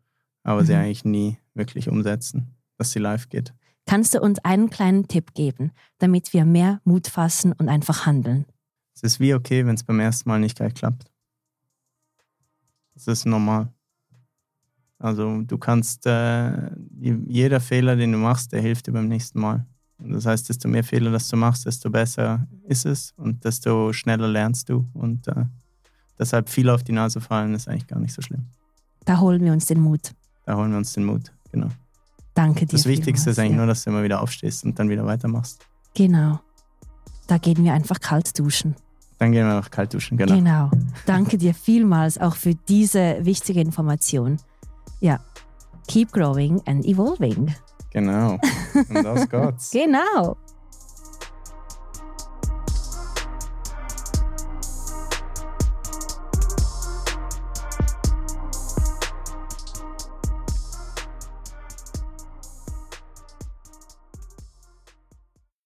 aber 0.43 0.65
sie 0.65 0.73
Mhm. 0.73 0.79
eigentlich 0.79 1.05
nie 1.05 1.37
wirklich 1.53 1.87
umsetzen, 1.89 2.55
dass 2.77 2.91
sie 2.91 2.99
live 2.99 3.29
geht. 3.29 3.53
Kannst 3.85 4.13
du 4.13 4.21
uns 4.21 4.39
einen 4.39 4.69
kleinen 4.69 5.07
Tipp 5.07 5.33
geben, 5.33 5.71
damit 5.99 6.33
wir 6.33 6.45
mehr 6.45 6.81
Mut 6.83 7.07
fassen 7.07 7.53
und 7.53 7.69
einfach 7.69 8.05
handeln? 8.05 8.45
Es 8.95 9.03
ist 9.03 9.19
wie 9.19 9.33
okay, 9.33 9.65
wenn 9.65 9.75
es 9.75 9.83
beim 9.83 9.99
ersten 9.99 10.29
Mal 10.29 10.39
nicht 10.39 10.55
gleich 10.57 10.73
klappt. 10.73 11.05
Das 12.93 13.07
ist 13.07 13.25
normal. 13.25 13.69
Also 14.99 15.41
du 15.41 15.57
kannst, 15.57 16.05
äh, 16.05 16.71
jeder 16.99 17.59
Fehler, 17.59 17.95
den 17.95 18.13
du 18.13 18.17
machst, 18.17 18.53
der 18.53 18.61
hilft 18.61 18.87
dir 18.87 18.93
beim 18.93 19.07
nächsten 19.07 19.39
Mal. 19.39 19.65
Das 19.99 20.25
heißt, 20.25 20.49
desto 20.49 20.67
mehr 20.67 20.83
Fehler, 20.83 21.11
das 21.11 21.27
du 21.27 21.37
machst, 21.37 21.65
desto 21.65 21.89
besser 21.89 22.47
ist 22.67 22.85
es 22.85 23.13
und 23.17 23.43
desto 23.43 23.93
schneller 23.93 24.27
lernst 24.27 24.69
du. 24.69 24.85
Und 24.93 25.27
äh, 25.27 25.45
deshalb 26.17 26.49
viel 26.49 26.69
auf 26.69 26.83
die 26.83 26.91
Nase 26.91 27.21
fallen 27.21 27.53
ist 27.53 27.67
eigentlich 27.67 27.87
gar 27.87 27.99
nicht 27.99 28.13
so 28.13 28.21
schlimm. 28.21 28.45
Da 29.05 29.19
holen 29.19 29.43
wir 29.43 29.51
uns 29.51 29.65
den 29.65 29.79
Mut. 29.79 30.13
Da 30.45 30.55
holen 30.55 30.71
wir 30.71 30.77
uns 30.77 30.93
den 30.93 31.05
Mut, 31.05 31.31
genau. 31.51 31.69
Danke 32.33 32.65
dir. 32.65 32.75
Das 32.77 32.85
Wichtigste 32.85 33.29
ist 33.29 33.39
eigentlich 33.39 33.51
ja. 33.51 33.57
nur, 33.57 33.67
dass 33.67 33.83
du 33.83 33.89
immer 33.89 34.03
wieder 34.03 34.21
aufstehst 34.21 34.63
und 34.63 34.77
dann 34.79 34.89
wieder 34.89 35.05
weitermachst. 35.05 35.65
Genau. 35.93 36.39
Da 37.27 37.37
gehen 37.37 37.63
wir 37.63 37.73
einfach 37.73 37.99
kalt 37.99 38.37
duschen. 38.39 38.75
Dann 39.23 39.31
gehen 39.31 39.47
wir 39.47 39.55
noch 39.55 39.71
kalt 39.71 39.93
duschen, 39.93 40.17
genau. 40.17 40.35
Genau. 40.35 40.69
Danke 41.05 41.37
dir 41.37 41.53
vielmals 41.53 42.17
auch 42.17 42.35
für 42.35 42.55
diese 42.55 43.19
wichtige 43.21 43.61
Information. 43.61 44.35
Ja. 44.99 45.21
Keep 45.87 46.11
growing 46.11 46.61
and 46.65 46.83
evolving. 46.83 47.55
Genau. 47.93 48.37
Und 48.89 49.07
aus 49.07 49.29
geht's. 49.29 49.71
Genau. 49.71 50.35